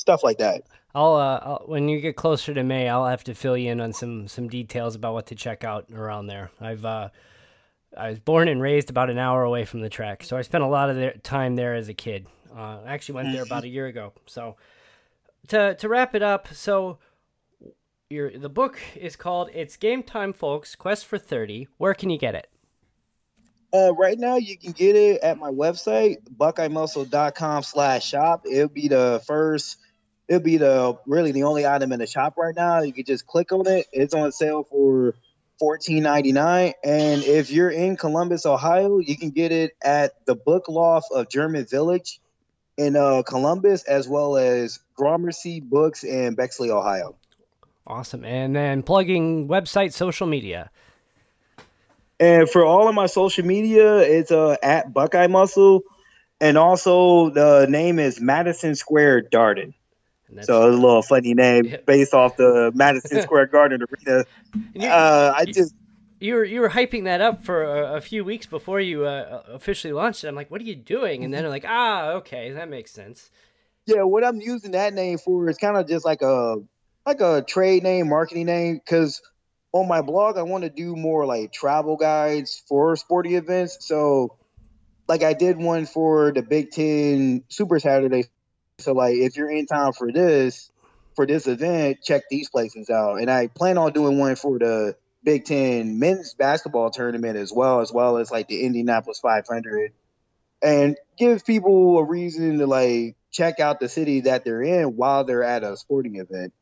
stuff 0.00 0.24
like 0.24 0.38
that. 0.38 0.62
I'll, 0.94 1.14
uh, 1.14 1.40
I'll 1.42 1.62
when 1.66 1.88
you 1.88 2.00
get 2.00 2.16
closer 2.16 2.52
to 2.54 2.64
May, 2.64 2.88
I'll 2.88 3.06
have 3.06 3.22
to 3.24 3.34
fill 3.34 3.56
you 3.56 3.70
in 3.70 3.80
on 3.80 3.92
some 3.92 4.26
some 4.26 4.48
details 4.48 4.94
about 4.96 5.12
what 5.12 5.26
to 5.26 5.34
check 5.34 5.62
out 5.62 5.86
around 5.94 6.26
there. 6.26 6.50
I've 6.60 6.84
uh, 6.84 7.10
I 7.96 8.10
was 8.10 8.18
born 8.18 8.48
and 8.48 8.60
raised 8.60 8.90
about 8.90 9.10
an 9.10 9.18
hour 9.18 9.44
away 9.44 9.64
from 9.64 9.82
the 9.82 9.88
track, 9.88 10.24
so 10.24 10.36
I 10.36 10.42
spent 10.42 10.64
a 10.64 10.68
lot 10.68 10.90
of 10.90 10.96
their 10.96 11.12
time 11.22 11.54
there 11.54 11.74
as 11.74 11.88
a 11.88 11.94
kid. 11.94 12.26
Uh, 12.52 12.80
I 12.84 12.94
actually 12.94 13.16
went 13.16 13.32
there 13.32 13.42
about 13.42 13.64
a 13.64 13.68
year 13.68 13.86
ago. 13.86 14.12
So 14.26 14.56
to 15.48 15.76
to 15.76 15.88
wrap 15.88 16.14
it 16.14 16.22
up, 16.22 16.48
so 16.52 16.98
your 18.08 18.36
the 18.36 18.48
book 18.48 18.80
is 18.96 19.14
called 19.14 19.50
"It's 19.54 19.76
Game 19.76 20.02
Time, 20.02 20.32
Folks: 20.32 20.74
Quest 20.74 21.06
for 21.06 21.18
30." 21.18 21.68
Where 21.76 21.94
can 21.94 22.10
you 22.10 22.18
get 22.18 22.34
it? 22.34 22.48
Uh, 23.72 23.94
right 23.94 24.18
now, 24.18 24.36
you 24.36 24.58
can 24.58 24.72
get 24.72 24.96
it 24.96 25.20
at 25.22 25.38
my 25.38 25.50
website, 25.50 26.16
buckeyemuscle.com 26.36 27.62
slash 27.62 28.04
shop. 28.04 28.44
It'll 28.50 28.68
be 28.68 28.88
the 28.88 29.22
first, 29.26 29.76
it'll 30.30 30.42
be 30.42 30.58
the 30.58 30.96
really 31.06 31.32
the 31.32 31.42
only 31.42 31.66
item 31.66 31.90
in 31.92 31.98
the 31.98 32.06
shop 32.06 32.38
right 32.38 32.54
now. 32.54 32.80
You 32.80 32.92
can 32.92 33.04
just 33.04 33.26
click 33.26 33.50
on 33.52 33.66
it. 33.66 33.86
It's 33.92 34.14
on 34.14 34.30
sale 34.30 34.62
for 34.62 35.14
fourteen 35.58 36.04
ninety 36.04 36.30
nine. 36.30 36.72
And 36.84 37.24
if 37.24 37.50
you're 37.50 37.68
in 37.68 37.96
Columbus, 37.96 38.46
Ohio, 38.46 39.00
you 39.00 39.18
can 39.18 39.30
get 39.30 39.50
it 39.50 39.72
at 39.82 40.24
the 40.24 40.36
Book 40.36 40.68
Loft 40.68 41.08
of 41.12 41.28
German 41.28 41.66
Village 41.66 42.20
in 42.76 42.94
uh, 42.96 43.22
Columbus, 43.24 43.82
as 43.82 44.08
well 44.08 44.36
as 44.36 44.78
Gramercy 44.94 45.60
Books 45.60 46.04
in 46.04 46.34
Bexley, 46.34 46.70
Ohio. 46.70 47.16
Awesome. 47.86 48.24
And 48.24 48.54
then 48.54 48.84
plugging 48.84 49.48
website, 49.48 49.92
social 49.92 50.28
media. 50.28 50.70
And 52.20 52.48
for 52.48 52.64
all 52.64 52.86
of 52.86 52.94
my 52.94 53.06
social 53.06 53.44
media, 53.44 53.96
it's 53.96 54.30
uh, 54.30 54.56
at 54.62 54.92
Buckeye 54.92 55.26
Muscle. 55.26 55.82
And 56.40 56.56
also, 56.56 57.30
the 57.30 57.66
name 57.68 57.98
is 57.98 58.20
Madison 58.20 58.76
Square 58.76 59.24
Darden. 59.24 59.74
So 60.42 60.68
it's 60.68 60.76
a 60.76 60.80
little 60.80 61.02
funny 61.02 61.34
name 61.34 61.64
Yeah. 61.66 61.76
based 61.86 62.14
off 62.14 62.36
the 62.36 62.72
Madison 62.74 63.20
Square 63.26 63.46
Garden 63.48 63.82
arena. 63.82 64.24
You- 64.74 64.88
Uh, 64.88 65.34
I 65.36 65.44
just 65.46 65.74
you 66.20 66.34
were 66.34 66.44
you 66.44 66.60
were 66.60 66.68
hyping 66.68 67.04
that 67.04 67.20
up 67.20 67.44
for 67.44 67.64
a, 67.64 67.94
a 67.96 68.00
few 68.00 68.24
weeks 68.24 68.46
before 68.46 68.80
you 68.80 69.04
uh, 69.06 69.42
officially 69.48 69.92
launched 69.92 70.22
it. 70.24 70.28
I'm 70.28 70.34
like, 70.34 70.50
what 70.50 70.60
are 70.60 70.64
you 70.64 70.76
doing? 70.76 71.24
And 71.24 71.32
then 71.32 71.42
they're 71.42 71.50
like, 71.50 71.64
ah, 71.66 72.10
okay, 72.20 72.50
that 72.52 72.68
makes 72.68 72.90
sense. 72.90 73.30
yeah, 73.86 74.02
what 74.02 74.24
I'm 74.24 74.40
using 74.40 74.72
that 74.72 74.92
name 74.92 75.18
for 75.18 75.48
is 75.48 75.56
kind 75.56 75.76
of 75.76 75.88
just 75.88 76.04
like 76.04 76.22
a 76.22 76.56
like 77.06 77.20
a 77.20 77.42
trade 77.42 77.82
name, 77.82 78.08
marketing 78.08 78.46
name. 78.46 78.74
Because 78.84 79.22
on 79.72 79.88
my 79.88 80.02
blog, 80.02 80.36
I 80.36 80.42
want 80.42 80.64
to 80.64 80.70
do 80.70 80.94
more 80.94 81.24
like 81.26 81.52
travel 81.52 81.96
guides 81.96 82.62
for 82.68 82.94
sporting 82.96 83.34
events. 83.34 83.78
So, 83.80 84.36
like 85.08 85.22
I 85.22 85.32
did 85.32 85.56
one 85.56 85.86
for 85.86 86.32
the 86.32 86.42
Big 86.42 86.70
Ten 86.70 87.44
Super 87.48 87.78
Saturday. 87.80 88.24
So, 88.80 88.92
like 88.92 89.16
if 89.16 89.36
you're 89.36 89.50
in 89.50 89.66
town 89.66 89.92
for 89.92 90.10
this 90.10 90.70
for 91.14 91.26
this 91.26 91.46
event, 91.46 91.98
check 92.02 92.22
these 92.30 92.48
places 92.48 92.90
out. 92.90 93.16
And 93.16 93.30
I 93.30 93.48
plan 93.48 93.78
on 93.78 93.92
doing 93.92 94.18
one 94.18 94.36
for 94.36 94.58
the 94.58 94.96
Big 95.22 95.44
Ten 95.44 95.98
men's 95.98 96.34
basketball 96.34 96.90
tournament 96.90 97.36
as 97.36 97.52
well, 97.52 97.80
as 97.80 97.92
well 97.92 98.16
as 98.16 98.30
like 98.30 98.48
the 98.48 98.64
Indianapolis 98.64 99.20
500 99.20 99.92
and 100.62 100.96
give 101.16 101.44
people 101.44 101.98
a 101.98 102.04
reason 102.04 102.58
to 102.58 102.66
like 102.66 103.16
check 103.30 103.60
out 103.60 103.80
the 103.80 103.88
city 103.88 104.22
that 104.22 104.44
they're 104.44 104.62
in 104.62 104.96
while 104.96 105.24
they're 105.24 105.44
at 105.44 105.62
a 105.62 105.76
sporting 105.76 106.16
event. 106.16 106.52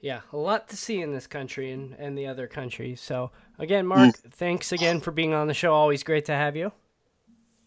Yeah, 0.00 0.20
a 0.32 0.36
lot 0.36 0.68
to 0.68 0.76
see 0.76 1.00
in 1.00 1.12
this 1.12 1.26
country 1.26 1.72
and, 1.72 1.94
and 1.98 2.18
the 2.18 2.26
other 2.26 2.46
countries. 2.46 3.00
So 3.00 3.30
again, 3.58 3.86
Mark, 3.86 4.14
mm. 4.14 4.32
thanks 4.32 4.70
again 4.70 5.00
for 5.00 5.12
being 5.12 5.32
on 5.32 5.46
the 5.46 5.54
show. 5.54 5.72
Always 5.72 6.02
great 6.02 6.26
to 6.26 6.34
have 6.34 6.56
you. 6.56 6.72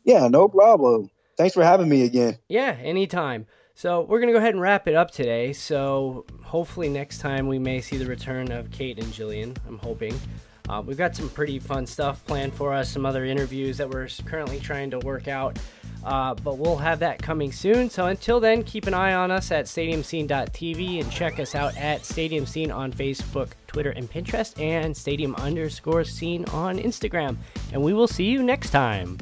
Yeah, 0.03 0.27
no 0.27 0.47
problem. 0.47 1.09
Thanks 1.37 1.53
for 1.53 1.63
having 1.63 1.87
me 1.87 2.03
again. 2.03 2.37
Yeah, 2.49 2.75
anytime. 2.81 3.45
So 3.75 4.01
we're 4.01 4.19
gonna 4.19 4.31
go 4.31 4.39
ahead 4.39 4.55
and 4.55 4.61
wrap 4.61 4.87
it 4.87 4.95
up 4.95 5.11
today. 5.11 5.53
So 5.53 6.25
hopefully 6.43 6.89
next 6.89 7.19
time 7.19 7.47
we 7.47 7.59
may 7.59 7.79
see 7.79 7.97
the 7.97 8.07
return 8.07 8.51
of 8.51 8.71
Kate 8.71 8.97
and 8.97 9.07
Jillian. 9.13 9.55
I'm 9.67 9.77
hoping. 9.77 10.19
Uh, 10.67 10.81
we've 10.85 10.97
got 10.97 11.15
some 11.15 11.29
pretty 11.29 11.59
fun 11.59 11.85
stuff 11.85 12.25
planned 12.25 12.53
for 12.53 12.73
us. 12.73 12.89
Some 12.89 13.05
other 13.05 13.23
interviews 13.23 13.77
that 13.77 13.89
we're 13.89 14.07
currently 14.25 14.59
trying 14.59 14.91
to 14.91 14.99
work 14.99 15.27
out. 15.27 15.57
Uh, 16.03 16.33
but 16.35 16.57
we'll 16.57 16.77
have 16.77 16.99
that 16.99 17.21
coming 17.21 17.51
soon. 17.51 17.89
So 17.89 18.07
until 18.07 18.39
then, 18.39 18.63
keep 18.63 18.87
an 18.87 18.93
eye 18.93 19.13
on 19.13 19.31
us 19.31 19.51
at 19.51 19.65
stadiumscene.tv 19.65 21.01
and 21.01 21.11
check 21.11 21.39
us 21.39 21.55
out 21.55 21.75
at 21.77 22.05
Stadium 22.05 22.45
Scene 22.45 22.71
on 22.71 22.91
Facebook, 22.91 23.49
Twitter, 23.67 23.91
and 23.91 24.09
Pinterest, 24.09 24.59
and 24.61 24.95
Stadium 24.95 25.35
underscore 25.35 26.03
Scene 26.03 26.45
on 26.45 26.77
Instagram. 26.77 27.37
And 27.73 27.81
we 27.81 27.93
will 27.93 28.07
see 28.07 28.25
you 28.25 28.43
next 28.43 28.69
time. 28.69 29.17